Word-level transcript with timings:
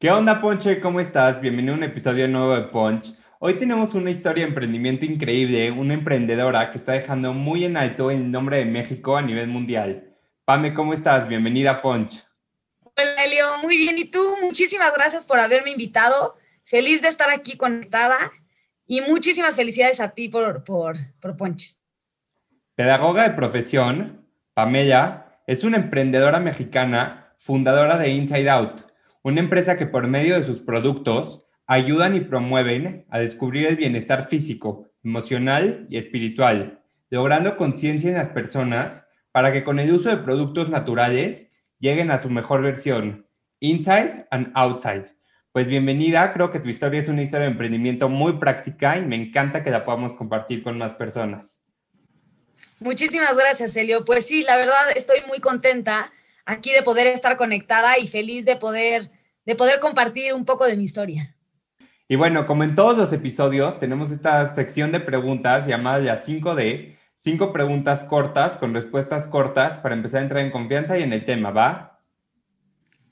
¿Qué 0.00 0.10
onda, 0.10 0.40
Ponche? 0.40 0.80
¿Cómo 0.80 0.98
estás? 0.98 1.40
Bienvenido 1.40 1.72
a 1.72 1.78
un 1.78 1.84
episodio 1.84 2.26
nuevo 2.26 2.54
de 2.56 2.62
Punch. 2.62 3.14
Hoy 3.38 3.58
tenemos 3.58 3.94
una 3.94 4.10
historia 4.10 4.42
de 4.42 4.48
emprendimiento 4.48 5.04
increíble, 5.04 5.70
una 5.70 5.94
emprendedora 5.94 6.72
que 6.72 6.78
está 6.78 6.92
dejando 6.92 7.32
muy 7.32 7.64
en 7.64 7.76
alto 7.76 8.10
el 8.10 8.30
nombre 8.30 8.58
de 8.58 8.64
México 8.64 9.16
a 9.16 9.22
nivel 9.22 9.46
mundial. 9.46 10.16
Pame, 10.44 10.74
¿cómo 10.74 10.92
estás? 10.92 11.28
Bienvenida 11.28 11.70
a 11.70 11.80
Punch. 11.80 12.24
Hola, 12.82 13.24
Elio. 13.24 13.46
Muy 13.62 13.78
bien. 13.78 13.96
¿Y 13.96 14.04
tú? 14.06 14.36
Muchísimas 14.42 14.92
gracias 14.92 15.24
por 15.24 15.38
haberme 15.38 15.70
invitado. 15.70 16.36
Feliz 16.64 17.00
de 17.00 17.08
estar 17.08 17.30
aquí 17.30 17.56
conectada 17.56 18.18
y 18.86 19.00
muchísimas 19.00 19.54
felicidades 19.54 20.00
a 20.00 20.10
ti 20.10 20.28
por, 20.28 20.64
por, 20.64 20.96
por 21.20 21.36
Punch. 21.36 21.78
Pedagoga 22.74 23.22
de 23.22 23.30
profesión, 23.30 24.26
Pamela 24.54 25.40
es 25.46 25.62
una 25.62 25.76
emprendedora 25.76 26.40
mexicana, 26.40 27.32
fundadora 27.38 27.96
de 27.96 28.08
Inside 28.08 28.50
Out 28.50 28.93
una 29.24 29.40
empresa 29.40 29.78
que 29.78 29.86
por 29.86 30.06
medio 30.06 30.36
de 30.36 30.44
sus 30.44 30.60
productos 30.60 31.46
ayudan 31.66 32.14
y 32.14 32.20
promueven 32.20 33.06
a 33.08 33.18
descubrir 33.18 33.66
el 33.66 33.76
bienestar 33.76 34.28
físico, 34.28 34.90
emocional 35.02 35.86
y 35.88 35.96
espiritual, 35.96 36.84
logrando 37.08 37.56
conciencia 37.56 38.10
en 38.10 38.16
las 38.16 38.28
personas 38.28 39.06
para 39.32 39.50
que 39.50 39.64
con 39.64 39.80
el 39.80 39.90
uso 39.90 40.10
de 40.10 40.18
productos 40.18 40.68
naturales 40.68 41.48
lleguen 41.78 42.10
a 42.10 42.18
su 42.18 42.28
mejor 42.28 42.60
versión, 42.60 43.26
inside 43.60 44.26
and 44.30 44.52
outside. 44.54 45.10
Pues 45.52 45.68
bienvenida, 45.68 46.30
creo 46.34 46.50
que 46.50 46.60
tu 46.60 46.68
historia 46.68 47.00
es 47.00 47.08
una 47.08 47.22
historia 47.22 47.46
de 47.46 47.52
emprendimiento 47.52 48.10
muy 48.10 48.34
práctica 48.34 48.98
y 48.98 49.06
me 49.06 49.16
encanta 49.16 49.64
que 49.64 49.70
la 49.70 49.86
podamos 49.86 50.12
compartir 50.12 50.62
con 50.62 50.76
más 50.76 50.92
personas. 50.92 51.60
Muchísimas 52.78 53.34
gracias, 53.34 53.74
Elio. 53.74 54.04
Pues 54.04 54.26
sí, 54.26 54.42
la 54.42 54.58
verdad 54.58 54.90
estoy 54.94 55.20
muy 55.26 55.40
contenta 55.40 56.12
aquí 56.44 56.72
de 56.72 56.82
poder 56.82 57.06
estar 57.06 57.36
conectada 57.36 57.98
y 57.98 58.06
feliz 58.06 58.44
de 58.44 58.56
poder, 58.56 59.10
de 59.44 59.54
poder 59.54 59.80
compartir 59.80 60.34
un 60.34 60.44
poco 60.44 60.66
de 60.66 60.76
mi 60.76 60.84
historia. 60.84 61.36
Y 62.08 62.16
bueno, 62.16 62.44
como 62.46 62.64
en 62.64 62.74
todos 62.74 62.96
los 62.96 63.12
episodios, 63.12 63.78
tenemos 63.78 64.10
esta 64.10 64.54
sección 64.54 64.92
de 64.92 65.00
preguntas 65.00 65.66
llamada 65.66 66.00
ya 66.02 66.16
5D, 66.16 66.96
cinco 67.14 67.52
preguntas 67.52 68.04
cortas 68.04 68.56
con 68.56 68.74
respuestas 68.74 69.26
cortas 69.26 69.78
para 69.78 69.94
empezar 69.94 70.20
a 70.20 70.24
entrar 70.24 70.44
en 70.44 70.50
confianza 70.50 70.98
y 70.98 71.02
en 71.02 71.12
el 71.12 71.24
tema, 71.24 71.50
¿va? 71.50 71.98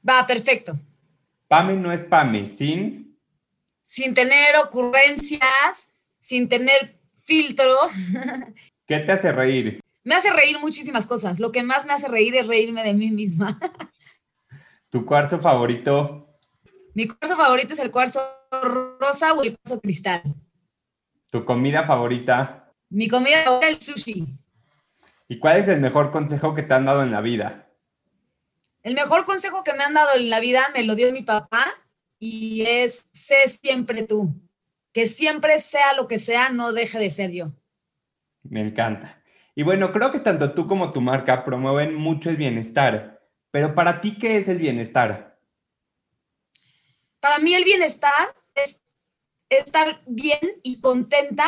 Va, 0.09 0.27
perfecto. 0.27 0.79
Pame 1.49 1.77
no 1.77 1.93
es 1.93 2.03
Pame, 2.03 2.47
sin... 2.47 3.19
Sin 3.85 4.15
tener 4.15 4.57
ocurrencias, 4.57 5.89
sin 6.19 6.49
tener 6.49 6.99
filtro. 7.25 7.75
¿Qué 8.87 9.01
te 9.01 9.13
hace 9.13 9.33
reír? 9.33 9.81
Me 10.05 10.15
hace 10.15 10.33
reír 10.33 10.59
muchísimas 10.61 11.07
cosas. 11.07 11.39
Lo 11.39 11.53
que 11.53 11.63
más 11.63 11.87
me 11.87 11.93
hace 11.93 12.09
reír 12.09 12.35
es 12.37 12.47
reírme 12.47 12.83
de 12.83 12.95
mí 12.95 13.11
misma. 13.11 13.59
¿Tu 14.93 15.07
cuarzo 15.07 15.39
favorito? 15.39 16.37
Mi 16.93 17.09
cuarzo 17.09 17.35
favorito 17.35 17.73
es 17.73 17.79
el 17.79 17.91
cuarzo 17.91 18.21
rosa 19.01 19.33
o 19.33 19.43
el 19.43 19.57
cuarzo 19.57 19.81
cristal. 19.81 20.23
¿Tu 21.31 21.47
comida 21.47 21.83
favorita? 21.85 22.71
Mi 22.91 23.09
comida 23.09 23.43
favorita 23.43 23.71
es 23.71 23.89
el 23.89 23.95
sushi. 23.95 24.27
¿Y 25.29 25.39
cuál 25.39 25.57
es 25.57 25.69
el 25.69 25.81
mejor 25.81 26.11
consejo 26.11 26.55
que 26.55 26.63
te 26.63 26.75
han 26.75 26.85
dado 26.85 27.03
en 27.03 27.11
la 27.11 27.23
vida? 27.23 27.71
El 28.83 28.93
mejor 28.93 29.25
consejo 29.25 29.65
que 29.65 29.73
me 29.73 29.83
han 29.83 29.95
dado 29.95 30.11
en 30.15 30.29
la 30.29 30.41
vida 30.41 30.61
me 30.75 30.85
lo 30.85 30.95
dio 30.95 31.11
mi 31.11 31.23
papá 31.23 31.65
y 32.19 32.67
es 32.67 33.09
sé 33.13 33.49
siempre 33.49 34.03
tú. 34.03 34.35
Que 34.93 35.07
siempre 35.07 35.59
sea 35.61 35.95
lo 35.95 36.07
que 36.07 36.19
sea, 36.19 36.51
no 36.51 36.75
deje 36.75 36.99
de 36.99 37.09
ser 37.09 37.31
yo. 37.31 37.55
Me 38.43 38.61
encanta. 38.61 39.23
Y 39.55 39.63
bueno, 39.63 39.91
creo 39.91 40.13
que 40.13 40.21
tanto 40.21 40.53
tú 40.53 40.67
como 40.67 40.93
tu 40.93 41.01
marca 41.01 41.45
promueven 41.45 41.95
mucho 41.95 42.29
el 42.29 42.37
bienestar, 42.37 43.12
pero 43.53 43.75
para 43.75 44.01
ti, 44.01 44.19
¿qué 44.19 44.39
es 44.39 44.49
el 44.49 44.59
bienestar? 44.59 45.39
Para 47.21 47.39
mí 47.39 47.55
el 47.55 47.65
bienestar 47.65 48.35
es 48.55 48.81
estar 49.49 50.03
bien 50.07 50.41
y 50.65 50.81
contenta 50.81 51.45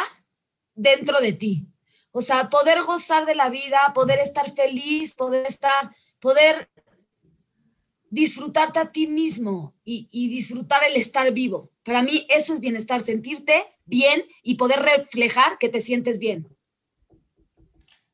dentro 0.75 1.19
de 1.21 1.33
ti. 1.33 1.67
O 2.13 2.21
sea, 2.21 2.51
poder 2.51 2.83
gozar 2.83 3.25
de 3.27 3.35
la 3.35 3.49
vida, 3.49 3.79
poder 3.95 4.21
estar 4.21 4.53
feliz, 4.55 5.15
poder 5.15 5.47
estar, 5.47 5.91
poder 6.21 6.71
disfrutarte 8.11 8.79
a 8.79 8.93
ti 8.93 9.07
mismo 9.07 9.75
y, 9.83 10.09
y, 10.13 10.29
disfrutar 10.29 10.83
el 10.89 10.97
estar 10.97 11.33
vivo. 11.33 11.73
Para 11.85 12.03
mí 12.03 12.27
eso 12.29 12.53
es 12.55 12.61
bienestar, 12.61 13.01
sentirte 13.01 13.65
bien 13.87 14.25
y 14.43 14.55
poder 14.55 14.81
reflejar 14.81 15.59
que 15.59 15.71
te 15.71 15.81
sientes 15.81 16.19
bien. 16.19 16.47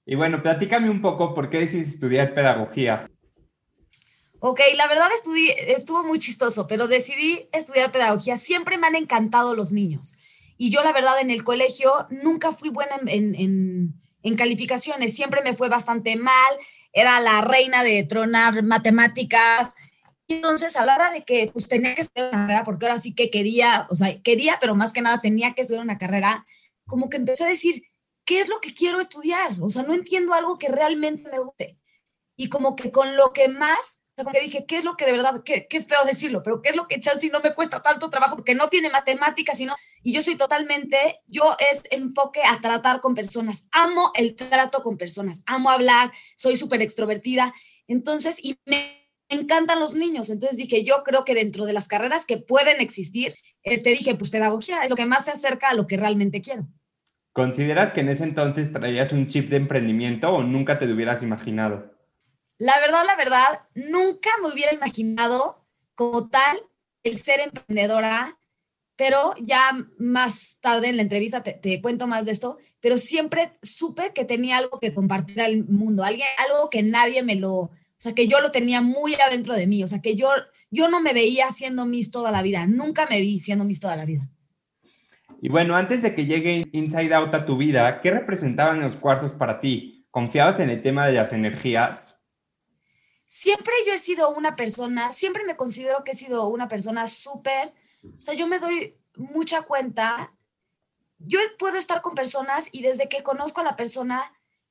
Y 0.06 0.14
bueno, 0.14 0.42
platícame 0.42 0.88
un 0.88 1.02
poco 1.02 1.34
por 1.34 1.50
qué 1.50 1.58
decidiste 1.58 1.94
estudiar 1.94 2.32
pedagogía. 2.34 3.10
Ok, 4.40 4.60
la 4.76 4.88
verdad 4.88 5.08
estudié, 5.14 5.74
estuvo 5.74 6.02
muy 6.02 6.18
chistoso, 6.18 6.66
pero 6.66 6.88
decidí 6.88 7.48
estudiar 7.52 7.92
pedagogía. 7.92 8.38
Siempre 8.38 8.78
me 8.78 8.86
han 8.86 8.96
encantado 8.96 9.54
los 9.54 9.70
niños. 9.70 10.14
Y 10.56 10.70
yo, 10.70 10.82
la 10.82 10.92
verdad, 10.92 11.20
en 11.20 11.30
el 11.30 11.44
colegio 11.44 12.06
nunca 12.10 12.52
fui 12.52 12.70
buena 12.70 12.96
en, 13.06 13.34
en, 13.34 13.94
en 14.22 14.36
calificaciones. 14.36 15.14
Siempre 15.14 15.42
me 15.42 15.54
fue 15.54 15.68
bastante 15.68 16.16
mal. 16.16 16.54
Era 16.92 17.20
la 17.20 17.42
reina 17.42 17.82
de 17.82 18.02
tronar 18.04 18.62
matemáticas. 18.62 19.74
Entonces, 20.26 20.76
a 20.76 20.84
la 20.84 20.94
hora 20.94 21.10
de 21.10 21.22
que 21.24 21.50
pues, 21.52 21.68
tenía 21.68 21.94
que 21.94 22.02
estudiar 22.02 22.28
una 22.28 22.42
carrera, 22.42 22.64
porque 22.64 22.86
ahora 22.86 23.00
sí 23.00 23.14
que 23.14 23.30
quería, 23.30 23.86
o 23.90 23.96
sea, 23.96 24.22
quería, 24.22 24.58
pero 24.60 24.74
más 24.74 24.92
que 24.92 25.02
nada 25.02 25.20
tenía 25.20 25.54
que 25.54 25.62
estudiar 25.62 25.84
una 25.84 25.98
carrera, 25.98 26.46
como 26.86 27.10
que 27.10 27.16
empecé 27.18 27.44
a 27.44 27.48
decir, 27.48 27.82
¿qué 28.24 28.40
es 28.40 28.48
lo 28.48 28.60
que 28.60 28.72
quiero 28.72 29.00
estudiar? 29.00 29.56
O 29.60 29.70
sea, 29.70 29.82
no 29.82 29.92
entiendo 29.92 30.32
algo 30.32 30.58
que 30.58 30.68
realmente 30.68 31.28
me 31.30 31.40
guste. 31.40 31.78
Y 32.36 32.48
como 32.48 32.76
que 32.76 32.90
con 32.90 33.16
lo 33.16 33.32
que 33.32 33.48
más, 33.48 33.99
o 34.20 34.24
sea, 34.24 34.24
como 34.24 34.34
que 34.34 34.40
dije, 34.40 34.64
¿qué 34.66 34.76
es 34.76 34.84
lo 34.84 34.96
que 34.96 35.06
de 35.06 35.12
verdad, 35.12 35.42
qué, 35.44 35.66
qué 35.68 35.80
feo 35.80 36.04
decirlo, 36.04 36.42
pero 36.42 36.62
qué 36.62 36.70
es 36.70 36.76
lo 36.76 36.86
que 36.86 37.00
chance 37.00 37.28
no 37.30 37.40
me 37.40 37.54
cuesta 37.54 37.82
tanto 37.82 38.10
trabajo 38.10 38.36
porque 38.36 38.54
no 38.54 38.68
tiene 38.68 38.90
matemáticas, 38.90 39.58
sino, 39.58 39.74
y 40.02 40.12
yo 40.12 40.22
soy 40.22 40.36
totalmente, 40.36 41.20
yo 41.26 41.56
es 41.70 41.82
enfoque 41.90 42.42
a 42.44 42.60
tratar 42.60 43.00
con 43.00 43.14
personas. 43.14 43.68
Amo 43.72 44.12
el 44.14 44.36
trato 44.36 44.82
con 44.82 44.96
personas, 44.96 45.42
amo 45.46 45.70
hablar, 45.70 46.12
soy 46.36 46.56
súper 46.56 46.82
extrovertida. 46.82 47.54
Entonces, 47.86 48.38
y 48.42 48.56
me 48.66 49.00
encantan 49.28 49.80
los 49.80 49.94
niños. 49.94 50.28
Entonces 50.28 50.58
dije, 50.58 50.84
yo 50.84 51.02
creo 51.04 51.24
que 51.24 51.34
dentro 51.34 51.64
de 51.64 51.72
las 51.72 51.88
carreras 51.88 52.26
que 52.26 52.36
pueden 52.36 52.80
existir, 52.80 53.34
este, 53.62 53.90
dije, 53.90 54.14
pues 54.14 54.30
pedagogía 54.30 54.82
es 54.82 54.90
lo 54.90 54.96
que 54.96 55.06
más 55.06 55.24
se 55.24 55.30
acerca 55.30 55.70
a 55.70 55.74
lo 55.74 55.86
que 55.86 55.96
realmente 55.96 56.42
quiero. 56.42 56.66
¿Consideras 57.32 57.92
que 57.92 58.00
en 58.00 58.08
ese 58.08 58.24
entonces 58.24 58.72
traías 58.72 59.12
un 59.12 59.28
chip 59.28 59.48
de 59.48 59.56
emprendimiento 59.56 60.28
o 60.30 60.42
nunca 60.42 60.78
te 60.78 60.86
lo 60.86 60.94
hubieras 60.94 61.22
imaginado? 61.22 61.89
La 62.60 62.78
verdad, 62.78 63.04
la 63.06 63.16
verdad, 63.16 63.62
nunca 63.74 64.28
me 64.42 64.52
hubiera 64.52 64.74
imaginado 64.74 65.64
como 65.94 66.28
tal 66.28 66.58
el 67.02 67.16
ser 67.16 67.40
emprendedora, 67.40 68.38
pero 68.96 69.32
ya 69.40 69.58
más 69.96 70.58
tarde 70.60 70.88
en 70.88 70.96
la 70.96 71.02
entrevista 71.02 71.42
te, 71.42 71.80
cuento 71.80 72.06
más 72.06 72.26
de 72.26 72.32
esto, 72.32 72.58
pero 72.80 72.98
siempre 72.98 73.52
supe 73.62 74.12
que 74.14 74.26
tenía 74.26 74.58
algo 74.58 74.78
que 74.78 74.92
compartir 74.92 75.40
al 75.40 75.64
mundo, 75.64 76.04
alguien, 76.04 76.28
algo 76.36 76.68
que 76.68 76.82
nadie 76.82 77.22
me 77.22 77.34
lo, 77.34 77.54
o 77.54 77.72
sea, 77.96 78.14
que 78.14 78.28
yo 78.28 78.40
lo 78.40 78.50
tenía 78.50 78.82
muy 78.82 79.14
adentro 79.14 79.54
de 79.54 79.66
mí, 79.66 79.82
o 79.82 79.88
sea, 79.88 80.02
que 80.02 80.14
yo, 80.14 80.28
yo 80.70 80.90
no 80.90 81.00
me 81.00 81.14
veía 81.14 81.50
siendo 81.52 81.86
Miss 81.86 82.10
toda 82.10 82.30
la 82.30 82.42
vida, 82.42 82.66
nunca 82.66 83.06
me 83.08 83.22
vi 83.22 83.40
siendo 83.40 83.64
Miss 83.64 83.80
toda 83.80 83.96
la 83.96 84.04
vida. 84.04 84.28
Y 85.40 85.48
bueno, 85.48 85.78
antes 85.78 86.02
de 86.02 86.14
que 86.14 86.26
llegue 86.26 86.68
Inside 86.72 87.14
Out 87.14 87.34
a 87.34 87.46
tu 87.46 87.56
vida, 87.56 88.02
¿qué 88.02 88.10
representaban 88.10 88.82
los 88.82 88.96
cuarzos 88.96 89.32
para 89.32 89.60
ti? 89.60 90.06
¿Confiabas 90.10 90.60
en 90.60 90.68
el 90.68 90.82
tema 90.82 91.06
de 91.06 91.14
las 91.14 91.32
energías? 91.32 92.19
Siempre 93.32 93.72
yo 93.86 93.92
he 93.92 93.98
sido 93.98 94.30
una 94.30 94.56
persona, 94.56 95.12
siempre 95.12 95.44
me 95.44 95.56
considero 95.56 96.02
que 96.02 96.12
he 96.12 96.16
sido 96.16 96.48
una 96.48 96.66
persona 96.66 97.06
súper, 97.06 97.72
o 98.02 98.20
sea, 98.20 98.34
yo 98.34 98.48
me 98.48 98.58
doy 98.58 98.98
mucha 99.14 99.62
cuenta, 99.62 100.34
yo 101.18 101.38
puedo 101.56 101.78
estar 101.78 102.02
con 102.02 102.16
personas 102.16 102.68
y 102.72 102.82
desde 102.82 103.08
que 103.08 103.22
conozco 103.22 103.60
a 103.60 103.64
la 103.64 103.76
persona 103.76 104.20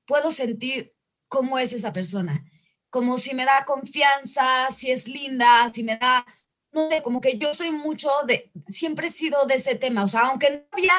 puedo 0.06 0.30
sentir 0.32 0.94
cómo 1.30 1.58
es 1.58 1.72
esa 1.72 1.94
persona, 1.94 2.44
como 2.90 3.18
si 3.18 3.34
me 3.34 3.46
da 3.46 3.64
confianza, 3.64 4.70
si 4.76 4.92
es 4.92 5.08
linda, 5.08 5.72
si 5.74 5.84
me 5.84 5.96
da 5.96 6.26
no 6.74 6.90
sé, 6.90 7.02
como 7.02 7.22
que 7.22 7.38
yo 7.38 7.54
soy 7.54 7.72
mucho 7.72 8.10
de, 8.28 8.52
siempre 8.68 9.08
he 9.08 9.10
sido 9.10 9.46
de 9.46 9.56
ese 9.56 9.76
tema, 9.76 10.04
o 10.04 10.10
sea, 10.10 10.28
aunque 10.28 10.52
no 10.52 10.66
había 10.72 10.94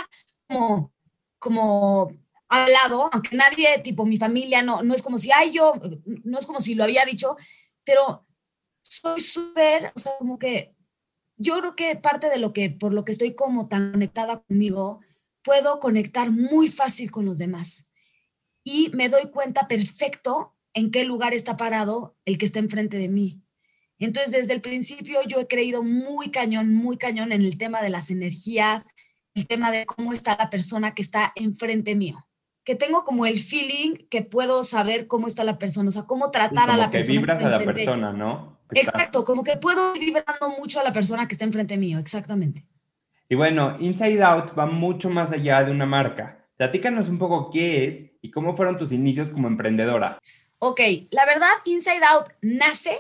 como, 0.49 0.93
como 1.39 2.11
hablado, 2.51 3.09
aunque 3.13 3.37
nadie, 3.37 3.79
tipo 3.83 4.05
mi 4.05 4.19
familia, 4.19 4.63
no, 4.63 4.83
no 4.83 4.95
es 4.95 5.03
como 5.03 5.19
si, 5.19 5.31
ay, 5.33 5.53
yo, 5.53 5.73
no 6.25 6.39
es 6.39 6.47
como 6.47 6.61
si 6.61 6.75
lo 6.75 6.85
había 6.85 7.05
dicho, 7.05 7.37
pero 7.85 8.27
soy 8.83 9.21
súper, 9.21 9.93
o 9.95 9.99
sea, 9.99 10.13
como 10.19 10.39
que 10.39 10.75
yo 11.37 11.59
creo 11.59 11.77
que 11.77 11.97
parte 11.97 12.29
de 12.29 12.39
lo 12.39 12.53
que, 12.53 12.69
por 12.69 12.93
lo 12.93 13.05
que 13.05 13.13
estoy 13.13 13.35
como 13.35 13.69
tan 13.69 13.93
conectada 13.93 14.43
conmigo, 14.43 15.01
puedo 15.43 15.81
conectar 15.81 16.31
muy 16.31 16.69
fácil 16.69 17.11
con 17.11 17.25
los 17.25 17.39
demás. 17.39 17.89
Y 18.63 18.91
me 18.93 19.09
doy 19.09 19.31
cuenta 19.31 19.67
perfecto 19.67 20.55
en 20.75 20.91
qué 20.91 21.05
lugar 21.05 21.33
está 21.33 21.57
parado 21.57 22.17
el 22.27 22.37
que 22.37 22.45
está 22.45 22.59
enfrente 22.59 22.99
de 22.99 23.09
mí. 23.09 23.41
Entonces, 23.99 24.33
desde 24.33 24.53
el 24.55 24.61
principio 24.61 25.21
yo 25.27 25.41
he 25.41 25.47
creído 25.47 25.83
muy 25.83 26.31
cañón, 26.31 26.75
muy 26.75 26.99
cañón 26.99 27.33
en 27.33 27.43
el 27.43 27.57
tema 27.59 27.81
de 27.81 27.91
las 27.91 28.11
energías, 28.11 28.85
el 29.35 29.47
tema 29.47 29.71
de 29.71 29.87
cómo 29.87 30.13
está 30.13 30.37
la 30.37 30.51
persona 30.51 30.95
que 30.95 31.03
está 31.03 31.33
enfrente 31.37 31.95
mío. 31.95 32.27
Que 32.71 32.77
tengo 32.77 33.05
como 33.05 33.27
el 33.27 33.37
feeling 33.41 33.97
que 34.09 34.23
puedo 34.23 34.63
saber 34.63 35.09
cómo 35.09 35.27
está 35.27 35.43
la 35.43 35.59
persona, 35.59 35.89
o 35.89 35.91
sea, 35.91 36.05
cómo 36.05 36.31
tratar 36.31 36.71
a 36.71 36.77
la 36.77 36.89
persona. 36.89 37.15
Que 37.15 37.19
vibras 37.19 37.45
a 37.45 37.49
la 37.49 37.59
persona, 37.59 38.13
¿no? 38.13 38.61
Exacto, 38.71 39.25
como 39.25 39.43
que 39.43 39.57
puedo 39.57 39.97
ir 39.97 40.03
vibrando 40.03 40.51
mucho 40.57 40.79
a 40.79 40.85
la 40.85 40.93
persona 40.93 41.27
que 41.27 41.35
está 41.35 41.45
enfrente 41.45 41.77
mío, 41.77 41.99
exactamente. 41.99 42.65
Y 43.29 43.35
bueno, 43.35 43.77
Inside 43.81 44.23
Out 44.23 44.57
va 44.57 44.67
mucho 44.67 45.11
más 45.11 45.33
allá 45.33 45.65
de 45.65 45.73
una 45.73 45.85
marca. 45.85 46.47
Platícanos 46.57 47.09
un 47.09 47.19
poco 47.19 47.51
qué 47.51 47.87
es 47.89 48.07
y 48.23 48.31
cómo 48.31 48.55
fueron 48.55 48.77
tus 48.77 48.93
inicios 48.93 49.31
como 49.31 49.49
emprendedora. 49.49 50.21
Ok, 50.61 50.81
la 51.11 51.27
verdad, 51.27 51.51
Inside 51.65 52.05
Out 52.09 52.29
nace 52.41 52.97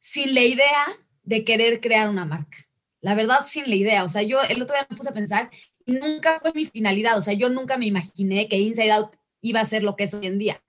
sin 0.00 0.34
la 0.34 0.42
idea 0.42 0.84
de 1.22 1.44
querer 1.44 1.80
crear 1.80 2.10
una 2.10 2.26
marca. 2.26 2.58
La 3.00 3.14
verdad, 3.14 3.38
sin 3.46 3.70
la 3.70 3.76
idea. 3.76 4.04
O 4.04 4.08
sea, 4.10 4.20
yo 4.20 4.42
el 4.42 4.60
otro 4.60 4.76
día 4.76 4.86
me 4.90 4.98
puse 4.98 5.08
a 5.08 5.14
pensar 5.14 5.48
nunca 5.86 6.38
fue 6.38 6.52
mi 6.54 6.64
finalidad. 6.64 7.16
O 7.18 7.22
sea, 7.22 7.34
yo 7.34 7.48
nunca 7.48 7.76
me 7.76 7.86
imaginé 7.86 8.48
que 8.48 8.58
Inside 8.58 8.92
Out 8.92 9.16
iba 9.40 9.60
a 9.60 9.64
ser 9.64 9.82
lo 9.82 9.96
que 9.96 10.04
es 10.04 10.14
hoy 10.14 10.26
en 10.26 10.38
día. 10.38 10.62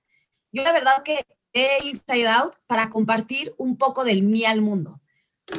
Yo 0.52 0.64
la 0.64 0.72
verdad 0.72 1.04
que 1.04 1.26
Inside 1.84 2.28
Out 2.28 2.56
para 2.68 2.90
compartir 2.90 3.54
un 3.58 3.78
poco 3.78 4.04
del 4.04 4.24
mí 4.24 4.46
al 4.46 4.62
mundo. 4.62 5.02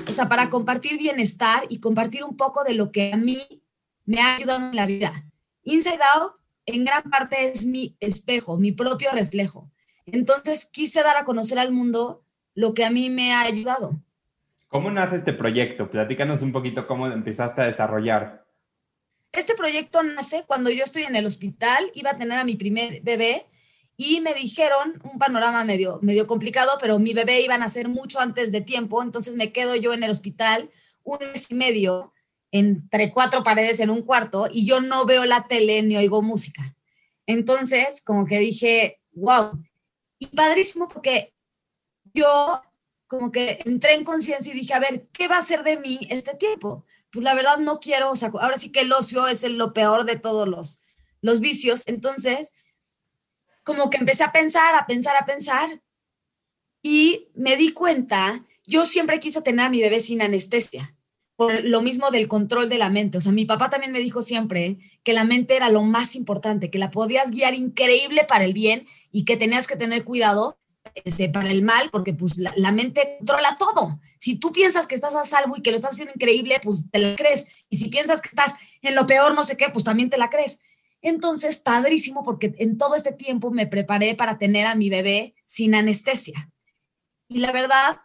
O 0.08 0.12
sea, 0.12 0.28
para 0.28 0.50
compartir 0.50 0.98
bienestar 0.98 1.64
y 1.68 1.80
compartir 1.80 2.24
un 2.24 2.36
poco 2.36 2.64
de 2.64 2.74
lo 2.74 2.90
que 2.90 3.12
a 3.12 3.16
mí 3.16 3.40
me 4.04 4.20
ha 4.20 4.36
ayudado 4.36 4.68
en 4.68 4.76
la 4.76 4.86
vida. 4.86 5.30
Inside 5.62 6.00
Out 6.14 6.34
en 6.66 6.84
gran 6.84 7.04
parte 7.04 7.48
es 7.48 7.64
mi 7.64 7.96
espejo, 8.00 8.56
mi 8.56 8.72
propio 8.72 9.10
reflejo. 9.12 9.70
Entonces 10.06 10.66
quise 10.66 11.02
dar 11.02 11.16
a 11.16 11.24
conocer 11.24 11.58
al 11.58 11.72
mundo 11.72 12.24
lo 12.54 12.74
que 12.74 12.84
a 12.84 12.90
mí 12.90 13.10
me 13.10 13.32
ha 13.32 13.42
ayudado. 13.42 14.00
¿Cómo 14.68 14.90
nace 14.90 15.16
este 15.16 15.32
proyecto? 15.32 15.90
Platícanos 15.90 16.42
un 16.42 16.52
poquito 16.52 16.86
cómo 16.86 17.06
empezaste 17.06 17.62
a 17.62 17.66
desarrollar. 17.66 18.45
Este 19.36 19.54
proyecto 19.54 20.02
nace 20.02 20.44
cuando 20.46 20.70
yo 20.70 20.82
estoy 20.82 21.02
en 21.02 21.14
el 21.14 21.26
hospital, 21.26 21.90
iba 21.92 22.10
a 22.10 22.16
tener 22.16 22.38
a 22.38 22.44
mi 22.44 22.56
primer 22.56 23.02
bebé 23.02 23.46
y 23.98 24.22
me 24.22 24.32
dijeron 24.32 24.98
un 25.04 25.18
panorama 25.18 25.62
medio, 25.62 25.98
medio 26.00 26.26
complicado, 26.26 26.72
pero 26.80 26.98
mi 26.98 27.12
bebé 27.12 27.42
iba 27.42 27.54
a 27.54 27.58
nacer 27.58 27.88
mucho 27.88 28.18
antes 28.18 28.50
de 28.50 28.62
tiempo, 28.62 29.02
entonces 29.02 29.36
me 29.36 29.52
quedo 29.52 29.76
yo 29.76 29.92
en 29.92 30.02
el 30.02 30.10
hospital 30.10 30.70
un 31.02 31.18
mes 31.18 31.50
y 31.50 31.54
medio 31.54 32.14
entre 32.50 33.12
cuatro 33.12 33.42
paredes 33.42 33.78
en 33.80 33.90
un 33.90 34.00
cuarto 34.00 34.48
y 34.50 34.64
yo 34.64 34.80
no 34.80 35.04
veo 35.04 35.26
la 35.26 35.46
tele 35.46 35.82
ni 35.82 35.98
oigo 35.98 36.22
música. 36.22 36.74
Entonces, 37.26 38.02
como 38.02 38.24
que 38.24 38.38
dije, 38.38 39.00
wow, 39.12 39.62
y 40.18 40.28
padrísimo 40.28 40.88
porque 40.88 41.34
yo 42.14 42.62
como 43.06 43.30
que 43.30 43.60
entré 43.64 43.94
en 43.94 44.04
conciencia 44.04 44.52
y 44.52 44.56
dije, 44.56 44.74
a 44.74 44.80
ver, 44.80 45.06
¿qué 45.12 45.28
va 45.28 45.38
a 45.38 45.42
ser 45.42 45.62
de 45.62 45.78
mí 45.78 46.00
este 46.10 46.34
tiempo? 46.34 46.84
Pues 47.10 47.24
la 47.24 47.34
verdad 47.34 47.58
no 47.58 47.78
quiero, 47.78 48.10
o 48.10 48.38
ahora 48.40 48.58
sí 48.58 48.72
que 48.72 48.80
el 48.80 48.92
ocio 48.92 49.26
es 49.28 49.42
lo 49.48 49.72
peor 49.72 50.04
de 50.04 50.18
todos 50.18 50.48
los, 50.48 50.82
los 51.20 51.40
vicios. 51.40 51.82
Entonces, 51.86 52.52
como 53.62 53.90
que 53.90 53.98
empecé 53.98 54.24
a 54.24 54.32
pensar, 54.32 54.74
a 54.74 54.86
pensar, 54.86 55.16
a 55.16 55.26
pensar 55.26 55.68
y 56.82 57.28
me 57.34 57.56
di 57.56 57.72
cuenta, 57.72 58.44
yo 58.64 58.86
siempre 58.86 59.20
quise 59.20 59.42
tener 59.42 59.66
a 59.66 59.70
mi 59.70 59.80
bebé 59.80 60.00
sin 60.00 60.22
anestesia, 60.22 60.96
por 61.36 61.64
lo 61.64 61.82
mismo 61.82 62.10
del 62.10 62.28
control 62.28 62.68
de 62.68 62.78
la 62.78 62.90
mente. 62.90 63.18
O 63.18 63.20
sea, 63.20 63.32
mi 63.32 63.44
papá 63.44 63.70
también 63.70 63.92
me 63.92 64.00
dijo 64.00 64.22
siempre 64.22 64.78
que 65.04 65.12
la 65.12 65.24
mente 65.24 65.56
era 65.56 65.68
lo 65.68 65.82
más 65.82 66.16
importante, 66.16 66.70
que 66.70 66.78
la 66.78 66.90
podías 66.90 67.30
guiar 67.30 67.54
increíble 67.54 68.24
para 68.28 68.44
el 68.44 68.52
bien 68.52 68.86
y 69.12 69.24
que 69.24 69.36
tenías 69.36 69.66
que 69.66 69.76
tener 69.76 70.04
cuidado 70.04 70.58
este, 71.04 71.28
para 71.28 71.50
el 71.50 71.62
mal, 71.62 71.90
porque 71.90 72.14
pues 72.14 72.38
la, 72.38 72.52
la, 72.56 72.72
mente 72.72 73.16
controla 73.18 73.56
todo. 73.58 74.00
Si 74.18 74.36
tú 74.36 74.52
piensas 74.52 74.86
que 74.86 74.94
estás 74.94 75.14
a 75.14 75.24
salvo 75.24 75.56
y 75.56 75.62
que 75.62 75.70
lo 75.70 75.76
estás 75.76 75.92
haciendo 75.92 76.14
increíble, 76.14 76.60
pues 76.62 76.90
te 76.90 76.98
la 76.98 77.16
crees. 77.16 77.46
Y 77.68 77.76
si 77.76 77.88
piensas 77.88 78.20
que 78.20 78.28
estás 78.28 78.54
en 78.82 78.94
lo 78.94 79.06
peor, 79.06 79.34
no 79.34 79.44
sé 79.44 79.56
qué, 79.56 79.66
pues 79.72 79.84
también 79.84 80.10
te 80.10 80.18
la 80.18 80.30
crees. 80.30 80.60
Entonces, 81.02 81.58
padrísimo 81.58 82.24
porque 82.24 82.54
en 82.58 82.78
todo 82.78 82.94
este 82.94 83.12
tiempo 83.12 83.50
me 83.50 83.66
preparé 83.66 84.14
para 84.14 84.38
tener 84.38 84.66
a 84.66 84.74
mi 84.74 84.90
bebé 84.90 85.34
sin 85.44 85.74
anestesia. 85.74 86.50
Y 87.28 87.38
la 87.38 87.52
verdad, 87.52 88.00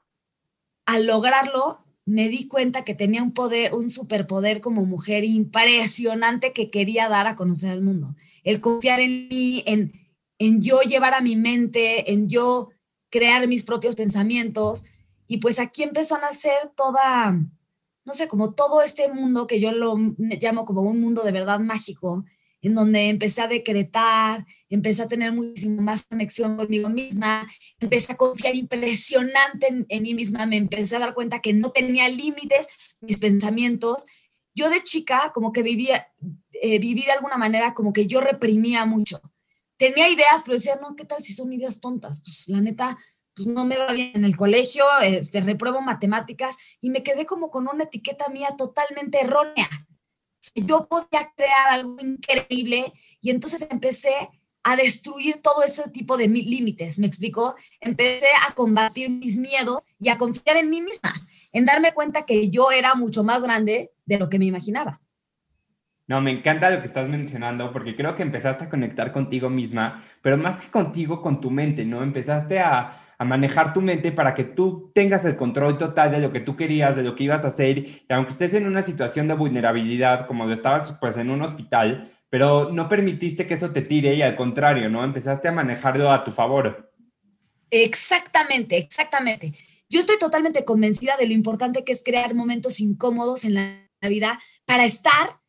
al 0.86 1.06
lograrlo, 1.06 1.86
me 2.06 2.30
di 2.30 2.48
cuenta 2.48 2.84
que 2.84 2.96
tenía 2.96 3.24
un 3.24 3.34
poder, 3.34 3.74
un 3.74 3.90
superpoder 3.90 4.60
como 4.62 4.86
mujer 4.86 5.24
impresionante 5.24 6.52
que 6.52 6.70
quería 6.70 7.08
dar 7.08 7.28
a 7.28 7.36
conocer 7.36 7.72
al 7.72 7.82
mundo. 7.82 8.16
El 8.44 8.60
confiar 8.60 9.00
en 9.00 9.30
mí, 9.30 9.64
en, 9.66 9.94
en 10.40 10.62
yo 10.62 10.82
llevar 10.82 11.14
a 11.14 11.22
mi 11.22 11.36
mente, 11.36 12.12
en 12.12 12.28
yo 12.28 12.70
crear 13.12 13.48
mis 13.48 13.63
propios 13.63 13.96
pensamientos. 13.96 14.86
Y 15.28 15.38
pues 15.38 15.60
aquí 15.60 15.84
empezó 15.84 16.16
a 16.16 16.22
nacer 16.22 16.72
toda, 16.75 17.31
no 18.06 18.13
sé, 18.13 18.28
como 18.28 18.54
todo 18.54 18.81
este 18.81 19.12
mundo 19.13 19.46
que 19.46 19.60
yo 19.60 19.72
lo 19.72 19.96
llamo 20.18 20.66
como 20.66 20.81
un 20.81 21.00
mundo 21.00 21.22
de 21.22 21.31
verdad 21.31 21.60
mágico, 21.60 22.25
en 22.62 22.75
donde 22.75 23.10
empecé 23.10 23.42
a 23.42 23.48
decretar, 23.48 24.46
empecé 24.69 25.02
a 25.02 25.08
tener 25.08 25.31
muchísimo 25.34 25.81
más 25.81 26.04
conexión 26.04 26.58
conmigo 26.58 26.90
misma, 26.90 27.48
empecé 27.80 28.13
a 28.13 28.18
confiar 28.18 28.56
impresionante 28.56 29.86
en, 29.88 30.04
mí 30.04 30.14
misma, 30.14 30.46
me 30.46 30.57
empecé 30.57 30.96
a 30.96 31.00
dar 31.00 31.14
cuenta 31.14 31.40
que 31.40 31.54
no 31.54 31.72
tenía 31.72 32.07
límites 32.07 32.68
mis 33.00 33.18
pensamientos. 33.18 34.06
Yo 34.54 34.69
de 34.69 34.84
chica 34.84 35.31
como 35.34 35.52
que 35.52 35.64
vivía, 35.64 36.07
eh, 36.52 36.78
viví 36.78 37.04
de 37.04 37.14
alguna 37.14 37.38
manera 37.38 37.74
como 37.74 37.94
que 37.94 38.06
yo 38.06 38.22
reprimía 38.22 38.86
mucho. 38.86 39.22
Tenía 39.81 40.10
ideas, 40.10 40.42
pero 40.45 40.56
decía, 40.56 40.80
no, 40.81 40.95
¿qué 40.95 41.06
tal 41.06 41.22
si 41.22 41.33
son 41.33 41.51
ideas 41.51 41.80
tontas? 41.80 42.22
Pues 42.24 42.48
la 42.48 42.62
neta, 42.62 42.98
pues 43.33 43.48
no 43.48 43.66
me 43.66 43.78
va 43.78 43.92
bien 43.94 44.12
en 44.13 44.25
el 44.25 44.38
colegio, 44.38 44.83
este, 45.01 45.42
repruebo 45.42 45.81
matemáticas 45.81 46.57
y 46.81 46.89
me 46.89 47.04
quedé 47.04 47.25
como 47.25 47.50
con 47.50 47.68
una 47.68 47.86
etiqueta 47.86 48.30
mía 48.30 48.56
totalmente 48.57 49.19
errónea 49.19 49.69
yo 50.56 50.88
podía 50.88 51.31
crear 51.36 51.69
algo 51.69 51.98
increíble 52.00 52.94
y 53.22 53.30
entonces 53.30 53.68
empecé 53.69 54.13
a 54.63 54.75
destruir 54.75 55.38
todo 55.42 55.63
ese 55.63 55.89
tipo 55.89 56.18
de 56.18 56.28
límites, 56.28 57.00
¿me 57.00 57.07
explico? 57.07 57.56
Empecé 57.80 58.28
a 58.48 58.54
combatir 58.54 59.10
mis 59.10 59.38
miedos 59.38 59.86
y 60.00 60.10
a 60.10 60.18
confiar 60.18 60.57
en 60.57 60.69
mí 60.69 60.81
misma, 60.81 61.13
en 61.51 61.66
darme 61.66 61.94
cuenta 61.94 62.25
que 62.25 62.50
yo 62.50 62.72
era 62.72 62.94
mucho 62.94 63.24
más 63.24 63.42
grande 63.42 63.92
de 64.06 64.19
lo 64.19 64.30
que 64.30 64.38
me 64.38 64.45
imaginaba. 64.45 65.02
No, 66.08 66.20
me 66.20 66.31
encanta 66.31 66.70
lo 66.70 66.80
que 66.80 66.88
estás 66.88 67.08
mencionando 67.08 67.72
porque 67.72 67.96
creo 67.96 68.16
que 68.16 68.24
empezaste 68.24 68.66
a 68.66 68.70
conectar 68.70 69.12
contigo 69.12 69.50
misma, 69.50 70.04
pero 70.22 70.38
más 70.38 70.60
que 70.60 70.70
contigo, 70.70 71.22
con 71.22 71.40
tu 71.40 71.50
mente, 71.52 71.86
¿no? 71.86 72.04
Empezaste 72.04 72.60
a, 72.60 73.16
a 73.22 73.24
manejar 73.24 73.72
tu 73.72 73.81
mente 73.81 74.12
para 74.12 74.34
que 74.34 74.44
tú 74.44 74.92
tengas 74.96 75.24
el 75.26 75.36
control 75.36 75.78
total 75.78 76.10
de 76.10 76.20
lo 76.20 76.31
que 76.31 76.40
tú 76.40 76.56
querías, 76.56 76.96
de 76.96 77.04
lo 77.04 77.16
que 77.16 77.26
ibas 77.26 77.46
a 77.46 77.50
hacer, 77.50 77.78
y 77.78 78.04
aunque 78.10 78.31
estés 78.31 78.56
en 78.56 78.66
una 78.66 78.81
situación 78.81 79.28
de 79.28 79.36
vulnerabilidad, 79.36 80.26
como 80.26 80.46
lo 80.46 80.54
estabas 80.54 80.98
pues 81.00 81.18
en 81.18 81.30
un 81.30 81.44
hospital, 81.44 82.12
pero 82.31 82.72
no 82.72 82.90
permitiste 82.90 83.46
que 83.46 83.54
eso 83.54 83.70
te 83.72 83.84
tire 83.84 84.16
y 84.16 84.24
al 84.24 84.36
contrario, 84.36 84.90
¿no? 84.90 85.04
Empezaste 85.04 85.50
a 85.50 85.52
manejarlo 85.52 86.12
a 86.12 86.24
tu 86.24 86.31
favor. 86.31 86.92
Exactamente, 87.70 88.78
exactamente. 88.78 89.54
Yo 89.88 90.00
estoy 90.00 90.18
totalmente 90.18 90.66
convencida 90.66 91.16
de 91.18 91.28
lo 91.28 91.34
importante 91.34 91.84
que 91.84 91.92
es 91.92 92.02
crear 92.04 92.34
momentos 92.34 92.80
incómodos 92.80 93.46
en 93.46 93.54
la 93.54 93.88
vida 94.10 94.40
para 94.66 94.86
estar 94.86 95.41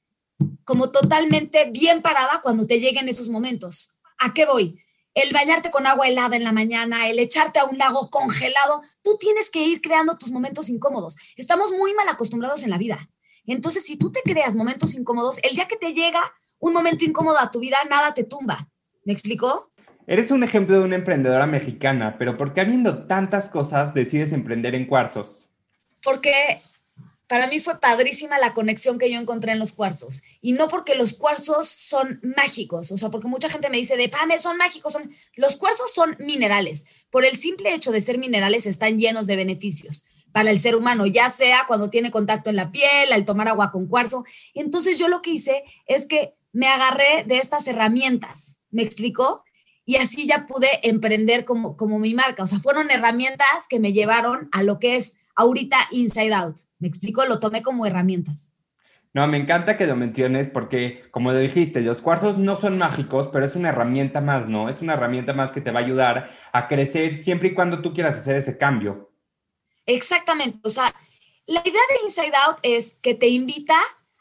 como 0.65 0.91
totalmente 0.91 1.71
bien 1.71 2.03
parada 2.03 2.41
cuando 2.43 2.67
te 2.67 2.81
lleguen 2.81 3.09
esos 3.09 3.31
momentos. 3.31 3.97
¿A 4.19 4.33
qué 4.33 4.47
voy? 4.47 4.79
el 5.15 5.33
bañarte 5.33 5.71
con 5.71 5.87
agua 5.87 6.09
helada 6.09 6.37
en 6.37 6.45
la 6.45 6.53
mañana, 6.53 7.09
el 7.09 7.19
echarte 7.19 7.59
a 7.59 7.65
un 7.65 7.79
lago 7.79 8.09
congelado, 8.11 8.83
tú 9.03 9.17
tienes 9.19 9.51
que 9.51 9.63
ir 9.63 9.81
creando 9.81 10.17
tus 10.17 10.31
momentos 10.31 10.69
incómodos. 10.69 11.17
Estamos 11.37 11.71
muy 11.73 11.93
mal 11.95 12.09
acostumbrados 12.09 12.63
en 12.65 12.71
la 12.71 12.79
vida. 12.79 12.99
Entonces, 13.47 13.85
si 13.85 13.97
tú 13.97 14.11
te 14.11 14.23
creas 14.23 14.57
momentos 14.57 14.95
incómodos, 14.95 15.39
el 15.43 15.55
día 15.55 15.67
que 15.67 15.77
te 15.77 15.93
llega 15.93 16.23
un 16.59 16.73
momento 16.73 17.05
incómodo 17.05 17.39
a 17.39 17.51
tu 17.51 17.61
vida, 17.61 17.77
nada 17.91 18.15
te 18.15 18.25
tumba. 18.25 18.69
¿Me 19.05 19.13
explicó? 19.13 19.73
Eres 20.07 20.31
un 20.31 20.45
ejemplo 20.45 20.79
de 20.79 20.85
una 20.85 20.97
emprendedora 20.97 21.47
mexicana, 21.47 22.17
pero 22.19 22.37
¿por 22.37 22.55
qué 22.55 22.61
habiendo 22.61 23.07
tantas 23.07 23.49
cosas 23.49 23.95
decides 23.95 24.33
emprender 24.33 24.75
en 24.75 24.87
cuarzos? 24.87 25.53
Porque 26.03 26.61
para 27.33 27.47
mí 27.47 27.61
fue 27.61 27.81
padrísima 27.81 28.39
la 28.39 28.53
conexión 28.53 28.99
que 28.99 29.11
yo 29.11 29.19
encontré 29.19 29.53
en 29.53 29.59
los 29.59 29.73
cuarzos. 29.73 30.21
Y 30.43 30.53
no 30.53 30.69
porque 30.69 30.97
los 30.97 31.15
cuarzos 31.15 31.67
son 31.67 32.21
mágicos, 32.23 32.93
o 32.93 32.99
sea, 32.99 33.09
porque 33.09 33.27
mucha 33.27 33.49
gente 33.49 33.71
me 33.71 33.79
dice 33.79 33.97
de 33.97 34.11
Pame, 34.11 34.39
son 34.39 34.59
mágicos, 34.59 34.93
son. 34.93 35.11
Los 35.35 35.57
cuarzos 35.57 35.95
son 35.95 36.15
minerales. 36.19 36.85
Por 37.09 37.25
el 37.25 37.39
simple 37.39 37.73
hecho 37.73 37.91
de 37.91 38.03
ser 38.03 38.19
minerales, 38.19 38.67
están 38.67 38.99
llenos 38.99 39.27
de 39.27 39.37
beneficios 39.37 40.05
para 40.31 40.51
el 40.51 40.61
ser 40.61 40.77
humano, 40.77 41.07
ya 41.07 41.31
sea 41.31 41.65
cuando 41.67 41.89
tiene 41.89 42.11
contacto 42.11 42.51
en 42.51 42.57
la 42.57 42.71
piel, 42.71 43.11
al 43.11 43.25
tomar 43.25 43.49
agua 43.49 43.71
con 43.71 43.87
cuarzo. 43.87 44.27
Entonces, 44.53 44.99
yo 44.99 45.09
lo 45.09 45.23
que 45.23 45.31
hice 45.31 45.65
es 45.87 46.05
que 46.05 46.35
me 46.53 46.67
agarré 46.67 47.25
de 47.27 47.39
estas 47.39 47.67
herramientas. 47.67 48.59
¿Me 48.71 48.83
explicó? 48.83 49.43
Y 49.87 49.97
así 49.97 50.27
ya 50.27 50.45
pude 50.45 50.87
emprender 50.87 51.47
como, 51.47 51.79
como 51.79 51.99
mi 51.99 52.12
marca. 52.12 52.43
O 52.43 52.47
sea, 52.47 52.59
fueron 52.59 52.91
herramientas 52.91 53.67
que 53.71 53.81
me 53.81 53.95
llevaron 53.95 54.51
a 54.53 54.62
lo 54.62 54.79
que 54.79 54.97
es 54.97 55.15
ahorita 55.35 55.77
Inside 55.91 56.35
Out. 56.35 56.57
Me 56.79 56.89
explico, 56.89 57.25
lo 57.25 57.41
tomé 57.41 57.62
como 57.62 57.87
herramientas. 57.87 58.55
No, 59.15 59.27
me 59.27 59.37
encanta 59.37 59.77
que 59.77 59.87
lo 59.87 59.95
menciones 59.95 60.49
porque, 60.49 61.03
como 61.11 61.33
lo 61.33 61.39
dijiste, 61.39 61.83
los 61.83 62.01
cuarzos 62.01 62.39
no 62.39 62.57
son 62.57 62.79
mágicos, 62.79 63.29
pero 63.31 63.45
es 63.45 63.57
una 63.57 63.69
herramienta 63.69 64.23
más, 64.23 64.49
¿no? 64.49 64.71
Es 64.71 64.81
una 64.81 64.95
herramienta 64.95 65.35
más 65.35 65.53
que 65.53 65.61
te 65.61 65.71
va 65.71 65.81
a 65.81 65.85
ayudar 65.85 66.31
a 66.53 66.67
crecer 66.67 67.23
siempre 67.23 67.49
y 67.49 67.55
cuando 67.55 67.83
tú 67.83 67.93
quieras 67.93 68.17
hacer 68.17 68.37
ese 68.37 68.57
cambio. 68.57 69.12
Exactamente. 69.85 70.61
O 70.62 70.71
sea, 70.71 70.95
la 71.47 71.61
idea 71.61 71.73
de 71.73 72.07
Inside 72.07 72.33
Out 72.47 72.59
es 72.62 72.95
que 73.03 73.15
te 73.15 73.29
invita 73.29 73.77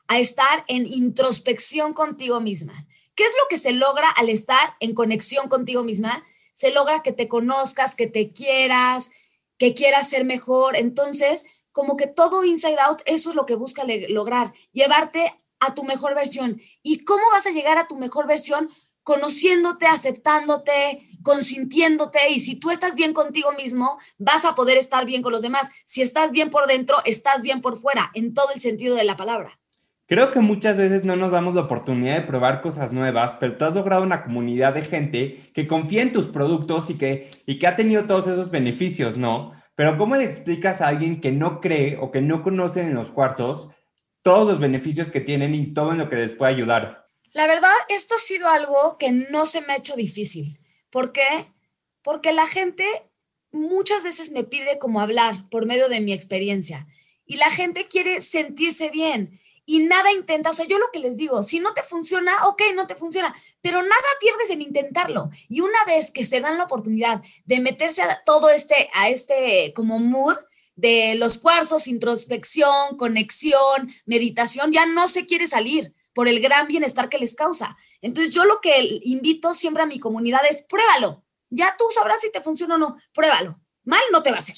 a 0.09 0.19
estar 0.19 0.65
en 0.67 0.85
introspección 0.85 1.93
contigo 1.93 2.41
misma. 2.41 2.73
¿Qué 3.15 3.23
es 3.23 3.31
lo 3.41 3.47
que 3.49 3.57
se 3.57 3.71
logra 3.71 4.09
al 4.09 4.27
estar 4.27 4.75
en 4.81 4.93
conexión 4.93 5.47
contigo 5.47 5.83
misma? 5.83 6.25
Se 6.51 6.73
logra 6.73 7.01
que 7.01 7.13
te 7.13 7.29
conozcas, 7.29 7.95
que 7.95 8.07
te 8.07 8.33
quieras, 8.33 9.11
que 9.61 9.75
quieras 9.75 10.09
ser 10.09 10.25
mejor. 10.25 10.75
Entonces, 10.75 11.45
como 11.71 11.95
que 11.95 12.07
todo 12.07 12.43
inside 12.43 12.79
out, 12.79 13.03
eso 13.05 13.29
es 13.29 13.35
lo 13.35 13.45
que 13.45 13.53
busca 13.53 13.83
lograr, 14.09 14.53
llevarte 14.71 15.35
a 15.59 15.75
tu 15.75 15.83
mejor 15.83 16.15
versión. 16.15 16.59
¿Y 16.81 17.03
cómo 17.03 17.21
vas 17.31 17.45
a 17.45 17.51
llegar 17.51 17.77
a 17.77 17.85
tu 17.85 17.95
mejor 17.95 18.25
versión? 18.25 18.71
Conociéndote, 19.03 19.85
aceptándote, 19.85 21.07
consintiéndote. 21.21 22.31
Y 22.31 22.39
si 22.39 22.55
tú 22.55 22.71
estás 22.71 22.95
bien 22.95 23.13
contigo 23.13 23.51
mismo, 23.51 23.99
vas 24.17 24.45
a 24.45 24.55
poder 24.55 24.79
estar 24.79 25.05
bien 25.05 25.21
con 25.21 25.31
los 25.31 25.43
demás. 25.43 25.69
Si 25.85 26.01
estás 26.01 26.31
bien 26.31 26.49
por 26.49 26.65
dentro, 26.65 26.97
estás 27.05 27.43
bien 27.43 27.61
por 27.61 27.77
fuera, 27.77 28.09
en 28.15 28.33
todo 28.33 28.49
el 28.55 28.61
sentido 28.61 28.95
de 28.95 29.03
la 29.03 29.15
palabra. 29.15 29.59
Creo 30.11 30.33
que 30.33 30.41
muchas 30.41 30.77
veces 30.77 31.05
no 31.05 31.15
nos 31.15 31.31
damos 31.31 31.55
la 31.55 31.61
oportunidad 31.61 32.15
de 32.15 32.27
probar 32.27 32.59
cosas 32.59 32.91
nuevas, 32.91 33.33
pero 33.35 33.55
tú 33.55 33.63
has 33.63 33.75
logrado 33.75 34.03
una 34.03 34.25
comunidad 34.25 34.73
de 34.73 34.81
gente 34.81 35.49
que 35.53 35.67
confía 35.67 36.01
en 36.01 36.11
tus 36.11 36.27
productos 36.27 36.89
y 36.89 36.97
que, 36.97 37.29
y 37.45 37.59
que 37.59 37.67
ha 37.67 37.77
tenido 37.77 38.03
todos 38.03 38.27
esos 38.27 38.51
beneficios, 38.51 39.15
¿no? 39.15 39.53
Pero 39.73 39.95
¿cómo 39.95 40.17
le 40.17 40.25
explicas 40.25 40.81
a 40.81 40.89
alguien 40.89 41.21
que 41.21 41.31
no 41.31 41.61
cree 41.61 41.95
o 41.95 42.11
que 42.11 42.19
no 42.19 42.43
conoce 42.43 42.81
en 42.81 42.93
los 42.93 43.09
cuarzos 43.09 43.69
todos 44.21 44.45
los 44.45 44.59
beneficios 44.59 45.11
que 45.11 45.21
tienen 45.21 45.55
y 45.55 45.73
todo 45.73 45.93
en 45.93 45.99
lo 45.99 46.09
que 46.09 46.17
les 46.17 46.31
puede 46.31 46.55
ayudar? 46.55 47.07
La 47.31 47.47
verdad, 47.47 47.71
esto 47.87 48.15
ha 48.15 48.19
sido 48.19 48.49
algo 48.49 48.97
que 48.97 49.13
no 49.13 49.45
se 49.45 49.61
me 49.61 49.71
ha 49.71 49.77
hecho 49.77 49.95
difícil. 49.95 50.59
¿Por 50.89 51.13
qué? 51.13 51.45
Porque 52.01 52.33
la 52.33 52.47
gente 52.47 52.83
muchas 53.53 54.03
veces 54.03 54.31
me 54.31 54.43
pide 54.43 54.77
como 54.77 54.99
hablar 54.99 55.47
por 55.49 55.65
medio 55.65 55.87
de 55.87 56.01
mi 56.01 56.11
experiencia 56.11 56.85
y 57.25 57.37
la 57.37 57.49
gente 57.49 57.85
quiere 57.85 58.19
sentirse 58.19 58.89
bien 58.89 59.39
y 59.65 59.79
nada 59.79 60.11
intenta, 60.11 60.49
o 60.49 60.53
sea, 60.53 60.65
yo 60.65 60.79
lo 60.79 60.91
que 60.91 60.99
les 60.99 61.17
digo, 61.17 61.43
si 61.43 61.59
no 61.59 61.73
te 61.73 61.83
funciona, 61.83 62.47
ok, 62.47 62.61
no 62.75 62.87
te 62.87 62.95
funciona, 62.95 63.33
pero 63.61 63.81
nada 63.81 64.01
pierdes 64.19 64.49
en 64.49 64.61
intentarlo. 64.61 65.29
Y 65.47 65.61
una 65.61 65.83
vez 65.85 66.11
que 66.11 66.25
se 66.25 66.41
dan 66.41 66.57
la 66.57 66.65
oportunidad 66.65 67.21
de 67.45 67.59
meterse 67.59 68.01
a 68.01 68.23
todo 68.23 68.49
este, 68.49 68.89
a 68.93 69.09
este 69.09 69.73
como 69.75 69.99
mood 69.99 70.35
de 70.75 71.15
los 71.15 71.37
cuarzos, 71.37 71.87
introspección, 71.87 72.97
conexión, 72.97 73.91
meditación, 74.05 74.71
ya 74.71 74.85
no 74.85 75.07
se 75.07 75.25
quiere 75.25 75.47
salir 75.47 75.93
por 76.13 76.27
el 76.27 76.41
gran 76.41 76.67
bienestar 76.67 77.07
que 77.09 77.19
les 77.19 77.35
causa. 77.35 77.77
Entonces 78.01 78.33
yo 78.33 78.45
lo 78.45 78.61
que 78.61 78.99
invito 79.03 79.53
siempre 79.53 79.83
a 79.83 79.87
mi 79.87 79.99
comunidad 79.99 80.41
es 80.49 80.63
pruébalo. 80.63 81.23
Ya 81.49 81.75
tú 81.77 81.85
sabrás 81.93 82.21
si 82.21 82.31
te 82.31 82.41
funciona 82.41 82.75
o 82.75 82.77
no, 82.77 82.97
pruébalo. 83.13 83.59
Mal 83.83 84.01
no 84.11 84.23
te 84.23 84.31
va 84.31 84.37
a 84.37 84.39
hacer, 84.39 84.57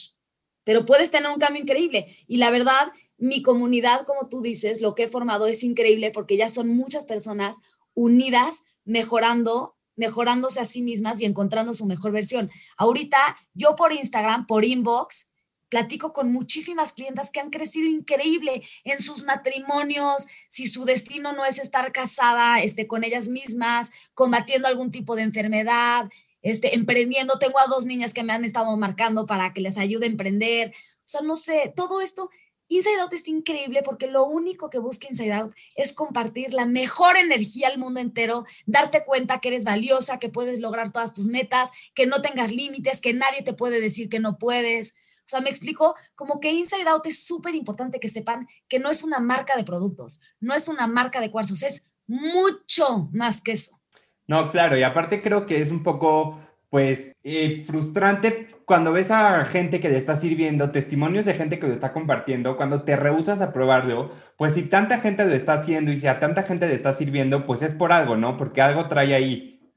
pero 0.63 0.85
puedes 0.85 1.11
tener 1.11 1.29
un 1.29 1.39
cambio 1.39 1.61
increíble. 1.61 2.15
Y 2.27 2.37
la 2.37 2.51
verdad 2.51 2.91
mi 3.17 3.41
comunidad, 3.41 4.05
como 4.05 4.27
tú 4.27 4.41
dices, 4.41 4.81
lo 4.81 4.95
que 4.95 5.03
he 5.03 5.07
formado 5.07 5.47
es 5.47 5.63
increíble 5.63 6.11
porque 6.11 6.37
ya 6.37 6.49
son 6.49 6.67
muchas 6.69 7.05
personas 7.05 7.61
unidas, 7.93 8.63
mejorando, 8.85 9.75
mejorándose 9.95 10.59
a 10.59 10.65
sí 10.65 10.81
mismas 10.81 11.21
y 11.21 11.25
encontrando 11.25 11.73
su 11.73 11.85
mejor 11.85 12.11
versión. 12.11 12.49
Ahorita 12.77 13.37
yo 13.53 13.75
por 13.75 13.93
Instagram, 13.93 14.47
por 14.47 14.65
inbox, 14.65 15.33
platico 15.69 16.13
con 16.13 16.31
muchísimas 16.31 16.93
clientas 16.93 17.31
que 17.31 17.39
han 17.39 17.49
crecido 17.49 17.89
increíble 17.89 18.61
en 18.83 19.01
sus 19.01 19.23
matrimonios, 19.23 20.27
si 20.47 20.67
su 20.67 20.85
destino 20.85 21.33
no 21.33 21.45
es 21.45 21.57
estar 21.57 21.91
casada 21.91 22.61
este, 22.61 22.85
con 22.85 23.03
ellas 23.03 23.27
mismas, 23.27 23.89
combatiendo 24.13 24.67
algún 24.67 24.91
tipo 24.91 25.15
de 25.15 25.23
enfermedad, 25.23 26.09
este, 26.43 26.75
emprendiendo. 26.75 27.39
Tengo 27.39 27.59
a 27.59 27.65
dos 27.65 27.87
niñas 27.87 28.13
que 28.13 28.21
me 28.21 28.33
han 28.33 28.45
estado 28.45 28.77
marcando 28.77 29.25
para 29.25 29.51
que 29.51 29.61
les 29.61 29.79
ayude 29.79 30.05
a 30.05 30.09
emprender. 30.09 30.69
O 30.99 31.05
sea, 31.05 31.21
no 31.21 31.35
sé, 31.35 31.73
todo 31.75 32.01
esto 32.01 32.29
Inside 32.67 33.01
Out 33.01 33.13
está 33.13 33.29
increíble 33.29 33.81
porque 33.83 34.07
lo 34.07 34.25
único 34.25 34.69
que 34.69 34.79
busca 34.79 35.07
Inside 35.09 35.33
Out 35.33 35.55
es 35.75 35.93
compartir 35.93 36.53
la 36.53 36.65
mejor 36.65 37.17
energía 37.17 37.67
al 37.67 37.77
mundo 37.77 37.99
entero, 37.99 38.45
darte 38.65 39.03
cuenta 39.05 39.39
que 39.39 39.49
eres 39.49 39.63
valiosa, 39.63 40.19
que 40.19 40.29
puedes 40.29 40.59
lograr 40.59 40.91
todas 40.91 41.13
tus 41.13 41.27
metas, 41.27 41.71
que 41.93 42.05
no 42.05 42.21
tengas 42.21 42.51
límites, 42.51 43.01
que 43.01 43.13
nadie 43.13 43.41
te 43.43 43.53
puede 43.53 43.79
decir 43.79 44.09
que 44.09 44.19
no 44.19 44.37
puedes. 44.37 44.95
O 45.25 45.29
sea, 45.29 45.41
me 45.41 45.49
explico, 45.49 45.95
como 46.15 46.39
que 46.39 46.51
Inside 46.51 46.87
Out 46.87 47.05
es 47.07 47.25
súper 47.25 47.55
importante 47.55 47.99
que 47.99 48.09
sepan 48.09 48.47
que 48.67 48.79
no 48.79 48.89
es 48.89 49.03
una 49.03 49.19
marca 49.19 49.55
de 49.55 49.63
productos, 49.63 50.19
no 50.39 50.53
es 50.53 50.67
una 50.67 50.87
marca 50.87 51.21
de 51.21 51.31
cuarzos, 51.31 51.63
es 51.63 51.85
mucho 52.07 53.09
más 53.13 53.41
que 53.41 53.53
eso. 53.53 53.79
No, 54.27 54.49
claro, 54.49 54.77
y 54.77 54.83
aparte 54.83 55.21
creo 55.21 55.45
que 55.45 55.59
es 55.59 55.69
un 55.69 55.83
poco 55.83 56.39
pues 56.73 57.15
eh, 57.23 57.63
frustrante 57.63 58.47
cuando 58.65 58.91
ves 58.91 59.11
a 59.11 59.45
gente 59.45 59.79
que 59.79 59.89
le 59.89 59.97
está 59.97 60.15
sirviendo, 60.15 60.71
testimonios 60.71 61.23
de 61.23 61.35
gente 61.35 61.59
que 61.59 61.67
lo 61.67 61.73
está 61.73 61.93
compartiendo, 61.93 62.57
cuando 62.57 62.81
te 62.81 62.95
rehusas 62.95 63.41
a 63.41 63.53
probarlo, 63.53 64.11
pues 64.37 64.55
si 64.55 64.63
tanta 64.63 64.97
gente 64.97 65.23
lo 65.23 65.35
está 65.35 65.53
haciendo 65.53 65.91
y 65.91 65.97
si 65.97 66.07
a 66.07 66.19
tanta 66.19 66.41
gente 66.41 66.67
le 66.67 66.73
está 66.73 66.91
sirviendo, 66.91 67.43
pues 67.43 67.61
es 67.61 67.75
por 67.75 67.93
algo, 67.93 68.17
¿no? 68.17 68.37
Porque 68.37 68.59
algo 68.59 68.87
trae 68.87 69.13
ahí. 69.13 69.71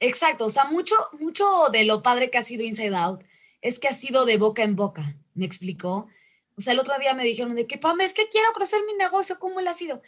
Exacto, 0.00 0.46
o 0.46 0.50
sea, 0.50 0.64
mucho, 0.64 0.96
mucho 1.20 1.44
de 1.70 1.84
lo 1.84 2.02
padre 2.02 2.30
que 2.30 2.38
ha 2.38 2.42
sido 2.42 2.64
Inside 2.64 2.96
Out 2.96 3.24
es 3.60 3.78
que 3.78 3.88
ha 3.88 3.92
sido 3.92 4.24
de 4.24 4.38
boca 4.38 4.62
en 4.62 4.76
boca, 4.76 5.18
¿me 5.34 5.44
explicó? 5.44 6.06
O 6.56 6.62
sea, 6.62 6.72
el 6.72 6.80
otro 6.80 6.98
día 7.00 7.12
me 7.12 7.24
dijeron 7.24 7.54
de 7.54 7.66
que, 7.66 7.76
Pam, 7.76 8.00
es 8.00 8.14
que 8.14 8.28
quiero 8.28 8.50
crecer 8.54 8.80
mi 8.86 8.94
negocio, 8.94 9.38
¿cómo 9.38 9.60
le 9.60 9.68
ha 9.68 9.74
sido? 9.74 10.00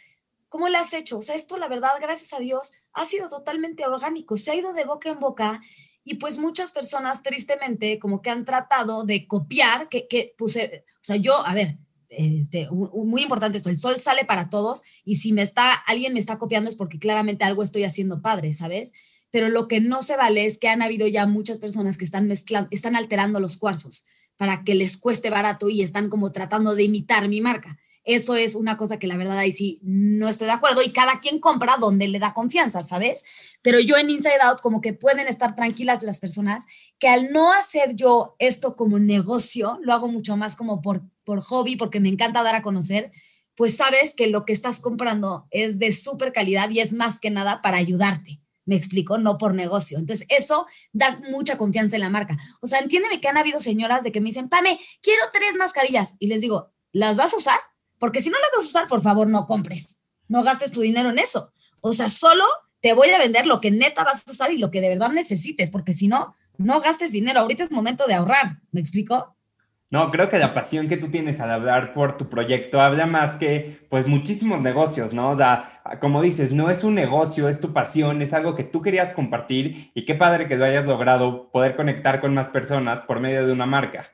¿Cómo 0.55 0.69
le 0.69 0.77
has 0.77 0.93
hecho? 0.93 1.17
O 1.17 1.21
sea, 1.21 1.35
esto 1.35 1.57
la 1.57 1.67
verdad, 1.67 1.89
gracias 2.01 2.31
a 2.31 2.39
Dios, 2.39 2.71
ha 2.93 3.05
sido 3.05 3.27
totalmente 3.27 3.85
orgánico, 3.85 4.37
se 4.37 4.51
ha 4.51 4.55
ido 4.55 4.71
de 4.71 4.85
boca 4.85 5.09
en 5.09 5.19
boca 5.19 5.61
y 6.05 6.13
pues 6.13 6.37
muchas 6.37 6.71
personas 6.71 7.23
tristemente 7.23 7.99
como 7.99 8.21
que 8.21 8.29
han 8.29 8.45
tratado 8.45 9.03
de 9.03 9.27
copiar, 9.27 9.89
que, 9.89 10.07
que 10.07 10.33
pues, 10.37 10.55
o 10.55 10.59
sea, 11.01 11.17
yo, 11.17 11.45
a 11.45 11.53
ver, 11.53 11.77
este, 12.07 12.69
muy 12.71 13.23
importante 13.23 13.57
esto, 13.57 13.69
el 13.69 13.77
sol 13.77 13.99
sale 13.99 14.23
para 14.23 14.47
todos 14.47 14.83
y 15.03 15.17
si 15.17 15.33
me 15.33 15.41
está, 15.41 15.73
alguien 15.73 16.13
me 16.13 16.21
está 16.21 16.37
copiando 16.37 16.69
es 16.69 16.77
porque 16.77 16.99
claramente 16.99 17.43
algo 17.43 17.61
estoy 17.61 17.83
haciendo 17.83 18.21
padre, 18.21 18.53
¿sabes? 18.53 18.93
Pero 19.31 19.49
lo 19.49 19.67
que 19.67 19.81
no 19.81 20.03
se 20.03 20.15
vale 20.15 20.45
es 20.45 20.57
que 20.57 20.69
han 20.69 20.81
habido 20.81 21.05
ya 21.05 21.25
muchas 21.25 21.59
personas 21.59 21.97
que 21.97 22.05
están 22.05 22.27
mezclando, 22.27 22.69
están 22.71 22.95
alterando 22.95 23.41
los 23.41 23.57
cuarzos 23.57 24.05
para 24.37 24.63
que 24.63 24.73
les 24.73 24.95
cueste 24.95 25.29
barato 25.29 25.67
y 25.67 25.81
están 25.81 26.07
como 26.09 26.31
tratando 26.31 26.75
de 26.75 26.83
imitar 26.83 27.27
mi 27.27 27.41
marca. 27.41 27.77
Eso 28.05 28.35
es 28.35 28.53
una 28.53 28.77
cosa 28.77 28.99
que 28.99 29.07
la 29.07 29.17
verdad 29.17 29.39
ahí 29.39 29.51
sí 29.51 29.79
no 29.81 30.29
estoy 30.29 30.45
de 30.45 30.53
acuerdo 30.53 30.83
y 30.83 30.91
cada 30.91 31.19
quien 31.19 31.39
compra 31.39 31.77
donde 31.79 32.07
le 32.07 32.19
da 32.19 32.35
confianza, 32.35 32.83
¿sabes? 32.83 33.23
Pero 33.63 33.79
yo 33.79 33.97
en 33.97 34.11
Inside 34.11 34.41
Out 34.43 34.61
como 34.61 34.79
que 34.79 34.93
pueden 34.93 35.27
estar 35.27 35.55
tranquilas 35.55 36.03
las 36.03 36.19
personas 36.19 36.65
que 36.99 37.07
al 37.07 37.31
no 37.31 37.51
hacer 37.51 37.95
yo 37.95 38.35
esto 38.37 38.75
como 38.75 38.99
negocio, 38.99 39.79
lo 39.81 39.91
hago 39.91 40.07
mucho 40.07 40.37
más 40.37 40.55
como 40.55 40.81
por, 40.81 41.01
por 41.23 41.41
hobby, 41.41 41.75
porque 41.75 41.99
me 41.99 42.09
encanta 42.09 42.43
dar 42.43 42.55
a 42.55 42.61
conocer, 42.61 43.11
pues 43.55 43.75
sabes 43.75 44.13
que 44.15 44.27
lo 44.27 44.45
que 44.45 44.53
estás 44.53 44.79
comprando 44.79 45.47
es 45.49 45.79
de 45.79 45.91
súper 45.91 46.31
calidad 46.31 46.69
y 46.69 46.81
es 46.81 46.93
más 46.93 47.19
que 47.19 47.31
nada 47.31 47.61
para 47.63 47.77
ayudarte. 47.77 48.39
Me 48.65 48.75
explico, 48.75 49.17
no 49.17 49.37
por 49.37 49.53
negocio. 49.53 49.97
Entonces, 49.97 50.25
eso 50.29 50.65
da 50.91 51.21
mucha 51.29 51.57
confianza 51.57 51.95
en 51.95 52.01
la 52.01 52.09
marca. 52.09 52.37
O 52.61 52.67
sea, 52.67 52.79
entiéndeme 52.79 53.21
que 53.21 53.27
han 53.27 53.37
habido 53.37 53.59
señoras 53.59 54.03
de 54.03 54.11
que 54.11 54.21
me 54.21 54.27
dicen, 54.27 54.49
Pame, 54.49 54.79
quiero 55.01 55.21
tres 55.31 55.55
mascarillas. 55.55 56.15
Y 56.19 56.27
les 56.27 56.41
digo, 56.41 56.71
¿las 56.91 57.15
vas 57.15 57.33
a 57.33 57.37
usar? 57.37 57.59
Porque 58.05 58.21
si 58.21 58.29
no 58.29 58.37
la 58.37 58.45
vas 58.55 58.63
a 58.63 58.67
usar, 58.67 58.87
por 58.87 59.01
favor, 59.01 59.27
no 59.27 59.47
compres. 59.47 59.97
No 60.27 60.43
gastes 60.43 60.71
tu 60.71 60.81
dinero 60.81 61.09
en 61.09 61.17
eso. 61.17 61.51
O 61.81 61.91
sea, 61.91 62.07
solo 62.07 62.45
te 62.79 62.93
voy 62.93 63.09
a 63.09 63.17
vender 63.17 63.47
lo 63.47 63.59
que 63.59 63.71
neta 63.71 64.03
vas 64.03 64.21
a 64.27 64.31
usar 64.31 64.51
y 64.51 64.59
lo 64.59 64.69
que 64.69 64.79
de 64.79 64.89
verdad 64.89 65.09
necesites, 65.09 65.71
porque 65.71 65.95
si 65.95 66.07
no, 66.07 66.35
no 66.59 66.79
gastes 66.81 67.11
dinero. 67.11 67.39
Ahorita 67.39 67.63
es 67.63 67.71
momento 67.71 68.05
de 68.05 68.13
ahorrar. 68.13 68.59
¿Me 68.71 68.79
explico? 68.79 69.35
No, 69.89 70.11
creo 70.11 70.29
que 70.29 70.37
la 70.37 70.53
pasión 70.53 70.87
que 70.87 70.97
tú 70.97 71.09
tienes 71.09 71.39
al 71.39 71.49
hablar 71.49 71.93
por 71.93 72.15
tu 72.15 72.29
proyecto 72.29 72.79
habla 72.79 73.07
más 73.07 73.37
que, 73.37 73.87
pues, 73.89 74.05
muchísimos 74.05 74.61
negocios, 74.61 75.11
¿no? 75.11 75.31
O 75.31 75.35
sea, 75.35 75.81
como 75.99 76.21
dices, 76.21 76.53
no 76.53 76.69
es 76.69 76.83
un 76.83 76.93
negocio, 76.93 77.49
es 77.49 77.59
tu 77.59 77.73
pasión, 77.73 78.21
es 78.21 78.33
algo 78.33 78.53
que 78.53 78.63
tú 78.63 78.83
querías 78.83 79.15
compartir 79.15 79.89
y 79.95 80.05
qué 80.05 80.13
padre 80.13 80.47
que 80.47 80.57
lo 80.57 80.65
hayas 80.65 80.85
logrado 80.85 81.49
poder 81.49 81.75
conectar 81.75 82.21
con 82.21 82.35
más 82.35 82.49
personas 82.49 83.01
por 83.01 83.19
medio 83.19 83.47
de 83.47 83.51
una 83.51 83.65
marca. 83.65 84.05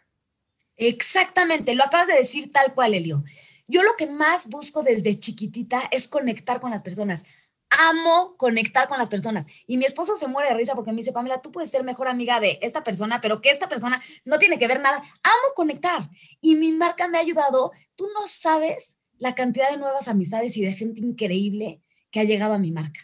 Exactamente, 0.77 1.75
lo 1.75 1.83
acabas 1.83 2.07
de 2.07 2.15
decir 2.15 2.53
tal 2.53 2.73
cual, 2.73 2.93
Elio. 2.93 3.25
Yo 3.71 3.83
lo 3.83 3.95
que 3.97 4.07
más 4.07 4.47
busco 4.49 4.83
desde 4.83 5.17
chiquitita 5.17 5.83
es 5.91 6.09
conectar 6.09 6.59
con 6.59 6.71
las 6.71 6.81
personas. 6.81 7.23
Amo 7.69 8.35
conectar 8.35 8.89
con 8.89 8.97
las 8.97 9.07
personas. 9.07 9.45
Y 9.65 9.77
mi 9.77 9.85
esposo 9.85 10.17
se 10.17 10.27
muere 10.27 10.49
de 10.49 10.55
risa 10.55 10.75
porque 10.75 10.91
me 10.91 10.97
dice, 10.97 11.13
Pamela, 11.13 11.41
tú 11.41 11.53
puedes 11.53 11.69
ser 11.69 11.85
mejor 11.85 12.09
amiga 12.09 12.41
de 12.41 12.59
esta 12.61 12.83
persona, 12.83 13.21
pero 13.21 13.39
que 13.39 13.49
esta 13.49 13.69
persona 13.69 14.01
no 14.25 14.39
tiene 14.39 14.59
que 14.59 14.67
ver 14.67 14.81
nada. 14.81 14.97
Amo 15.23 15.53
conectar. 15.55 16.09
Y 16.41 16.55
mi 16.55 16.73
marca 16.73 17.07
me 17.07 17.17
ha 17.17 17.21
ayudado. 17.21 17.71
Tú 17.95 18.09
no 18.13 18.27
sabes 18.27 18.97
la 19.17 19.35
cantidad 19.35 19.71
de 19.71 19.77
nuevas 19.77 20.09
amistades 20.09 20.57
y 20.57 20.65
de 20.65 20.73
gente 20.73 20.99
increíble 20.99 21.81
que 22.11 22.19
ha 22.19 22.25
llegado 22.25 22.53
a 22.53 22.59
mi 22.59 22.71
marca. 22.73 22.99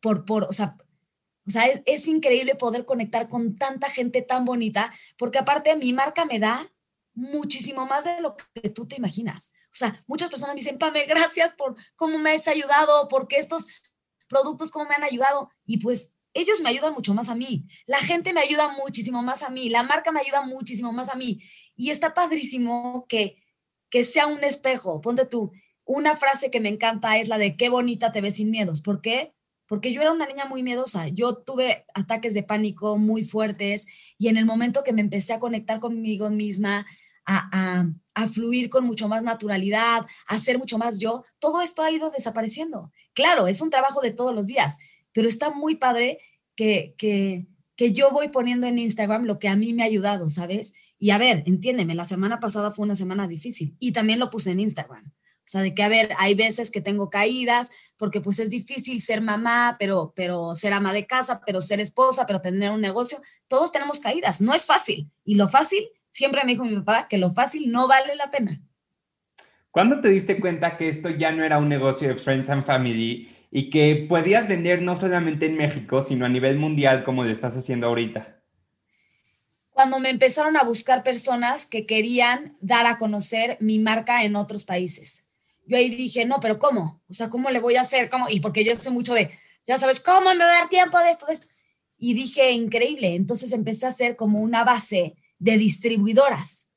Por, 0.00 0.24
por, 0.24 0.46
o 0.46 0.52
sea, 0.52 0.76
o 1.46 1.50
sea, 1.50 1.66
es, 1.66 1.82
es 1.86 2.08
increíble 2.08 2.56
poder 2.56 2.86
conectar 2.86 3.28
con 3.28 3.54
tanta 3.54 3.88
gente 3.88 4.22
tan 4.22 4.44
bonita, 4.44 4.92
porque 5.16 5.38
aparte 5.38 5.76
mi 5.76 5.92
marca 5.92 6.24
me 6.24 6.40
da 6.40 6.68
muchísimo 7.14 7.86
más 7.86 8.02
de 8.02 8.20
lo 8.20 8.36
que 8.36 8.68
tú 8.68 8.88
te 8.88 8.96
imaginas. 8.96 9.52
O 9.72 9.76
sea, 9.78 10.02
muchas 10.06 10.30
personas 10.30 10.54
me 10.54 10.60
dicen, 10.60 10.78
Pame, 10.78 11.04
gracias 11.06 11.52
por 11.52 11.76
cómo 11.96 12.18
me 12.18 12.32
has 12.32 12.48
ayudado, 12.48 13.08
porque 13.08 13.36
estos 13.36 13.66
productos, 14.28 14.70
cómo 14.70 14.88
me 14.88 14.94
han 14.94 15.04
ayudado. 15.04 15.50
Y 15.66 15.78
pues 15.78 16.16
ellos 16.34 16.60
me 16.60 16.68
ayudan 16.68 16.94
mucho 16.94 17.14
más 17.14 17.28
a 17.28 17.34
mí. 17.34 17.66
La 17.86 17.98
gente 17.98 18.32
me 18.32 18.40
ayuda 18.40 18.68
muchísimo 18.68 19.22
más 19.22 19.42
a 19.42 19.50
mí. 19.50 19.68
La 19.68 19.82
marca 19.82 20.12
me 20.12 20.20
ayuda 20.20 20.42
muchísimo 20.42 20.92
más 20.92 21.08
a 21.08 21.16
mí. 21.16 21.40
Y 21.76 21.90
está 21.90 22.14
padrísimo 22.14 23.06
que, 23.08 23.42
que 23.90 24.04
sea 24.04 24.26
un 24.26 24.44
espejo. 24.44 25.00
Ponte 25.00 25.26
tú, 25.26 25.52
una 25.84 26.16
frase 26.16 26.50
que 26.50 26.60
me 26.60 26.68
encanta 26.68 27.18
es 27.18 27.28
la 27.28 27.38
de 27.38 27.56
qué 27.56 27.70
bonita 27.70 28.12
te 28.12 28.20
ves 28.20 28.36
sin 28.36 28.50
miedos. 28.50 28.82
¿Por 28.82 29.00
qué? 29.00 29.34
Porque 29.66 29.92
yo 29.92 30.00
era 30.00 30.12
una 30.12 30.26
niña 30.26 30.44
muy 30.44 30.62
miedosa. 30.62 31.08
Yo 31.08 31.36
tuve 31.36 31.86
ataques 31.94 32.34
de 32.34 32.42
pánico 32.42 32.98
muy 32.98 33.24
fuertes 33.24 33.86
y 34.16 34.28
en 34.28 34.36
el 34.36 34.46
momento 34.46 34.84
que 34.84 34.92
me 34.92 35.00
empecé 35.00 35.32
a 35.32 35.40
conectar 35.40 35.80
conmigo 35.80 36.30
misma, 36.30 36.86
a, 37.28 38.28
fluir 38.28 38.68
con 38.68 38.84
mucho 38.84 39.08
más 39.08 39.22
naturalidad, 39.22 40.06
a 40.26 40.38
ser 40.38 40.58
mucho 40.58 40.78
más 40.78 40.98
yo, 40.98 41.24
todo 41.38 41.60
esto 41.60 41.82
ha 41.82 41.90
ido 41.90 42.10
desapareciendo. 42.10 42.90
Claro, 43.14 43.46
es 43.46 43.60
un 43.60 43.70
trabajo 43.70 44.00
de 44.00 44.12
todos 44.12 44.34
los 44.34 44.46
días, 44.46 44.78
pero 45.12 45.28
está 45.28 45.50
muy 45.50 45.76
padre 45.76 46.18
que, 46.56 46.94
que, 46.98 47.46
que 47.76 47.92
yo 47.92 48.10
voy 48.10 48.28
poniendo 48.28 48.66
en 48.66 48.78
Instagram 48.78 49.24
lo 49.24 49.38
que 49.38 49.48
a 49.48 49.56
mí 49.56 49.72
me 49.72 49.82
ha 49.82 49.86
ayudado, 49.86 50.28
¿sabes? 50.30 50.74
Y 50.98 51.10
a 51.10 51.18
ver, 51.18 51.44
entiéndeme, 51.46 51.94
la 51.94 52.04
semana 52.04 52.40
pasada 52.40 52.72
fue 52.72 52.84
una 52.84 52.96
semana 52.96 53.28
difícil 53.28 53.76
y 53.78 53.92
también 53.92 54.18
lo 54.18 54.30
puse 54.30 54.50
en 54.50 54.60
Instagram. 54.60 55.04
O 55.06 55.50
sea, 55.50 55.62
de 55.62 55.74
que, 55.74 55.82
a 55.82 55.88
ver, 55.88 56.10
hay 56.18 56.34
veces 56.34 56.70
que 56.70 56.82
tengo 56.82 57.08
caídas, 57.08 57.70
porque 57.96 58.20
pues 58.20 58.38
es 58.38 58.50
difícil 58.50 59.00
ser 59.00 59.22
mamá, 59.22 59.76
pero, 59.78 60.12
pero 60.14 60.54
ser 60.54 60.74
ama 60.74 60.92
de 60.92 61.06
casa, 61.06 61.40
pero 61.46 61.62
ser 61.62 61.80
esposa, 61.80 62.26
pero 62.26 62.42
tener 62.42 62.70
un 62.70 62.82
negocio. 62.82 63.18
Todos 63.46 63.72
tenemos 63.72 63.98
caídas, 63.98 64.42
no 64.42 64.52
es 64.52 64.66
fácil. 64.66 65.10
Y 65.24 65.36
lo 65.36 65.48
fácil 65.48 65.88
siempre 66.18 66.42
me 66.44 66.50
dijo 66.50 66.64
mi 66.64 66.74
papá 66.74 67.06
que 67.08 67.16
lo 67.16 67.30
fácil 67.30 67.70
no 67.70 67.86
vale 67.86 68.16
la 68.16 68.28
pena. 68.28 68.60
¿Cuándo 69.70 70.00
te 70.00 70.08
diste 70.08 70.40
cuenta 70.40 70.76
que 70.76 70.88
esto 70.88 71.10
ya 71.10 71.30
no 71.30 71.44
era 71.44 71.58
un 71.58 71.68
negocio 71.68 72.08
de 72.08 72.16
Friends 72.16 72.50
and 72.50 72.64
Family 72.64 73.32
y 73.52 73.70
que 73.70 74.04
podías 74.08 74.48
vender 74.48 74.82
no 74.82 74.96
solamente 74.96 75.46
en 75.46 75.56
México, 75.56 76.02
sino 76.02 76.26
a 76.26 76.28
nivel 76.28 76.58
mundial 76.58 77.04
como 77.04 77.22
lo 77.22 77.30
estás 77.30 77.56
haciendo 77.56 77.86
ahorita? 77.86 78.42
Cuando 79.70 80.00
me 80.00 80.10
empezaron 80.10 80.56
a 80.56 80.64
buscar 80.64 81.04
personas 81.04 81.66
que 81.66 81.86
querían 81.86 82.56
dar 82.60 82.86
a 82.86 82.98
conocer 82.98 83.56
mi 83.60 83.78
marca 83.78 84.24
en 84.24 84.34
otros 84.34 84.64
países. 84.64 85.24
Yo 85.66 85.76
ahí 85.76 85.88
dije, 85.88 86.24
no, 86.24 86.40
pero 86.40 86.58
¿cómo? 86.58 87.00
O 87.08 87.14
sea, 87.14 87.30
¿cómo 87.30 87.50
le 87.50 87.60
voy 87.60 87.76
a 87.76 87.82
hacer? 87.82 88.10
¿Cómo? 88.10 88.28
Y 88.28 88.40
porque 88.40 88.64
yo 88.64 88.74
sé 88.74 88.90
mucho 88.90 89.14
de, 89.14 89.30
ya 89.68 89.78
sabes, 89.78 90.00
¿cómo 90.00 90.34
me 90.34 90.44
va 90.44 90.50
a 90.50 90.58
dar 90.60 90.68
tiempo 90.68 90.98
de 90.98 91.10
esto, 91.10 91.26
de 91.26 91.34
esto? 91.34 91.46
Y 91.96 92.14
dije, 92.14 92.50
increíble. 92.50 93.14
Entonces 93.14 93.52
empecé 93.52 93.86
a 93.86 93.90
hacer 93.90 94.16
como 94.16 94.40
una 94.40 94.64
base 94.64 95.14
de 95.38 95.58
distribuidoras. 95.58 96.68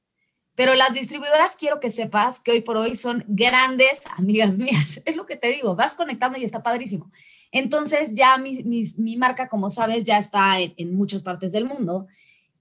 Pero 0.56 0.76
las 0.76 0.94
distribuidoras 0.94 1.56
quiero 1.56 1.80
que 1.80 1.90
sepas 1.90 2.40
que 2.40 2.52
hoy 2.52 2.62
por 2.62 2.78
hoy 2.78 2.96
son 2.96 3.24
grandes 3.28 4.02
amigas 4.18 4.58
mías. 4.58 5.02
Es 5.06 5.16
lo 5.16 5.26
que 5.26 5.36
te 5.36 5.48
digo, 5.48 5.76
vas 5.76 5.96
conectando 5.96 6.38
y 6.38 6.44
está 6.44 6.62
padrísimo. 6.62 7.10
Entonces 7.52 8.14
ya 8.14 8.38
mi, 8.38 8.64
mi, 8.64 9.18
marca, 9.18 9.50
como 9.50 9.70
sabes, 9.70 10.06
ya 10.06 10.18
está 10.18 10.60
en, 10.60 10.94
muchas 10.94 11.22
partes 11.22 11.52
del 11.52 11.66
mundo 11.66 12.08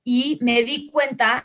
y 0.02 0.38
me 0.40 0.62
di 0.64 0.90
cuenta 0.90 1.45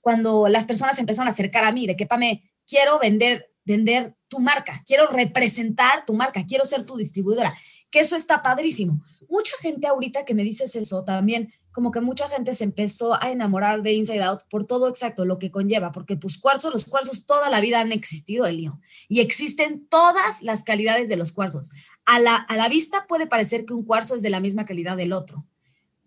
cuando 0.00 0.48
las 0.48 0.64
personas 0.64 0.98
empezaron 0.98 1.28
a 1.28 1.32
acercar 1.32 1.64
a 1.64 1.72
mí 1.72 1.86
de 1.86 1.96
que, 1.96 2.06
Pame, 2.06 2.50
quiero 2.66 2.98
vender, 2.98 3.50
vender 3.64 4.14
tu 4.28 4.40
marca, 4.40 4.82
quiero 4.86 5.06
representar 5.08 6.06
tu 6.06 6.14
marca, 6.14 6.44
quiero 6.46 6.64
ser 6.64 6.86
tu 6.86 6.96
distribuidora, 6.96 7.54
que 7.90 8.00
eso 8.00 8.16
está 8.16 8.42
padrísimo. 8.42 9.02
Mucha 9.28 9.52
gente 9.60 9.86
ahorita 9.86 10.24
que 10.24 10.34
me 10.34 10.44
dices 10.44 10.74
eso 10.76 11.04
también, 11.04 11.52
como 11.78 11.92
que 11.92 12.00
mucha 12.00 12.28
gente 12.28 12.54
se 12.54 12.64
empezó 12.64 13.22
a 13.22 13.30
enamorar 13.30 13.82
de 13.82 13.92
Inside 13.92 14.24
Out 14.24 14.40
por 14.50 14.66
todo 14.66 14.88
exacto 14.88 15.24
lo 15.24 15.38
que 15.38 15.52
conlleva, 15.52 15.92
porque 15.92 16.16
pues 16.16 16.36
cuarzos, 16.36 16.72
los 16.72 16.86
cuarzos 16.86 17.24
toda 17.24 17.50
la 17.50 17.60
vida 17.60 17.78
han 17.78 17.92
existido, 17.92 18.46
Elio, 18.46 18.80
y 19.06 19.20
existen 19.20 19.86
todas 19.86 20.42
las 20.42 20.64
calidades 20.64 21.08
de 21.08 21.16
los 21.16 21.30
cuarzos. 21.30 21.70
A 22.04 22.18
la, 22.18 22.34
a 22.34 22.56
la 22.56 22.68
vista 22.68 23.06
puede 23.06 23.28
parecer 23.28 23.64
que 23.64 23.74
un 23.74 23.84
cuarzo 23.84 24.16
es 24.16 24.22
de 24.22 24.30
la 24.30 24.40
misma 24.40 24.64
calidad 24.64 24.96
del 24.96 25.12
otro, 25.12 25.46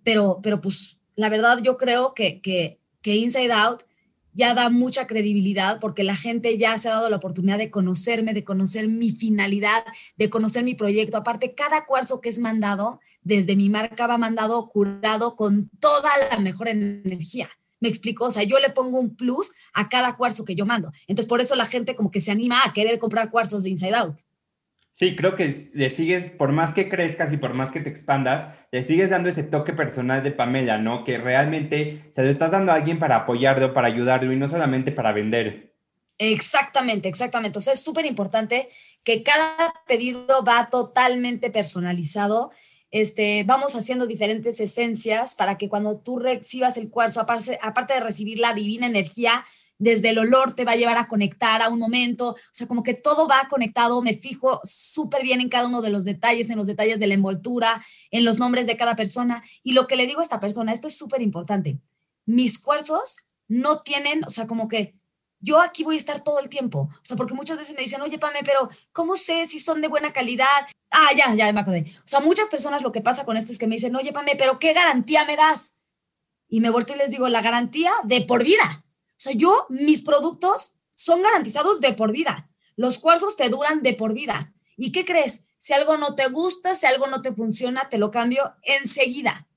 pero, 0.04 0.42
pero 0.44 0.60
pues 0.60 1.00
la 1.16 1.30
verdad 1.30 1.60
yo 1.64 1.78
creo 1.78 2.14
que, 2.14 2.42
que, 2.42 2.82
que 3.02 3.16
Inside 3.16 3.54
Out 3.54 3.84
ya 4.34 4.54
da 4.54 4.70
mucha 4.70 5.08
credibilidad 5.08 5.80
porque 5.80 6.04
la 6.04 6.15
gente 6.15 6.58
ya 6.58 6.78
se 6.78 6.89
ha 6.89 6.94
dado 6.94 7.10
la 7.10 7.17
oportunidad 7.17 7.58
de 7.58 7.72
conocerme, 7.72 8.34
de 8.34 8.44
conocer 8.44 8.88
mi 8.88 9.12
finalidad, 9.12 9.84
de 10.17 10.30
conocer 10.30 10.63
mi 10.63 10.76
proyecto. 10.76 11.17
Aparte, 11.17 11.54
cada 11.54 11.86
cuarzo 11.86 12.22
que 12.22 12.30
es 12.30 12.39
mandado 12.39 13.00
desde 13.22 13.56
mi 13.56 13.70
marca 13.70 14.08
va 14.08 14.17
mandado 14.17 14.67
curado 14.70 15.36
con 15.36 15.70
toda 15.80 16.10
la 16.30 16.39
mejor 16.39 16.67
energía. 16.67 17.50
Me 17.80 17.89
explico, 17.89 18.26
o 18.26 18.32
sea, 18.32 18.44
yo 18.44 18.60
le 18.60 18.70
pongo 18.70 19.00
un 19.00 19.15
plus 19.15 19.52
a 19.74 19.89
cada 19.89 20.15
cuarzo 20.15 20.46
que 20.46 20.56
yo 20.56 20.65
mando. 20.65 20.91
Entonces, 21.08 21.28
por 21.28 21.41
eso 21.41 21.56
la 21.56 21.65
gente 21.65 21.96
como 21.96 22.12
que 22.12 22.22
se 22.22 22.32
anima 22.32 22.62
a 22.63 22.74
querer 22.74 23.00
comprar 23.00 23.32
cuarzos 23.32 23.63
de 23.63 23.72
Inside 23.72 23.96
Out. 23.96 24.20
Sí, 24.92 25.16
creo 25.16 25.38
que 25.38 25.72
le 25.74 25.90
sigues, 25.90 26.32
por 26.32 26.52
más 26.52 26.74
que 26.74 26.90
crezcas 26.90 27.32
y 27.32 27.38
por 27.38 27.54
más 27.54 27.72
que 27.72 27.80
te 27.80 27.90
expandas, 27.90 28.50
le 28.72 28.84
sigues 28.84 29.10
dando 29.10 29.30
ese 29.30 29.44
toque 29.44 29.72
personal 29.72 30.22
de 30.22 30.32
Pamela, 30.32 30.78
¿no? 30.78 31.06
Que 31.06 31.18
realmente 31.18 32.10
se 32.12 32.24
lo 32.24 32.30
estás 32.30 32.52
dando 32.52 32.74
a 32.74 32.76
alguien 32.76 33.00
para 33.00 33.16
apoyarlo, 33.16 33.74
para 33.74 33.88
ayudarlo 33.88 34.34
y 34.34 34.36
no 34.36 34.50
solamente 34.50 34.92
para 34.92 35.14
vender. 35.14 35.74
Exactamente, 36.18 37.08
exactamente. 37.08 37.58
O 37.58 37.62
sea, 37.62 37.74
es 37.74 37.80
súper 37.80 38.06
importante 38.06 38.68
que 39.04 39.24
cada 39.24 39.74
pedido 39.88 40.44
va 40.44 40.70
totalmente 40.70 41.50
personalizado. 41.50 42.52
Este, 42.92 43.46
vamos 43.46 43.76
haciendo 43.78 44.06
diferentes 44.06 44.60
esencias 44.60 45.36
para 45.36 45.58
que 45.58 45.70
cuando 45.70 46.00
tú 46.00 46.20
recibas 46.20 46.76
el 46.76 46.90
cuarzo, 46.90 47.22
aparte, 47.22 47.58
aparte 47.62 47.94
de 47.94 48.02
recibir 48.02 48.40
la 48.40 48.54
divina 48.54 48.88
energía, 48.88 49.46
desde 49.82 50.10
el 50.10 50.20
olor 50.20 50.54
te 50.54 50.63
va 50.63 50.74
a 50.74 50.76
llevar 50.76 51.00
a 51.00 51.08
conectar 51.08 51.63
a 51.63 51.70
un 51.70 51.80
momento, 51.80 52.30
o 52.30 52.38
sea, 52.52 52.67
como 52.67 52.84
que 52.84 52.94
todo 52.94 53.28
va 53.28 53.48
conectado, 53.50 54.00
me 54.04 54.13
fijo 54.13 54.62
súper 54.63 55.24
bien 55.24 55.41
en 55.41 55.50
cada 55.50 55.67
uno 55.67 55.82
de 55.82 55.89
los 55.89 56.06
detalles, 56.06 56.52
en 56.52 56.58
los 56.58 56.67
detalles 56.67 57.00
de 57.00 57.08
la 57.08 57.15
envoltura, 57.15 57.84
en 58.12 58.24
los 58.24 58.38
nombres 58.38 58.67
de 58.67 58.78
cada 58.78 58.96
persona. 58.96 59.44
Y 59.63 59.74
lo 59.74 59.88
que 59.88 59.96
le 59.96 60.06
digo 60.06 60.20
a 60.20 60.24
esta 60.24 60.39
persona, 60.39 60.72
esto 60.72 60.88
es 60.88 60.96
súper 60.96 61.24
importante, 61.24 61.80
mis 62.28 62.60
cuarzos 62.60 63.17
no 63.48 63.82
tienen, 63.82 64.24
o 64.24 64.30
sea, 64.30 64.46
como 64.46 64.67
que 64.67 64.94
yo 65.39 65.60
aquí 65.60 65.84
voy 65.84 65.96
a 65.96 65.98
estar 65.98 66.24
todo 66.24 66.39
el 66.39 66.48
tiempo. 66.48 66.82
O 66.82 67.00
sea, 67.02 67.17
porque 67.17 67.34
muchas 67.34 67.58
veces 67.58 67.76
me 67.76 67.82
dicen, 67.82 68.04
oye, 68.04 68.20
Pame, 68.20 68.41
pero 68.46 68.70
¿cómo 68.91 69.17
sé 69.17 69.48
si 69.48 69.60
son 69.60 69.82
de 69.82 69.88
buena 69.88 70.13
calidad? 70.13 70.67
Ah, 70.91 71.10
ya, 71.17 71.34
ya 71.34 71.52
me 71.52 71.62
acordé. 71.62 71.91
O 72.06 72.08
sea, 72.08 72.20
muchas 72.20 72.50
personas 72.50 72.84
lo 72.84 72.91
que 72.91 73.02
pasa 73.02 73.26
con 73.26 73.36
esto 73.36 73.52
es 73.52 73.58
que 73.58 73.65
me 73.65 73.76
dicen, 73.76 73.96
oye, 73.96 74.13
Pame, 74.13 74.36
pero 74.38 74.60
¿qué 74.60 74.74
garantía 74.74 75.26
me 75.26 75.38
das? 75.38 75.74
Y 76.48 76.62
me 76.62 76.70
vuelto 76.70 76.94
y 76.94 76.98
les 76.98 77.10
digo, 77.10 77.28
la 77.30 77.41
garantía 77.41 77.91
de 78.04 78.22
por 78.22 78.44
vida. 78.44 78.86
Sea, 79.22 79.34
yo, 79.34 79.68
mis 79.70 80.02
productos 80.02 80.74
son 80.96 81.22
garantizados 81.22 81.80
de 81.80 81.94
por 81.94 82.12
vida. 82.12 82.50
Los 82.76 82.98
cuarzos 82.98 83.38
te 83.38 83.50
duran 83.50 83.84
de 83.84 83.94
por 83.94 84.14
vida. 84.14 84.52
¿Y 84.78 84.92
qué 84.92 85.06
crees? 85.06 85.46
Si 85.60 85.74
algo 85.74 85.96
no 85.96 86.16
te 86.16 86.28
gusta, 86.30 86.74
si 86.74 86.88
algo 86.88 87.06
no 87.06 87.22
te 87.22 87.32
funciona, 87.32 87.88
te 87.88 88.00
lo 88.00 88.10
cambio 88.10 88.56
enseguida. 88.64 89.48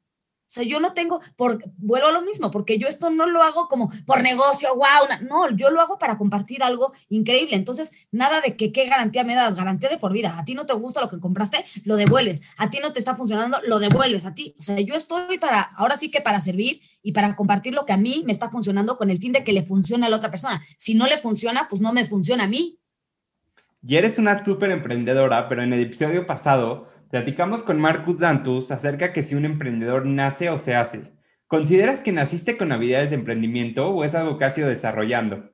O 0.46 0.50
sea, 0.54 0.62
yo 0.62 0.78
no 0.78 0.92
tengo, 0.92 1.20
por, 1.36 1.64
vuelvo 1.78 2.08
a 2.08 2.12
lo 2.12 2.22
mismo, 2.22 2.50
porque 2.50 2.78
yo 2.78 2.86
esto 2.86 3.10
no 3.10 3.26
lo 3.26 3.42
hago 3.42 3.66
como 3.66 3.90
por 4.06 4.22
negocio, 4.22 4.74
wow, 4.74 5.26
no, 5.28 5.50
yo 5.56 5.70
lo 5.70 5.80
hago 5.80 5.98
para 5.98 6.18
compartir 6.18 6.62
algo 6.62 6.92
increíble. 7.08 7.56
Entonces, 7.56 7.92
nada 8.12 8.40
de 8.40 8.54
que 8.56 8.70
qué 8.70 8.86
garantía 8.86 9.24
me 9.24 9.34
das, 9.34 9.54
garantía 9.54 9.88
de 9.88 9.96
por 9.96 10.12
vida. 10.12 10.38
A 10.38 10.44
ti 10.44 10.54
no 10.54 10.66
te 10.66 10.74
gusta 10.74 11.00
lo 11.00 11.08
que 11.08 11.18
compraste, 11.18 11.64
lo 11.84 11.96
devuelves. 11.96 12.42
A 12.58 12.70
ti 12.70 12.78
no 12.80 12.92
te 12.92 12.98
está 12.98 13.16
funcionando, 13.16 13.58
lo 13.66 13.78
devuelves 13.78 14.26
a 14.26 14.34
ti. 14.34 14.54
O 14.58 14.62
sea, 14.62 14.78
yo 14.80 14.94
estoy 14.94 15.38
para, 15.38 15.60
ahora 15.60 15.96
sí 15.96 16.10
que 16.10 16.20
para 16.20 16.40
servir 16.40 16.80
y 17.02 17.12
para 17.12 17.34
compartir 17.36 17.74
lo 17.74 17.86
que 17.86 17.92
a 17.92 17.96
mí 17.96 18.22
me 18.26 18.32
está 18.32 18.50
funcionando 18.50 18.96
con 18.96 19.10
el 19.10 19.18
fin 19.18 19.32
de 19.32 19.44
que 19.44 19.52
le 19.52 19.62
funcione 19.62 20.06
a 20.06 20.08
la 20.08 20.16
otra 20.16 20.30
persona. 20.30 20.62
Si 20.78 20.94
no 20.94 21.06
le 21.06 21.16
funciona, 21.16 21.66
pues 21.68 21.80
no 21.80 21.92
me 21.92 22.06
funciona 22.06 22.44
a 22.44 22.48
mí. 22.48 22.78
Y 23.86 23.96
eres 23.96 24.18
una 24.18 24.42
súper 24.42 24.70
emprendedora, 24.70 25.48
pero 25.48 25.62
en 25.62 25.72
el 25.72 25.80
episodio 25.80 26.26
pasado 26.26 26.88
Platicamos 27.14 27.62
con 27.62 27.80
Marcus 27.80 28.18
Dantus 28.18 28.72
acerca 28.72 29.12
que 29.12 29.22
si 29.22 29.36
un 29.36 29.44
emprendedor 29.44 30.04
nace 30.04 30.50
o 30.50 30.58
se 30.58 30.74
hace. 30.74 31.12
¿Consideras 31.46 32.00
que 32.00 32.10
naciste 32.10 32.56
con 32.56 32.72
habilidades 32.72 33.10
de 33.10 33.14
emprendimiento 33.14 33.88
o 33.88 34.02
es 34.02 34.16
algo 34.16 34.36
que 34.36 34.46
has 34.46 34.58
ido 34.58 34.66
desarrollando? 34.66 35.52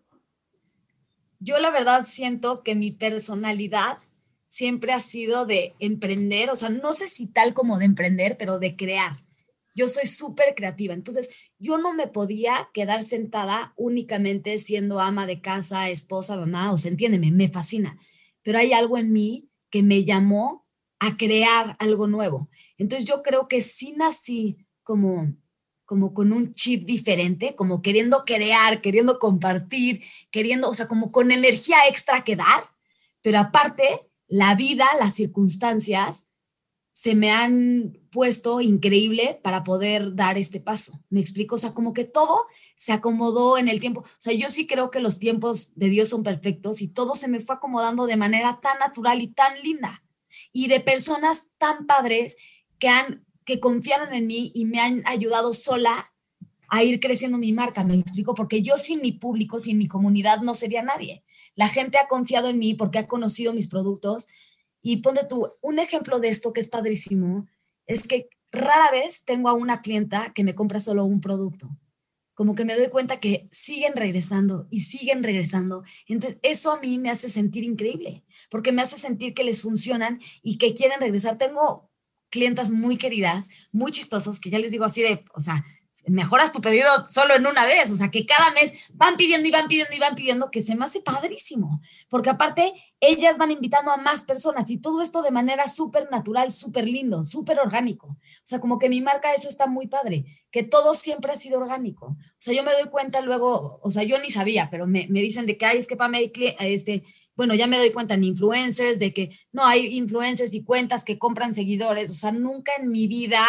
Yo 1.39 1.59
la 1.59 1.71
verdad 1.71 2.07
siento 2.09 2.63
que 2.63 2.75
mi 2.75 2.93
personalidad 2.93 3.99
siempre 4.49 4.95
ha 4.95 5.01
sido 5.01 5.45
de 5.45 5.75
emprender, 5.81 6.49
o 6.49 6.57
sea, 6.57 6.71
no 6.71 6.95
sé 6.95 7.09
si 7.09 7.27
tal 7.27 7.53
como 7.53 7.79
de 7.79 7.85
emprender, 7.85 8.39
pero 8.39 8.59
de 8.59 8.75
crear. 8.75 9.13
Yo 9.75 9.91
soy 9.91 10.07
súper 10.07 10.55
creativa, 10.55 10.95
entonces 10.95 11.29
yo 11.59 11.77
no 11.77 11.93
me 11.93 12.07
podía 12.07 12.71
quedar 12.73 13.03
sentada 13.03 13.75
únicamente 13.77 14.59
siendo 14.61 14.99
ama 14.99 15.27
de 15.27 15.43
casa, 15.43 15.91
esposa, 15.91 16.39
mamá, 16.39 16.73
o 16.73 16.79
sea, 16.79 16.91
entiéndeme, 16.91 17.31
me 17.31 17.49
fascina, 17.49 17.99
pero 18.43 18.57
hay 18.57 18.73
algo 18.73 18.97
en 18.97 19.13
mí 19.13 19.51
que 19.69 19.83
me 19.83 20.05
llamó 20.05 20.60
a 21.01 21.17
crear 21.17 21.77
algo 21.81 22.07
nuevo. 22.07 22.49
Entonces 22.79 23.09
yo 23.09 23.23
creo 23.23 23.49
que 23.49 23.61
sí 23.63 23.95
nací 23.97 24.67
como 24.83 25.35
como 25.91 26.15
con 26.15 26.33
un 26.33 26.55
chip 26.55 26.85
diferente, 26.85 27.57
como 27.57 27.83
queriendo 27.83 28.25
crear, 28.25 28.81
queriendo 28.81 29.19
compartir, 29.19 30.01
queriendo, 30.31 30.71
o 30.71 30.75
sea, 30.75 30.87
como 30.87 31.11
con 31.11 31.33
energía 31.33 31.79
extra 31.89 32.23
que 32.23 32.37
dar, 32.37 32.63
pero 33.23 33.41
aparte, 33.41 34.09
la 34.29 34.55
vida, 34.55 34.87
las 35.01 35.15
circunstancias 35.15 36.29
se 36.93 37.17
me 37.17 37.33
han 37.33 37.99
puesto 38.13 38.61
increíble 38.61 39.41
para 39.43 39.65
poder 39.65 40.15
dar 40.15 40.39
este 40.39 40.61
paso. 40.61 41.03
¿Me 41.09 41.19
explico? 41.19 41.57
O 41.57 41.59
sea, 41.59 41.75
como 41.75 41.93
que 41.93 42.05
todo 42.05 42.47
se 42.77 42.93
acomodó 42.93 43.59
en 43.59 43.67
el 43.67 43.81
tiempo. 43.81 44.03
O 44.03 44.21
sea, 44.21 44.33
yo 44.33 44.49
sí 44.49 44.69
creo 44.69 44.93
que 44.93 45.01
los 45.01 45.19
tiempos 45.19 45.75
de 45.75 45.89
Dios 45.89 46.09
son 46.09 46.23
perfectos 46.23 46.83
y 46.83 46.89
todo 46.89 47.17
se 47.17 47.27
me 47.27 47.41
fue 47.41 47.57
acomodando 47.57 48.07
de 48.07 48.17
manera 48.17 48.61
tan 48.61 48.79
natural 48.79 49.23
y 49.23 49.27
tan 49.27 49.61
linda. 49.61 50.05
Y 50.53 50.69
de 50.69 50.81
personas 50.81 51.49
tan 51.59 51.87
padres 51.87 52.37
que 52.79 52.89
han 52.89 53.25
que 53.45 53.59
confiaron 53.59 54.15
en 54.15 54.29
mí 54.29 54.53
y 54.55 54.65
me 54.65 54.79
han 54.79 55.03
ayudado 55.07 55.55
sola 55.55 56.13
a 56.69 56.85
ir 56.85 57.01
creciendo 57.01 57.37
mi 57.37 57.53
marca, 57.53 57.83
me 57.83 57.97
explico, 57.97 58.35
porque 58.35 58.63
yo 58.63 58.79
sin 58.79 59.03
mi 59.03 59.11
público, 59.11 59.59
sin 59.59 59.77
mi 59.77 59.89
comunidad, 59.89 60.41
no 60.41 60.55
sería 60.55 60.83
nadie. 60.83 61.25
La 61.57 61.69
gente 61.69 61.99
ha 61.99 62.07
confiado 62.07 62.49
en 62.49 62.59
mí 62.59 62.75
porque 62.75 63.01
ha 63.01 63.09
conocido 63.09 63.53
mis 63.53 63.67
productos. 63.67 64.29
Y 64.83 64.99
ponte 64.99 65.27
tú, 65.29 65.49
un 65.63 65.81
ejemplo 65.81 66.21
de 66.21 66.29
esto 66.29 66.53
que 66.53 66.61
es 66.61 66.69
padrísimo, 66.69 67.49
es 67.87 68.07
que 68.07 68.29
rara 68.53 68.89
vez 68.93 69.25
tengo 69.25 69.49
a 69.49 69.53
una 69.53 69.83
clienta 69.83 70.33
que 70.33 70.45
me 70.45 70.55
compra 70.55 70.81
solo 70.81 71.05
un 71.05 71.21
producto. 71.21 71.69
Como 72.41 72.55
que 72.55 72.65
me 72.65 72.75
doy 72.75 72.89
cuenta 72.89 73.21
que 73.21 73.51
siguen 73.53 73.93
regresando 73.95 74.67
y 74.71 74.85
siguen 74.85 75.23
regresando. 75.23 75.83
Entonces, 76.07 76.39
eso 76.41 76.73
a 76.73 76.81
mí 76.81 76.99
me 76.99 77.11
hace 77.11 77.29
sentir 77.29 77.65
increíble, 77.65 78.25
porque 78.49 78.73
me 78.73 78.81
hace 78.81 78.97
sentir 78.97 79.35
que 79.35 79.45
les 79.45 79.61
funcionan 79.61 80.23
y 80.43 80.57
que 80.57 80.75
quieren 80.75 81.03
regresar. 81.03 81.37
Tengo 81.37 81.91
clientas 82.31 82.71
muy 82.71 82.97
queridas, 82.97 83.51
muy 83.73 83.93
chistosos, 83.93 84.41
que 84.41 84.49
ya 84.49 84.59
les 84.59 84.71
digo 84.71 84.87
así 84.87 85.03
de, 85.03 85.23
o 85.35 85.41
sea, 85.41 85.67
mejoras 86.11 86.53
tu 86.53 86.61
pedido 86.61 86.89
solo 87.09 87.35
en 87.35 87.47
una 87.47 87.67
vez, 87.67 87.91
o 87.91 87.97
sea, 87.97 88.11
que 88.11 88.27
cada 88.27 88.51
mes 88.51 88.75
van 88.93 89.17
pidiendo 89.17 89.49
y 89.49 89.51
van 89.51 89.69
pidiendo 89.69 89.95
y 89.95 89.99
van 89.99 90.15
pidiendo, 90.15 90.51
que 90.51 90.63
se 90.63 90.75
me 90.75 90.85
hace 90.85 91.01
padrísimo, 91.01 91.81
porque 92.09 92.31
aparte 92.31 92.73
ellas 93.01 93.39
van 93.39 93.51
invitando 93.51 93.91
a 93.91 93.97
más 93.97 94.23
personas 94.23 94.71
y 94.71 94.77
todo 94.77 95.01
esto 95.01 95.23
de 95.23 95.31
manera 95.31 95.67
súper 95.69 96.11
natural, 96.11 96.53
súper 96.53 96.87
lindo, 96.87 97.25
súper 97.25 97.59
orgánico. 97.59 98.09
O 98.09 98.45
sea, 98.45 98.61
como 98.61 98.79
que 98.79 98.91
mi 98.91 99.01
marca 99.01 99.33
eso 99.33 99.49
está 99.49 99.67
muy 99.67 99.87
padre, 99.87 100.27
que 100.51 100.63
todo 100.63 100.95
siempre 100.95 101.33
ha 101.33 101.37
sido 101.37 101.59
orgánico. 101.59 102.07
O 102.09 102.39
sea, 102.39 102.55
yo 102.55 102.63
me 102.63 102.73
doy 102.73 102.91
cuenta 102.91 103.21
luego, 103.23 103.81
o 103.83 103.91
sea, 103.91 104.03
yo 104.03 104.19
ni 104.19 104.31
sabía, 104.31 104.69
pero 104.71 104.87
me, 104.87 105.07
me 105.09 105.21
dicen 105.21 105.47
de 105.47 105.57
que, 105.57 105.65
hay 105.65 105.79
es 105.79 105.87
que 105.87 105.97
para 105.97 106.11
este, 106.19 107.05
bueno, 107.35 107.55
ya 107.55 107.67
me 107.67 107.79
doy 107.79 107.91
cuenta 107.91 108.15
en 108.15 108.25
influencers, 108.25 108.99
de 108.99 109.15
que 109.15 109.31
no 109.53 109.65
hay 109.65 109.87
influencers 109.97 110.53
y 110.53 110.63
cuentas 110.63 111.05
que 111.05 111.19
compran 111.19 111.55
seguidores, 111.55 112.11
o 112.11 112.15
sea, 112.15 112.33
nunca 112.33 112.73
en 112.79 112.91
mi 112.91 113.07
vida, 113.07 113.43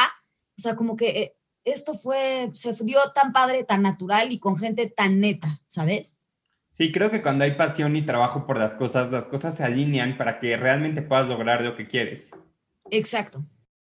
o 0.58 0.62
sea, 0.62 0.76
como 0.76 0.95
que 0.95 1.10
eh, 1.10 1.36
esto 1.63 1.93
fue, 1.93 2.50
se 2.54 2.74
dio 2.84 3.00
tan 3.13 3.34
padre, 3.34 3.63
tan 3.63 3.82
natural 3.82 4.32
y 4.32 4.39
con 4.39 4.58
gente 4.58 4.88
tan 4.88 5.19
neta, 5.19 5.62
¿sabes? 5.67 6.19
Sí, 6.71 6.91
creo 6.91 7.12
que 7.12 7.21
cuando 7.21 7.43
hay 7.43 7.56
pasión 7.56 7.95
y 7.95 8.06
trabajo 8.06 8.45
por 8.45 8.58
las 8.58 8.76
cosas, 8.76 9.12
las 9.12 9.28
cosas 9.28 9.56
se 9.56 9.63
alinean 9.63 10.17
para 10.17 10.39
que 10.39 10.56
realmente 10.58 11.02
puedas 11.02 11.28
lograr 11.28 11.62
lo 11.62 11.76
que 11.76 11.88
quieres. 11.88 12.32
Exacto. 12.89 13.43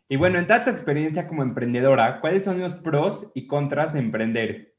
Y 0.09 0.17
bueno, 0.17 0.39
en 0.39 0.47
toda 0.47 0.65
tu 0.65 0.71
experiencia 0.71 1.27
como 1.27 1.43
emprendedora, 1.43 2.21
¿cuáles 2.21 2.45
son 2.45 2.61
los 2.61 2.75
pros 2.75 3.31
y 3.35 3.47
contras 3.47 3.93
de 3.95 4.01
emprender? 4.01 4.77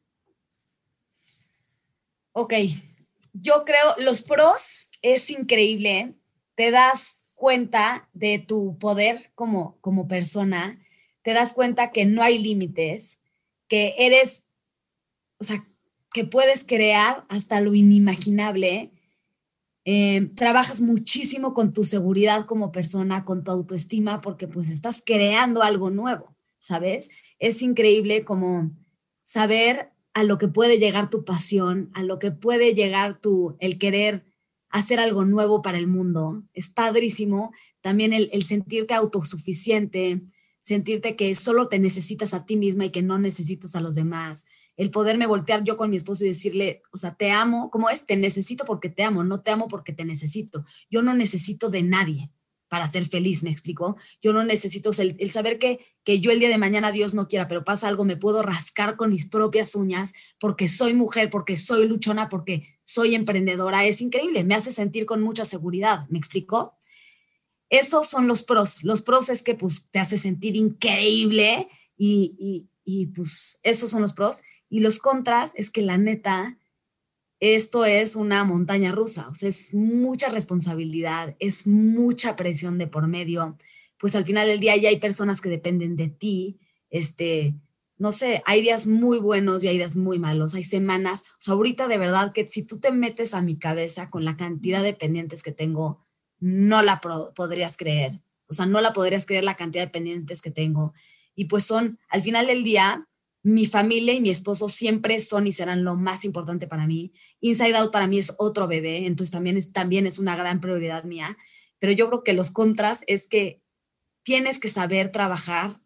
Ok, 2.34 2.54
yo 3.34 3.64
creo, 3.66 3.96
los 3.98 4.24
pros 4.24 4.90
es 5.02 5.30
increíble, 5.30 6.16
te 6.56 6.70
das 6.70 7.24
cuenta 7.34 8.10
de 8.14 8.40
tu 8.40 8.78
poder 8.78 9.32
como, 9.36 9.80
como 9.82 10.08
persona, 10.08 10.80
te 11.26 11.34
das 11.34 11.54
cuenta 11.54 11.92
que 11.92 12.06
no 12.06 12.22
hay 12.22 12.38
límites, 12.38 13.20
que 13.68 13.96
eres, 13.98 14.46
o 15.40 15.44
sea, 15.44 15.66
que 16.14 16.24
puedes 16.24 16.64
crear 16.64 17.26
hasta 17.30 17.62
lo 17.62 17.74
inimaginable. 17.74 18.92
Eh, 19.86 20.30
trabajas 20.36 20.82
muchísimo 20.82 21.56
con 21.56 21.72
tu 21.72 21.84
seguridad 21.84 22.46
como 22.46 22.72
persona, 22.72 23.26
con 23.26 23.44
tu 23.44 23.50
autoestima, 23.50 24.22
porque 24.22 24.48
pues 24.48 24.70
estás 24.70 25.02
creando 25.04 25.64
algo 25.64 25.90
nuevo, 25.90 26.38
¿sabes? 26.60 27.10
Es 27.40 27.64
increíble 27.64 28.24
como 28.24 28.72
saber 29.24 29.90
a 30.14 30.22
lo 30.22 30.38
que 30.38 30.48
puede 30.48 30.78
llegar 30.78 31.10
tu 31.10 31.26
pasión, 31.26 31.90
a 31.96 32.04
lo 32.04 32.20
que 32.20 32.30
puede 32.30 32.76
llegar 32.76 33.20
tu, 33.20 33.58
el 33.60 33.80
querer 33.80 34.26
hacer 34.70 35.00
algo 35.00 35.26
nuevo 35.26 35.64
para 35.64 35.80
el 35.80 35.88
mundo. 35.88 36.44
Es 36.54 36.70
padrísimo 36.70 37.52
también 37.82 38.14
el, 38.14 38.30
el 38.32 38.44
sentirte 38.44 38.94
autosuficiente, 38.94 40.22
sentirte 40.66 41.16
que 41.16 41.36
solo 41.36 41.68
te 41.68 41.78
necesitas 41.78 42.34
a 42.34 42.46
ti 42.46 42.58
misma 42.58 42.86
y 42.86 42.90
que 42.90 43.04
no 43.04 43.20
necesitas 43.20 43.76
a 43.76 43.82
los 43.82 43.94
demás, 43.94 44.46
el 44.78 44.90
poderme 44.90 45.28
voltear 45.28 45.64
yo 45.64 45.78
con 45.78 45.92
mi 45.92 45.96
esposo 45.96 46.26
y 46.26 46.30
decirle, 46.30 46.82
o 46.92 46.98
sea, 46.98 47.14
te 47.14 47.30
amo, 47.30 47.70
¿cómo 47.70 47.92
es? 47.92 48.06
Te 48.06 48.18
necesito 48.18 48.66
porque 48.66 48.90
te 48.90 49.04
amo, 49.04 49.24
no 49.24 49.42
te 49.42 49.52
amo 49.52 49.68
porque 49.68 49.94
te 49.94 50.06
necesito. 50.06 50.66
Yo 50.90 51.04
no 51.04 51.14
necesito 51.14 51.70
de 51.70 51.84
nadie 51.84 52.32
para 52.68 52.88
ser 52.88 53.06
feliz, 53.06 53.44
¿me 53.44 53.52
explico? 53.52 53.96
Yo 54.24 54.34
no 54.34 54.44
necesito, 54.44 54.90
el, 54.98 55.32
saber 55.32 55.60
que, 55.60 55.86
que 56.04 56.20
yo 56.20 56.32
el 56.32 56.40
día 56.40 56.50
de 56.50 56.58
mañana 56.58 56.92
Dios 56.92 57.14
no 57.14 57.28
quiera, 57.28 57.48
pero 57.48 57.64
pasa 57.64 57.88
algo, 57.88 58.04
me 58.04 58.18
puedo 58.18 58.42
rascar 58.42 58.96
con 58.96 59.12
mis 59.12 59.28
propias 59.28 59.76
uñas 59.76 60.14
porque 60.40 60.68
soy 60.68 60.96
mujer, 60.96 61.30
porque 61.30 61.58
soy 61.58 61.88
luchona, 61.88 62.28
porque 62.28 62.80
soy 62.84 63.14
emprendedora, 63.14 63.86
es 63.86 64.02
increíble, 64.02 64.44
me 64.44 64.56
hace 64.56 64.72
sentir 64.72 65.06
con 65.06 65.22
mucha 65.22 65.46
seguridad, 65.46 66.08
¿me 66.10 66.18
explico? 66.18 66.74
Esos 67.70 68.08
son 68.08 68.28
los 68.28 68.44
pros. 68.44 68.84
Los 68.84 69.02
pros 69.02 69.30
es 69.30 69.42
que 69.42 69.56
pues 69.56 69.90
te 69.92 70.00
hace 70.00 70.18
sentir 70.18 70.56
increíble 70.56 71.68
y, 71.98 72.68
y, 72.84 73.08
pues 73.08 73.60
esos 73.64 73.90
son 73.90 74.02
los 74.02 74.14
pros. 74.14 74.42
Y 74.70 74.80
los 74.80 75.00
contras 75.00 75.54
es 75.56 75.72
que 75.72 75.82
la 75.82 75.98
neta, 75.98 76.58
esto 77.40 77.86
es 77.86 78.16
una 78.16 78.44
montaña 78.44 78.92
rusa, 78.92 79.28
o 79.30 79.34
sea, 79.34 79.50
es 79.50 79.74
mucha 79.74 80.30
responsabilidad, 80.30 81.36
es 81.40 81.68
mucha 81.68 82.36
presión 82.36 82.78
de 82.78 82.88
por 82.88 83.08
medio. 83.08 83.58
Pues 83.98 84.16
al 84.16 84.26
final 84.26 84.48
del 84.48 84.60
día 84.60 84.76
ya 84.76 84.90
hay 84.90 85.00
personas 85.00 85.42
que 85.42 85.50
dependen 85.50 85.96
de 85.96 86.10
ti, 86.10 86.60
este, 86.90 87.56
no 87.98 88.12
sé, 88.12 88.42
hay 88.46 88.62
días 88.62 88.88
muy 88.88 89.20
buenos 89.20 89.64
y 89.64 89.68
hay 89.70 89.78
días 89.78 89.96
muy 89.96 90.20
malos, 90.20 90.54
hay 90.56 90.64
semanas, 90.64 91.24
o 91.48 91.52
ahorita 91.52 91.88
de 91.88 91.98
verdad 91.98 92.34
que 92.34 92.48
si 92.50 92.64
tú 92.64 92.80
te 92.80 92.92
metes 92.92 93.34
a 93.34 93.42
mi 93.42 93.58
cabeza 93.58 94.10
con 94.10 94.26
la 94.26 94.36
cantidad 94.36 94.84
de 94.84 94.94
pendientes 94.94 95.44
que 95.44 95.52
tengo, 95.52 96.05
no 96.40 96.82
la 96.82 97.02
podrías 97.02 97.78
creer. 97.78 98.22
O 98.48 98.54
sea, 98.54 98.66
no 98.66 98.82
la 98.82 98.94
podrías 98.94 99.26
creer 99.26 99.44
la 99.44 99.56
cantidad 99.56 99.84
de 99.84 99.92
pendientes 99.92 100.42
que 100.42 100.52
tengo. 100.52 100.94
Y 101.36 101.46
pues 101.46 101.66
son, 101.66 102.00
al 102.10 102.22
final 102.22 102.48
del 102.48 102.64
día, 102.64 103.08
mi 103.44 103.66
familia 103.66 104.14
y 104.14 104.22
mi 104.22 104.30
esposo 104.30 104.70
siempre 104.70 105.20
son 105.20 105.46
y 105.46 105.52
serán 105.52 105.84
lo 105.84 105.96
más 105.96 106.26
importante 106.26 106.68
para 106.68 106.88
mí. 106.88 107.12
Inside 107.42 107.76
Out 107.76 107.92
para 107.92 108.08
mí 108.08 108.18
es 108.18 108.34
otro 108.38 108.68
bebé, 108.68 109.06
entonces 109.06 109.32
también 109.32 109.58
es, 109.58 109.72
también 109.72 110.08
es 110.08 110.18
una 110.18 110.36
gran 110.36 110.62
prioridad 110.62 111.04
mía. 111.04 111.38
Pero 111.80 111.94
yo 111.94 112.08
creo 112.08 112.24
que 112.24 112.34
los 112.34 112.52
contras 112.52 113.04
es 113.08 113.28
que 113.28 113.62
tienes 114.24 114.58
que 114.58 114.70
saber 114.70 115.12
trabajar 115.12 115.80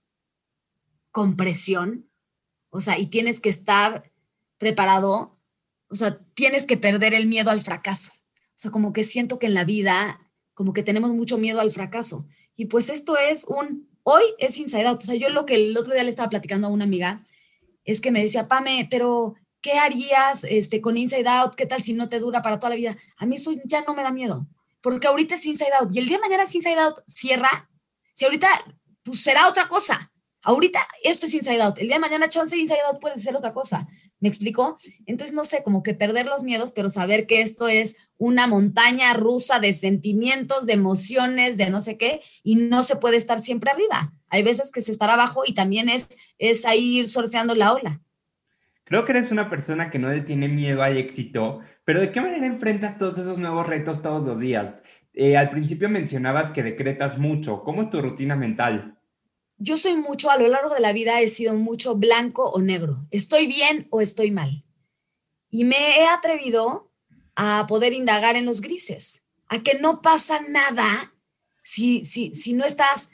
con 1.12 1.36
presión, 1.36 2.10
o 2.70 2.80
sea, 2.80 2.98
y 2.98 3.08
tienes 3.08 3.40
que 3.40 3.50
estar 3.50 4.10
preparado, 4.58 5.38
o 5.90 5.96
sea, 5.96 6.20
tienes 6.36 6.66
que 6.66 6.78
perder 6.78 7.14
el 7.14 7.26
miedo 7.26 7.50
al 7.50 7.62
fracaso. 7.62 8.14
O 8.16 8.56
sea, 8.56 8.72
como 8.72 8.94
que 8.94 9.04
siento 9.04 9.40
que 9.40 9.48
en 9.48 9.54
la 9.54 9.66
vida 9.66 10.29
como 10.60 10.74
que 10.74 10.84
tenemos 10.84 11.12
mucho 11.12 11.38
miedo 11.38 11.62
al 11.62 11.72
fracaso. 11.72 12.28
Y 12.58 12.66
pues 12.66 12.90
esto 12.90 13.16
es 13.16 13.46
un, 13.46 13.88
hoy 14.04 14.24
es 14.40 14.58
Inside 14.58 14.88
Out. 14.88 15.02
O 15.02 15.06
sea, 15.06 15.16
yo 15.16 15.30
lo 15.30 15.46
que 15.46 15.56
el 15.56 15.78
otro 15.78 15.94
día 15.94 16.04
le 16.04 16.10
estaba 16.10 16.28
platicando 16.28 16.68
a 16.68 16.70
una 16.70 16.84
amiga 16.84 17.26
es 17.86 18.02
que 18.02 18.12
me 18.12 18.22
decía, 18.22 18.50
Pame, 18.50 18.86
pero 18.92 19.36
¿qué 19.62 19.80
harías 19.80 20.44
este, 20.44 20.82
con 20.82 20.98
Inside 20.98 21.30
Out? 21.30 21.56
¿Qué 21.56 21.66
tal 21.66 21.82
si 21.82 21.94
no 21.94 22.10
te 22.10 22.20
dura 22.20 22.42
para 22.42 22.60
toda 22.60 22.72
la 22.72 22.76
vida? 22.76 22.98
A 23.16 23.26
mí 23.26 23.38
eso 23.38 23.54
ya 23.64 23.86
no 23.88 23.94
me 23.94 24.04
da 24.04 24.12
miedo, 24.12 24.50
porque 24.82 25.08
ahorita 25.08 25.36
es 25.36 25.46
Inside 25.46 25.76
Out 25.80 25.96
y 25.96 26.00
el 26.00 26.08
día 26.08 26.18
de 26.18 26.24
mañana 26.24 26.44
es 26.44 26.54
Inside 26.54 26.78
Out 26.78 27.04
cierra, 27.08 27.70
si 28.14 28.26
ahorita 28.26 28.50
pues 29.04 29.22
será 29.22 29.48
otra 29.48 29.70
cosa. 29.70 30.12
Ahorita 30.44 30.86
esto 31.04 31.26
es 31.26 31.36
Inside 31.36 31.62
Out, 31.62 31.80
el 31.80 31.88
día 31.88 31.96
de 31.96 32.02
mañana 32.02 32.28
chance 32.28 32.58
Inside 32.58 32.82
Out 32.92 33.00
puede 33.00 33.18
ser 33.18 33.34
otra 33.34 33.54
cosa. 33.54 33.88
¿Me 34.20 34.28
explico? 34.28 34.78
Entonces, 35.06 35.34
no 35.34 35.46
sé, 35.46 35.64
como 35.64 35.82
que 35.82 35.94
perder 35.94 36.26
los 36.26 36.44
miedos, 36.44 36.74
pero 36.74 36.90
saber 36.90 37.26
que 37.26 37.42
esto 37.42 37.68
es 37.68 37.96
una 38.18 38.48
montaña 38.48 39.14
rusa 39.14 39.60
de 39.60 39.72
sentimientos, 39.72 40.66
de 40.66 40.74
emociones, 40.74 41.56
de 41.56 41.70
no 41.70 41.80
sé 41.80 41.98
qué, 41.98 42.22
y 42.44 42.56
no 42.56 42.84
se 42.84 42.98
puede 42.98 43.18
estar 43.18 43.40
siempre 43.40 43.72
arriba. 43.72 44.14
Hay 44.28 44.44
veces 44.44 44.72
que 44.72 44.82
se 44.82 44.92
estará 44.92 45.14
abajo 45.14 45.44
y 45.46 45.54
también 45.54 45.88
es, 45.90 46.10
es 46.38 46.66
ahí 46.66 47.00
ir 47.00 47.08
surfeando 47.08 47.56
la 47.56 47.74
ola. 47.74 48.02
Creo 48.84 49.06
que 49.06 49.12
eres 49.12 49.32
una 49.32 49.50
persona 49.50 49.90
que 49.90 50.00
no 50.00 50.24
tiene 50.26 50.48
miedo 50.48 50.82
al 50.82 50.98
éxito, 50.98 51.62
pero 51.86 52.02
¿de 52.02 52.12
qué 52.12 52.22
manera 52.22 52.48
enfrentas 52.48 52.98
todos 52.98 53.18
esos 53.20 53.38
nuevos 53.38 53.68
retos 53.68 54.02
todos 54.02 54.24
los 54.24 54.40
días? 54.40 54.84
Eh, 55.14 55.38
al 55.38 55.50
principio 55.50 55.90
mencionabas 55.90 56.52
que 56.52 56.64
decretas 56.64 57.18
mucho. 57.18 57.64
¿Cómo 57.64 57.82
es 57.82 57.90
tu 57.90 58.02
rutina 58.02 58.36
mental? 58.36 58.99
Yo 59.60 59.78
soy 59.78 59.96
mucho, 59.96 60.32
a 60.32 60.38
lo 60.38 60.48
largo 60.48 60.74
de 60.74 60.80
la 60.80 60.94
vida 60.94 61.22
he 61.22 61.28
sido 61.28 61.54
mucho 61.54 61.96
blanco 61.96 62.50
o 62.50 62.62
negro. 62.62 63.06
Estoy 63.12 63.46
bien 63.46 63.88
o 63.92 64.02
estoy 64.02 64.32
mal. 64.32 64.66
Y 65.50 65.66
me 65.66 66.00
he 66.00 66.06
atrevido 66.06 66.92
a 67.36 67.66
poder 67.68 67.94
indagar 67.94 68.36
en 68.36 68.46
los 68.46 68.62
grises, 68.62 69.26
a 69.48 69.62
que 69.62 69.78
no 69.80 70.02
pasa 70.02 70.40
nada 70.42 71.14
si, 71.64 72.06
si, 72.06 72.34
si 72.36 72.54
no 72.54 72.66
estás 72.66 73.10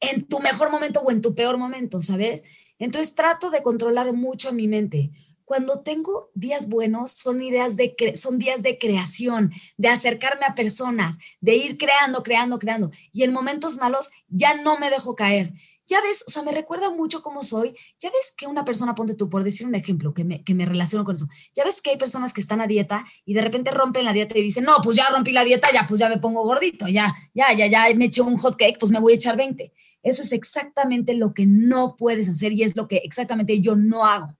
en 0.00 0.26
tu 0.26 0.40
mejor 0.40 0.70
momento 0.70 1.00
o 1.00 1.10
en 1.10 1.20
tu 1.20 1.34
peor 1.34 1.58
momento, 1.58 2.02
¿sabes? 2.02 2.44
Entonces 2.78 3.14
trato 3.14 3.50
de 3.50 3.62
controlar 3.62 4.12
mucho 4.12 4.52
mi 4.52 4.68
mente, 4.68 5.10
cuando 5.44 5.82
tengo 5.82 6.30
días 6.34 6.68
buenos, 6.68 7.12
son 7.12 7.42
ideas 7.42 7.76
de 7.76 7.94
son 8.16 8.38
días 8.38 8.62
de 8.62 8.78
creación, 8.78 9.52
de 9.76 9.88
acercarme 9.88 10.46
a 10.46 10.54
personas, 10.54 11.18
de 11.40 11.54
ir 11.56 11.78
creando, 11.78 12.22
creando, 12.22 12.58
creando. 12.58 12.90
Y 13.12 13.24
en 13.24 13.32
momentos 13.32 13.78
malos 13.78 14.10
ya 14.28 14.54
no 14.54 14.78
me 14.78 14.90
dejo 14.90 15.14
caer. 15.14 15.52
Ya 15.86 16.00
ves, 16.00 16.24
o 16.26 16.30
sea, 16.30 16.42
me 16.42 16.52
recuerda 16.52 16.88
mucho 16.90 17.22
cómo 17.22 17.42
soy. 17.42 17.76
Ya 18.00 18.10
ves 18.10 18.32
que 18.34 18.46
una 18.46 18.64
persona, 18.64 18.94
ponte 18.94 19.14
tú, 19.14 19.28
por 19.28 19.44
decir 19.44 19.66
un 19.66 19.74
ejemplo, 19.74 20.14
que 20.14 20.24
me, 20.24 20.42
que 20.42 20.54
me 20.54 20.64
relaciono 20.64 21.04
con 21.04 21.14
eso. 21.14 21.28
Ya 21.54 21.62
ves 21.62 21.82
que 21.82 21.90
hay 21.90 21.98
personas 21.98 22.32
que 22.32 22.40
están 22.40 22.62
a 22.62 22.66
dieta 22.66 23.04
y 23.26 23.34
de 23.34 23.42
repente 23.42 23.70
rompen 23.70 24.06
la 24.06 24.14
dieta 24.14 24.38
y 24.38 24.42
dicen, 24.42 24.64
no, 24.64 24.76
pues 24.82 24.96
ya 24.96 25.04
rompí 25.10 25.32
la 25.32 25.44
dieta, 25.44 25.68
ya, 25.74 25.86
pues 25.86 26.00
ya 26.00 26.08
me 26.08 26.16
pongo 26.16 26.42
gordito, 26.42 26.88
ya, 26.88 27.12
ya, 27.34 27.52
ya, 27.52 27.66
ya 27.66 27.94
me 27.94 28.06
eché 28.06 28.22
un 28.22 28.38
hot 28.38 28.56
cake, 28.56 28.78
pues 28.80 28.90
me 28.90 28.98
voy 28.98 29.12
a 29.12 29.16
echar 29.16 29.36
20. 29.36 29.72
Eso 30.02 30.22
es 30.22 30.32
exactamente 30.32 31.12
lo 31.12 31.34
que 31.34 31.44
no 31.44 31.96
puedes 31.96 32.30
hacer 32.30 32.52
y 32.52 32.62
es 32.62 32.76
lo 32.76 32.88
que 32.88 32.96
exactamente 32.96 33.60
yo 33.60 33.76
no 33.76 34.06
hago 34.06 34.34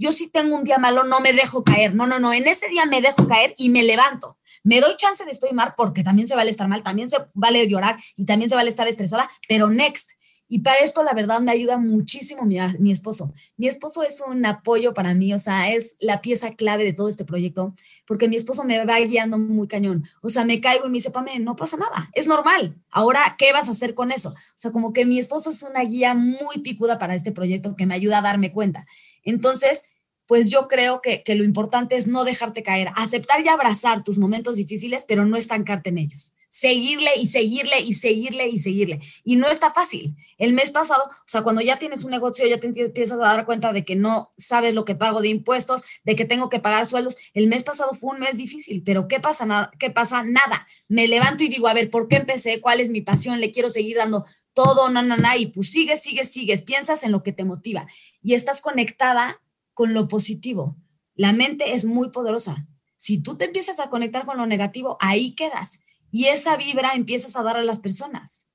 yo 0.00 0.12
si 0.12 0.28
tengo 0.28 0.56
un 0.56 0.64
día 0.64 0.78
malo, 0.78 1.04
no 1.04 1.20
me 1.20 1.34
dejo 1.34 1.62
caer. 1.62 1.94
No, 1.94 2.06
no, 2.06 2.18
no. 2.18 2.32
En 2.32 2.48
ese 2.48 2.68
día 2.68 2.86
me 2.86 3.02
dejo 3.02 3.28
caer 3.28 3.54
y 3.58 3.68
me 3.68 3.82
levanto. 3.82 4.38
Me 4.64 4.80
doy 4.80 4.96
chance 4.96 5.26
de 5.26 5.30
estoy 5.30 5.52
mal 5.52 5.74
porque 5.76 6.02
también 6.02 6.26
se 6.26 6.34
vale 6.34 6.50
estar 6.50 6.68
mal, 6.68 6.82
también 6.82 7.10
se 7.10 7.18
vale 7.34 7.68
llorar 7.68 7.98
y 8.16 8.24
también 8.24 8.48
se 8.48 8.56
vale 8.56 8.70
estar 8.70 8.88
estresada, 8.88 9.30
pero 9.46 9.68
next. 9.68 10.12
Y 10.52 10.60
para 10.60 10.78
esto, 10.78 11.04
la 11.04 11.12
verdad, 11.12 11.40
me 11.40 11.52
ayuda 11.52 11.78
muchísimo 11.78 12.44
mi, 12.44 12.56
mi, 12.80 12.90
esposo. 12.90 13.32
Mi 13.56 13.68
esposo 13.68 14.02
es 14.02 14.20
un 14.26 14.44
apoyo 14.44 14.94
para 14.94 15.14
mí, 15.14 15.32
o 15.32 15.38
sea, 15.38 15.72
es 15.72 15.96
la 16.00 16.20
pieza 16.20 16.50
clave 16.50 16.82
de 16.82 16.92
todo 16.92 17.08
este 17.08 17.24
proyecto, 17.24 17.72
porque 18.04 18.28
mi 18.28 18.34
esposo 18.34 18.64
me 18.64 18.84
va 18.84 18.98
guiando 18.98 19.38
muy 19.38 19.68
cañón. 19.68 20.04
O 20.22 20.28
sea, 20.28 20.44
me 20.44 20.60
caigo 20.60 20.86
y 20.86 20.88
me 20.88 20.94
dice, 20.94 21.12
Pame, 21.12 21.38
no 21.38 21.54
pasa 21.54 21.76
nada, 21.76 22.10
es 22.14 22.26
normal. 22.26 22.74
Ahora, 22.90 23.36
¿qué 23.38 23.52
vas 23.52 23.68
a 23.68 23.72
hacer 23.72 23.94
con 23.94 24.10
eso? 24.10 24.30
O 24.30 24.56
sea, 24.56 24.72
como 24.72 24.92
que 24.92 25.04
mi 25.04 25.20
esposo 25.20 25.50
es 25.50 25.62
una 25.62 25.82
guía 25.82 26.14
muy 26.14 26.58
picuda 26.64 26.98
para 26.98 27.14
este 27.14 27.30
proyecto 27.30 27.76
que 27.76 27.86
me 27.86 27.94
ayuda 27.94 28.18
a 28.18 28.22
darme 28.22 28.50
cuenta. 28.50 28.86
Entonces, 29.24 29.84
pues 30.30 30.48
yo 30.48 30.68
creo 30.68 31.02
que, 31.02 31.24
lo 31.34 31.42
importante 31.42 31.96
es 31.96 32.06
no 32.06 32.22
dejarte 32.22 32.62
caer, 32.62 32.90
aceptar 32.94 33.44
y 33.44 33.48
abrazar 33.48 34.04
tus 34.04 34.16
momentos 34.16 34.54
difíciles, 34.54 35.04
pero 35.08 35.26
no 35.26 35.36
estancarte 35.36 35.90
en 35.90 35.98
ellos. 35.98 36.36
Seguirle 36.48 37.10
y 37.16 37.26
seguirle 37.26 37.80
y 37.80 37.94
seguirle 37.94 38.46
y 38.46 38.60
seguirle. 38.60 39.00
Y 39.24 39.34
no 39.34 39.48
está 39.48 39.72
fácil. 39.72 40.14
El 40.38 40.52
mes 40.52 40.70
pasado, 40.70 41.02
o 41.02 41.26
sea, 41.26 41.42
cuando 41.42 41.62
ya 41.62 41.80
tienes 41.80 42.04
un 42.04 42.12
negocio, 42.12 42.46
ya 42.46 42.60
te 42.60 42.68
empiezas 42.68 43.18
a 43.18 43.22
dar 43.24 43.44
cuenta 43.44 43.72
de 43.72 43.84
que 43.84 43.96
no 43.96 44.32
sabes 44.36 44.72
lo 44.72 44.84
que 44.84 44.94
pago 44.94 45.20
de 45.20 45.26
impuestos, 45.26 45.82
de 46.04 46.14
que 46.14 46.24
tengo 46.24 46.48
que 46.48 46.60
pagar 46.60 46.86
sueldos. 46.86 47.16
El 47.34 47.48
mes 47.48 47.64
pasado 47.64 47.92
fue 47.94 48.14
un 48.14 48.20
mes 48.20 48.36
difícil, 48.36 48.84
pero 48.84 49.08
¿qué 49.08 49.18
pasa? 49.18 49.46
Nada, 49.46 49.72
¿Qué 49.80 49.90
pasa? 49.90 50.22
Nada. 50.22 50.64
Me 50.88 51.08
levanto 51.08 51.42
y 51.42 51.48
digo, 51.48 51.66
a 51.66 51.74
ver, 51.74 51.90
¿por 51.90 52.06
qué 52.06 52.18
empecé? 52.18 52.60
¿Cuál 52.60 52.78
es 52.78 52.88
mi 52.88 53.00
pasión? 53.00 53.40
Le 53.40 53.50
quiero 53.50 53.68
seguir 53.68 53.96
dando 53.96 54.24
todo, 54.54 54.88
no, 54.88 55.02
no, 55.02 55.16
no. 55.16 55.36
Y 55.36 55.46
pues 55.46 55.70
sigues, 55.70 56.00
sigues, 56.00 56.30
sigues. 56.30 56.62
Piensas 56.62 57.04
en 57.04 57.12
lo 57.12 57.22
que 57.22 57.32
te 57.32 57.44
motiva 57.44 57.86
y 58.22 58.34
estás 58.34 58.60
conectada 58.60 59.40
con 59.74 59.94
lo 59.94 60.08
positivo. 60.08 60.76
La 61.14 61.32
mente 61.32 61.74
es 61.74 61.84
muy 61.84 62.10
poderosa. 62.10 62.66
Si 62.96 63.22
tú 63.22 63.36
te 63.36 63.46
empiezas 63.46 63.80
a 63.80 63.88
conectar 63.88 64.26
con 64.26 64.36
lo 64.36 64.46
negativo, 64.46 64.96
ahí 65.00 65.34
quedas. 65.34 65.80
Y 66.10 66.26
esa 66.26 66.56
vibra 66.56 66.92
empiezas 66.94 67.36
a 67.36 67.42
dar 67.42 67.56
a 67.56 67.62
las 67.62 67.78
personas. 67.78 68.46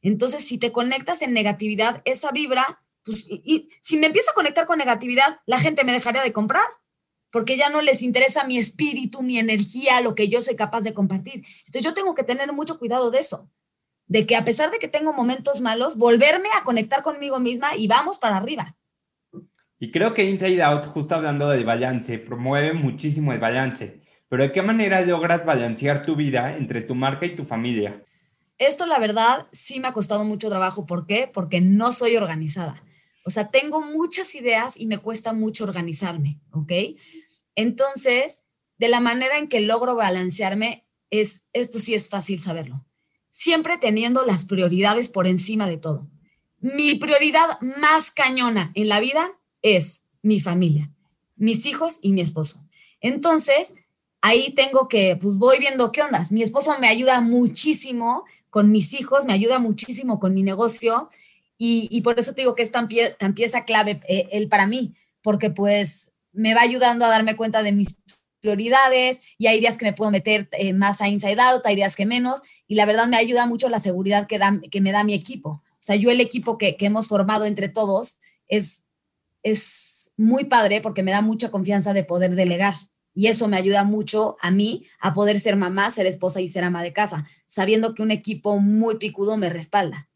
Entonces, 0.00 0.44
si 0.44 0.58
te 0.58 0.72
conectas 0.72 1.22
en 1.22 1.32
negatividad, 1.32 2.02
esa 2.04 2.32
vibra, 2.32 2.82
pues, 3.04 3.26
y, 3.28 3.68
si 3.80 3.96
me 3.96 4.06
empiezo 4.06 4.32
a 4.32 4.34
conectar 4.34 4.66
con 4.66 4.78
negatividad, 4.78 5.40
la 5.46 5.60
gente 5.60 5.84
me 5.84 5.92
dejaría 5.92 6.22
de 6.22 6.32
comprar, 6.32 6.66
porque 7.30 7.56
ya 7.56 7.70
no 7.70 7.80
les 7.80 8.02
interesa 8.02 8.44
mi 8.44 8.58
espíritu, 8.58 9.22
mi 9.22 9.38
energía, 9.38 10.00
lo 10.00 10.14
que 10.14 10.28
yo 10.28 10.42
soy 10.42 10.56
capaz 10.56 10.80
de 10.80 10.94
compartir. 10.94 11.44
Entonces, 11.66 11.84
yo 11.84 11.94
tengo 11.94 12.14
que 12.14 12.24
tener 12.24 12.52
mucho 12.52 12.78
cuidado 12.78 13.10
de 13.10 13.20
eso, 13.20 13.48
de 14.12 14.26
que 14.26 14.36
a 14.36 14.44
pesar 14.44 14.70
de 14.70 14.78
que 14.78 14.88
tengo 14.88 15.14
momentos 15.14 15.62
malos, 15.62 15.96
volverme 15.96 16.50
a 16.54 16.64
conectar 16.64 17.00
conmigo 17.00 17.40
misma 17.40 17.74
y 17.78 17.86
vamos 17.86 18.18
para 18.18 18.36
arriba. 18.36 18.76
Y 19.78 19.90
creo 19.90 20.12
que 20.12 20.24
Inside 20.24 20.62
Out, 20.62 20.84
justo 20.84 21.14
hablando 21.14 21.48
del 21.48 21.64
balance, 21.64 22.18
promueve 22.18 22.74
muchísimo 22.74 23.32
el 23.32 23.38
balance. 23.38 24.02
Pero 24.28 24.42
¿de 24.42 24.52
qué 24.52 24.60
manera 24.60 25.00
logras 25.00 25.46
balancear 25.46 26.04
tu 26.04 26.14
vida 26.14 26.58
entre 26.58 26.82
tu 26.82 26.94
marca 26.94 27.24
y 27.24 27.34
tu 27.34 27.46
familia? 27.46 28.02
Esto, 28.58 28.84
la 28.84 28.98
verdad, 28.98 29.46
sí 29.50 29.80
me 29.80 29.88
ha 29.88 29.94
costado 29.94 30.24
mucho 30.24 30.50
trabajo. 30.50 30.84
¿Por 30.84 31.06
qué? 31.06 31.30
Porque 31.32 31.62
no 31.62 31.90
soy 31.92 32.18
organizada. 32.18 32.84
O 33.24 33.30
sea, 33.30 33.50
tengo 33.50 33.80
muchas 33.80 34.34
ideas 34.34 34.78
y 34.78 34.84
me 34.84 34.98
cuesta 34.98 35.32
mucho 35.32 35.64
organizarme, 35.64 36.38
¿ok? 36.50 36.72
Entonces, 37.54 38.44
de 38.76 38.88
la 38.88 39.00
manera 39.00 39.38
en 39.38 39.48
que 39.48 39.60
logro 39.60 39.94
balancearme, 39.94 40.86
es, 41.08 41.46
esto 41.54 41.78
sí 41.78 41.94
es 41.94 42.10
fácil 42.10 42.42
saberlo. 42.42 42.84
Siempre 43.42 43.76
teniendo 43.76 44.24
las 44.24 44.44
prioridades 44.44 45.08
por 45.08 45.26
encima 45.26 45.66
de 45.66 45.76
todo. 45.76 46.08
Mi 46.60 46.94
prioridad 46.94 47.60
más 47.60 48.12
cañona 48.12 48.70
en 48.76 48.88
la 48.88 49.00
vida 49.00 49.28
es 49.62 50.04
mi 50.22 50.38
familia, 50.38 50.92
mis 51.34 51.66
hijos 51.66 51.98
y 52.02 52.12
mi 52.12 52.20
esposo. 52.20 52.64
Entonces, 53.00 53.74
ahí 54.20 54.54
tengo 54.54 54.86
que, 54.86 55.16
pues 55.20 55.38
voy 55.38 55.58
viendo 55.58 55.90
qué 55.90 56.02
ondas. 56.02 56.30
Mi 56.30 56.44
esposo 56.44 56.78
me 56.78 56.86
ayuda 56.86 57.20
muchísimo 57.20 58.22
con 58.48 58.70
mis 58.70 58.94
hijos, 58.94 59.24
me 59.24 59.32
ayuda 59.32 59.58
muchísimo 59.58 60.20
con 60.20 60.34
mi 60.34 60.44
negocio 60.44 61.10
y, 61.58 62.00
por 62.02 62.20
eso 62.20 62.34
te 62.34 62.42
digo 62.42 62.54
que 62.54 62.62
es 62.62 62.70
tan, 62.70 62.88
tan 63.18 63.34
pieza 63.34 63.64
clave 63.64 64.00
eh, 64.06 64.28
él 64.30 64.48
para 64.48 64.68
mí, 64.68 64.94
porque 65.20 65.50
pues 65.50 66.12
me 66.30 66.54
va 66.54 66.60
ayudando 66.60 67.04
a 67.04 67.08
darme 67.08 67.34
cuenta 67.34 67.64
de 67.64 67.72
mis 67.72 67.96
prioridades 68.42 69.22
y 69.38 69.46
hay 69.46 69.60
días 69.60 69.78
que 69.78 69.86
me 69.86 69.94
puedo 69.94 70.10
meter 70.10 70.48
eh, 70.52 70.74
más 70.74 71.00
a 71.00 71.08
inside 71.08 71.40
out, 71.40 71.64
hay 71.64 71.76
días 71.76 71.96
que 71.96 72.04
menos 72.04 72.42
y 72.68 72.74
la 72.74 72.84
verdad 72.84 73.06
me 73.06 73.16
ayuda 73.16 73.46
mucho 73.46 73.70
la 73.70 73.78
seguridad 73.78 74.26
que, 74.26 74.38
da, 74.38 74.60
que 74.70 74.82
me 74.82 74.92
da 74.92 75.04
mi 75.04 75.14
equipo. 75.14 75.62
O 75.72 75.84
sea, 75.84 75.96
yo 75.96 76.10
el 76.10 76.20
equipo 76.20 76.58
que, 76.58 76.76
que 76.76 76.86
hemos 76.86 77.08
formado 77.08 77.46
entre 77.46 77.68
todos 77.68 78.18
es 78.48 78.84
es 79.42 80.12
muy 80.16 80.44
padre 80.44 80.80
porque 80.80 81.02
me 81.02 81.10
da 81.10 81.22
mucha 81.22 81.50
confianza 81.50 81.92
de 81.92 82.04
poder 82.04 82.34
delegar. 82.34 82.74
Y 83.14 83.26
eso 83.26 83.46
me 83.46 83.58
ayuda 83.58 83.84
mucho 83.84 84.36
a 84.40 84.50
mí 84.50 84.86
a 84.98 85.12
poder 85.12 85.38
ser 85.38 85.56
mamá, 85.56 85.90
ser 85.90 86.06
esposa 86.06 86.40
y 86.40 86.48
ser 86.48 86.64
ama 86.64 86.82
de 86.82 86.94
casa, 86.94 87.26
sabiendo 87.46 87.94
que 87.94 88.02
un 88.02 88.10
equipo 88.10 88.58
muy 88.58 88.96
picudo 88.96 89.36
me 89.36 89.50
respalda. 89.50 90.08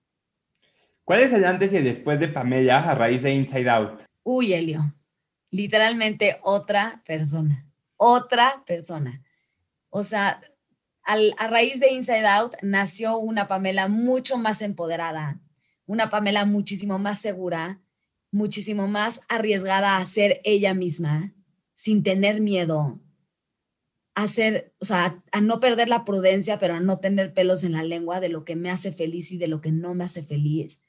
¿Cuál 1.05 1.21
es 1.21 1.33
el 1.33 1.45
antes 1.45 1.73
y 1.73 1.77
el 1.77 1.85
después 1.85 2.21
de 2.21 2.29
Pamela 2.29 2.79
a 2.79 2.95
raíz 2.95 3.23
de 3.23 3.35
Inside 3.35 3.69
Out? 3.69 4.03
Uy, 4.23 4.55
Elio, 4.55 4.95
literalmente 5.51 6.39
otra 6.43 7.03
persona, 7.07 7.66
otra 7.97 8.65
persona. 8.67 9.23
O 9.91 10.05
sea, 10.05 10.41
a 11.05 11.47
raíz 11.49 11.81
de 11.81 11.93
Inside 11.93 12.27
Out 12.27 12.55
nació 12.63 13.19
una 13.19 13.47
Pamela 13.49 13.89
mucho 13.89 14.39
más 14.39 14.61
empoderada, 14.63 15.41
una 15.87 16.11
Pamela 16.11 16.45
muchísimo 16.45 16.99
más 16.99 17.21
segura, 17.21 17.81
muchísimo 18.33 18.89
más 18.89 19.21
arriesgada 19.29 19.97
a 19.97 20.05
ser 20.05 20.41
ella 20.45 20.75
misma, 20.75 21.33
sin 21.75 22.03
tener 22.03 22.41
miedo, 22.41 23.01
a 24.15 24.29
ser, 24.29 24.75
o 24.81 24.85
sea, 24.85 25.23
a 25.31 25.41
no 25.41 25.61
perder 25.61 25.89
la 25.89 26.05
prudencia, 26.05 26.59
pero 26.59 26.75
a 26.75 26.81
no 26.81 26.99
tener 26.99 27.35
pelos 27.35 27.65
en 27.65 27.73
la 27.73 27.85
lengua 27.85 28.19
de 28.19 28.31
lo 28.31 28.45
que 28.45 28.57
me 28.57 28.71
hace 28.71 28.91
feliz 28.91 29.31
y 29.31 29.39
de 29.39 29.47
lo 29.47 29.61
que 29.61 29.73
no 29.73 29.95
me 29.95 30.05
hace 30.05 30.23
feliz, 30.23 30.83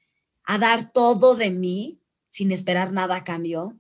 a 0.44 0.58
dar 0.58 0.92
todo 0.92 1.36
de 1.36 1.52
mí 1.52 2.02
sin 2.30 2.52
esperar 2.52 2.94
nada 2.94 3.18
a 3.18 3.24
cambio. 3.24 3.78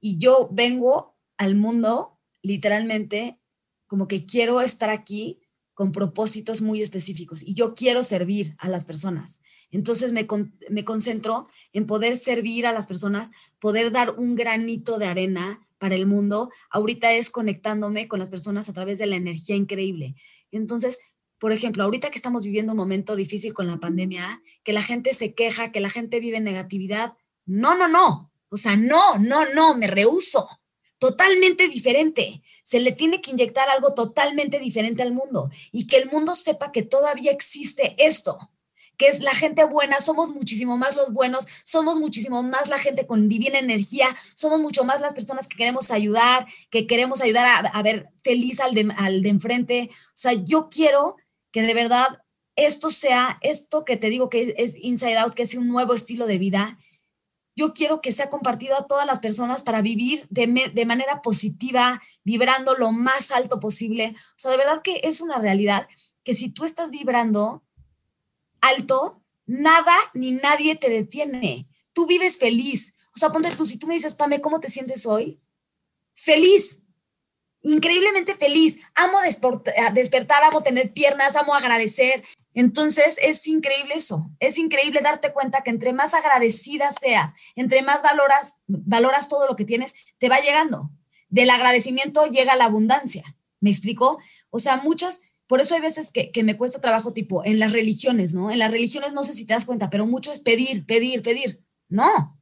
Y 0.00 0.18
yo 0.18 0.48
vengo 0.52 1.18
al 1.36 1.56
mundo 1.56 2.19
literalmente 2.42 3.38
como 3.86 4.08
que 4.08 4.24
quiero 4.26 4.60
estar 4.60 4.90
aquí 4.90 5.40
con 5.74 5.92
propósitos 5.92 6.60
muy 6.60 6.82
específicos 6.82 7.42
y 7.42 7.54
yo 7.54 7.74
quiero 7.74 8.04
servir 8.04 8.54
a 8.58 8.68
las 8.68 8.84
personas. 8.84 9.40
Entonces 9.70 10.12
me, 10.12 10.26
me 10.68 10.84
concentro 10.84 11.48
en 11.72 11.86
poder 11.86 12.16
servir 12.16 12.66
a 12.66 12.72
las 12.72 12.86
personas, 12.86 13.30
poder 13.58 13.90
dar 13.90 14.10
un 14.10 14.34
granito 14.34 14.98
de 14.98 15.06
arena 15.06 15.66
para 15.78 15.94
el 15.94 16.06
mundo. 16.06 16.50
Ahorita 16.70 17.14
es 17.14 17.30
conectándome 17.30 18.08
con 18.08 18.18
las 18.18 18.28
personas 18.28 18.68
a 18.68 18.74
través 18.74 18.98
de 18.98 19.06
la 19.06 19.16
energía 19.16 19.56
increíble. 19.56 20.16
Entonces, 20.50 20.98
por 21.38 21.52
ejemplo, 21.52 21.82
ahorita 21.82 22.10
que 22.10 22.18
estamos 22.18 22.44
viviendo 22.44 22.72
un 22.74 22.78
momento 22.78 23.16
difícil 23.16 23.54
con 23.54 23.66
la 23.66 23.80
pandemia, 23.80 24.42
que 24.62 24.74
la 24.74 24.82
gente 24.82 25.14
se 25.14 25.34
queja, 25.34 25.72
que 25.72 25.80
la 25.80 25.88
gente 25.88 26.20
vive 26.20 26.36
en 26.36 26.44
negatividad, 26.44 27.14
no, 27.46 27.74
no, 27.74 27.88
no. 27.88 28.30
O 28.50 28.58
sea, 28.58 28.76
no, 28.76 29.18
no, 29.18 29.50
no, 29.54 29.74
me 29.74 29.86
rehuso 29.86 30.59
totalmente 31.00 31.66
diferente. 31.66 32.42
Se 32.62 32.78
le 32.78 32.92
tiene 32.92 33.20
que 33.20 33.32
inyectar 33.32 33.68
algo 33.70 33.94
totalmente 33.94 34.60
diferente 34.60 35.02
al 35.02 35.12
mundo 35.12 35.50
y 35.72 35.88
que 35.88 35.96
el 35.96 36.10
mundo 36.10 36.36
sepa 36.36 36.70
que 36.70 36.82
todavía 36.82 37.32
existe 37.32 37.96
esto, 37.98 38.52
que 38.98 39.08
es 39.08 39.20
la 39.20 39.34
gente 39.34 39.64
buena, 39.64 39.98
somos 40.00 40.30
muchísimo 40.30 40.76
más 40.76 40.94
los 40.94 41.14
buenos, 41.14 41.48
somos 41.64 41.98
muchísimo 41.98 42.42
más 42.42 42.68
la 42.68 42.78
gente 42.78 43.06
con 43.06 43.30
divina 43.30 43.58
energía, 43.58 44.14
somos 44.34 44.60
mucho 44.60 44.84
más 44.84 45.00
las 45.00 45.14
personas 45.14 45.48
que 45.48 45.56
queremos 45.56 45.90
ayudar, 45.90 46.46
que 46.68 46.86
queremos 46.86 47.22
ayudar 47.22 47.70
a, 47.72 47.82
ver 47.82 48.10
feliz 48.22 48.60
al 48.60 48.74
de, 48.74 48.92
al 48.98 49.22
de 49.22 49.30
enfrente. 49.30 49.88
O 49.90 50.18
sea, 50.18 50.34
yo 50.34 50.68
quiero 50.68 51.16
que 51.50 51.62
de 51.62 51.72
verdad 51.72 52.22
esto 52.56 52.90
sea, 52.90 53.38
esto 53.40 53.86
que 53.86 53.96
te 53.96 54.10
digo 54.10 54.28
que 54.28 54.54
es 54.58 54.76
Inside 54.76 55.16
Out, 55.16 55.32
que 55.32 55.44
es 55.44 55.54
un 55.54 55.68
nuevo 55.68 55.94
estilo 55.94 56.26
de 56.26 56.36
vida, 56.36 56.78
yo 57.56 57.74
quiero 57.74 58.00
que 58.00 58.12
sea 58.12 58.30
compartido 58.30 58.76
a 58.76 58.86
todas 58.86 59.06
las 59.06 59.20
personas 59.20 59.62
para 59.62 59.82
vivir 59.82 60.26
de, 60.30 60.70
de, 60.72 60.86
manera 60.86 61.20
positiva, 61.22 62.00
vibrando 62.24 62.74
lo 62.74 62.92
más 62.92 63.30
alto 63.30 63.60
posible. 63.60 64.14
O 64.36 64.38
sea, 64.38 64.50
de 64.50 64.56
verdad 64.56 64.82
que 64.82 65.00
es 65.04 65.20
una 65.20 65.38
realidad 65.38 65.88
que 66.22 66.34
si 66.34 66.48
tú 66.50 66.64
estás 66.64 66.90
vibrando 66.90 67.62
alto, 68.60 69.22
nada 69.46 69.96
ni 70.14 70.32
nadie 70.32 70.76
te 70.76 70.88
detiene. 70.88 71.68
Tú 71.92 72.06
vives 72.06 72.38
feliz. 72.38 72.94
O 73.14 73.18
sea, 73.18 73.30
ponte 73.30 73.50
tú, 73.56 73.66
si 73.66 73.78
tú 73.78 73.86
me 73.86 73.94
dices, 73.94 74.14
Pame, 74.14 74.40
¿cómo 74.40 74.60
te 74.60 74.70
sientes 74.70 75.04
hoy? 75.06 75.40
feliz, 76.20 76.78
increíblemente 77.62 78.34
feliz. 78.36 78.78
Amo 78.94 79.18
despertar, 79.94 80.44
amo 80.44 80.62
tener 80.62 80.92
piernas, 80.92 81.36
amo 81.36 81.54
agradecer. 81.54 82.22
Entonces 82.54 83.16
es 83.22 83.46
increíble 83.46 83.94
eso, 83.94 84.30
es 84.40 84.58
increíble 84.58 85.00
darte 85.02 85.32
cuenta 85.32 85.62
que 85.62 85.70
entre 85.70 85.92
más 85.92 86.14
agradecida 86.14 86.90
seas, 86.92 87.32
entre 87.54 87.82
más 87.82 88.02
valoras, 88.02 88.56
valoras 88.66 89.28
todo 89.28 89.46
lo 89.46 89.54
que 89.56 89.64
tienes, 89.64 89.94
te 90.18 90.28
va 90.28 90.40
llegando. 90.40 90.90
Del 91.28 91.50
agradecimiento 91.50 92.26
llega 92.26 92.56
la 92.56 92.64
abundancia. 92.64 93.36
¿Me 93.60 93.70
explico? 93.70 94.18
O 94.50 94.58
sea, 94.58 94.78
muchas, 94.78 95.20
por 95.46 95.60
eso 95.60 95.74
hay 95.76 95.80
veces 95.80 96.10
que, 96.10 96.32
que 96.32 96.42
me 96.42 96.56
cuesta 96.56 96.80
trabajo 96.80 97.12
tipo 97.12 97.44
en 97.44 97.60
las 97.60 97.72
religiones, 97.72 98.34
¿no? 98.34 98.50
En 98.50 98.58
las 98.58 98.70
religiones 98.70 99.12
no 99.12 99.22
sé 99.22 99.34
si 99.34 99.46
te 99.46 99.54
das 99.54 99.64
cuenta, 99.64 99.90
pero 99.90 100.06
mucho 100.06 100.32
es 100.32 100.40
pedir, 100.40 100.84
pedir, 100.86 101.22
pedir. 101.22 101.62
No. 101.88 102.40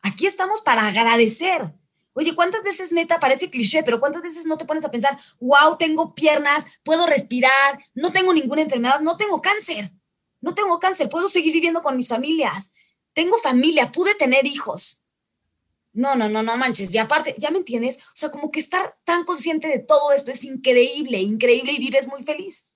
Aquí 0.00 0.26
estamos 0.26 0.62
para 0.62 0.88
agradecer. 0.88 1.72
Oye, 2.14 2.34
¿cuántas 2.34 2.62
veces 2.62 2.92
neta 2.92 3.18
parece 3.18 3.48
cliché, 3.48 3.82
pero 3.82 3.98
cuántas 3.98 4.22
veces 4.22 4.46
no 4.46 4.56
te 4.56 4.64
pones 4.64 4.84
a 4.84 4.90
pensar, 4.90 5.18
wow, 5.40 5.76
tengo 5.78 6.14
piernas, 6.14 6.66
puedo 6.82 7.06
respirar, 7.06 7.78
no 7.94 8.12
tengo 8.12 8.34
ninguna 8.34 8.62
enfermedad, 8.62 9.00
no 9.00 9.16
tengo 9.16 9.40
cáncer, 9.40 9.92
no 10.40 10.54
tengo 10.54 10.78
cáncer, 10.78 11.08
puedo 11.08 11.28
seguir 11.28 11.52
viviendo 11.52 11.82
con 11.82 11.96
mis 11.96 12.08
familias, 12.08 12.72
tengo 13.14 13.36
familia, 13.38 13.92
pude 13.92 14.14
tener 14.14 14.46
hijos. 14.46 15.02
No, 15.94 16.14
no, 16.14 16.28
no, 16.28 16.42
no 16.42 16.56
manches. 16.56 16.94
Y 16.94 16.98
aparte, 16.98 17.34
¿ya 17.36 17.50
me 17.50 17.58
entiendes? 17.58 17.98
O 17.98 18.14
sea, 18.14 18.30
como 18.30 18.50
que 18.50 18.60
estar 18.60 18.94
tan 19.04 19.24
consciente 19.24 19.68
de 19.68 19.78
todo 19.78 20.12
esto 20.12 20.30
es 20.30 20.42
increíble, 20.44 21.18
increíble 21.18 21.72
y 21.72 21.78
vives 21.78 22.08
muy 22.08 22.22
feliz. 22.22 22.72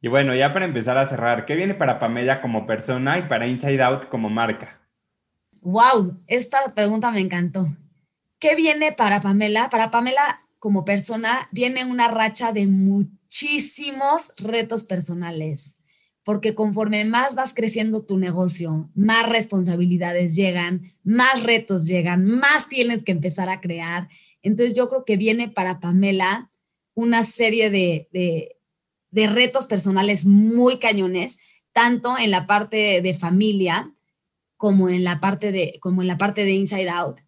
Y 0.00 0.08
bueno, 0.08 0.34
ya 0.34 0.52
para 0.52 0.66
empezar 0.66 0.98
a 0.98 1.06
cerrar, 1.06 1.46
¿qué 1.46 1.54
viene 1.54 1.74
para 1.74 1.98
Pamela 1.98 2.42
como 2.42 2.66
persona 2.66 3.18
y 3.18 3.22
para 3.22 3.46
Inside 3.46 3.82
Out 3.82 4.08
como 4.08 4.28
marca? 4.28 4.80
Wow, 5.62 6.20
esta 6.26 6.74
pregunta 6.74 7.10
me 7.12 7.20
encantó. 7.20 7.68
¿Qué 8.42 8.56
viene 8.56 8.90
para 8.90 9.20
Pamela? 9.20 9.70
Para 9.70 9.92
Pamela 9.92 10.42
como 10.58 10.84
persona 10.84 11.48
viene 11.52 11.84
una 11.84 12.08
racha 12.08 12.50
de 12.50 12.66
muchísimos 12.66 14.32
retos 14.36 14.82
personales, 14.82 15.76
porque 16.24 16.52
conforme 16.52 17.04
más 17.04 17.36
vas 17.36 17.54
creciendo 17.54 18.04
tu 18.04 18.18
negocio, 18.18 18.90
más 18.96 19.28
responsabilidades 19.28 20.34
llegan, 20.34 20.90
más 21.04 21.44
retos 21.44 21.86
llegan, 21.86 22.26
más 22.26 22.68
tienes 22.68 23.04
que 23.04 23.12
empezar 23.12 23.48
a 23.48 23.60
crear. 23.60 24.08
Entonces 24.42 24.76
yo 24.76 24.88
creo 24.88 25.04
que 25.04 25.16
viene 25.16 25.48
para 25.48 25.78
Pamela 25.78 26.50
una 26.94 27.22
serie 27.22 27.70
de, 27.70 28.08
de, 29.12 29.26
retos 29.28 29.68
personales 29.68 30.26
muy 30.26 30.80
cañones, 30.80 31.38
tanto 31.72 32.18
en 32.18 32.32
la 32.32 32.48
parte 32.48 33.02
de 33.02 33.14
familia 33.14 33.94
como 34.56 34.88
en 34.88 35.04
la 35.04 35.20
parte 35.20 35.52
de, 35.52 35.78
como 35.80 36.02
en 36.02 36.08
la 36.08 36.18
parte 36.18 36.44
de 36.44 36.50
Inside 36.54 36.90
Out 36.90 37.20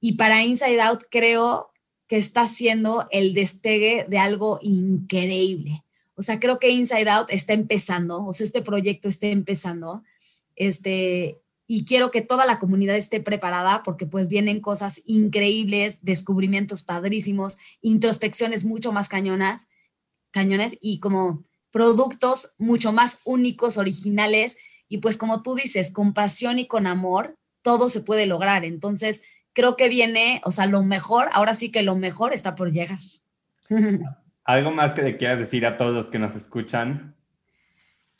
y 0.00 0.12
para 0.12 0.44
Inside 0.44 0.80
Out 0.80 1.04
creo 1.10 1.70
que 2.06 2.16
está 2.16 2.42
haciendo 2.42 3.06
el 3.10 3.34
despegue 3.34 4.06
de 4.08 4.18
algo 4.18 4.58
increíble. 4.62 5.84
O 6.14 6.22
sea, 6.22 6.40
creo 6.40 6.58
que 6.58 6.70
Inside 6.70 7.08
Out 7.08 7.30
está 7.30 7.52
empezando, 7.52 8.24
o 8.24 8.32
sea, 8.32 8.46
este 8.46 8.62
proyecto 8.62 9.08
está 9.08 9.26
empezando. 9.26 10.02
Este, 10.56 11.40
y 11.66 11.84
quiero 11.84 12.10
que 12.10 12.22
toda 12.22 12.46
la 12.46 12.58
comunidad 12.58 12.96
esté 12.96 13.20
preparada 13.20 13.82
porque 13.82 14.06
pues 14.06 14.28
vienen 14.28 14.60
cosas 14.60 15.02
increíbles, 15.04 15.98
descubrimientos 16.02 16.82
padrísimos, 16.82 17.58
introspecciones 17.82 18.64
mucho 18.64 18.90
más 18.90 19.08
cañonas, 19.08 19.68
cañones 20.30 20.78
y 20.80 20.98
como 20.98 21.44
productos 21.70 22.54
mucho 22.56 22.92
más 22.92 23.20
únicos, 23.24 23.76
originales 23.76 24.56
y 24.88 24.98
pues 24.98 25.18
como 25.18 25.42
tú 25.42 25.54
dices, 25.54 25.92
con 25.92 26.14
pasión 26.14 26.58
y 26.58 26.66
con 26.66 26.86
amor, 26.86 27.36
todo 27.62 27.90
se 27.90 28.00
puede 28.00 28.24
lograr. 28.26 28.64
Entonces, 28.64 29.22
creo 29.58 29.76
que 29.76 29.88
viene, 29.88 30.40
o 30.44 30.52
sea, 30.52 30.66
lo 30.66 30.84
mejor, 30.84 31.30
ahora 31.32 31.52
sí 31.52 31.72
que 31.72 31.82
lo 31.82 31.96
mejor 31.96 32.32
está 32.32 32.54
por 32.54 32.70
llegar. 32.70 33.00
¿Algo 34.44 34.70
más 34.70 34.94
que 34.94 35.02
le 35.02 35.16
quieras 35.16 35.40
decir 35.40 35.66
a 35.66 35.76
todos 35.76 35.92
los 35.92 36.08
que 36.10 36.20
nos 36.20 36.36
escuchan? 36.36 37.16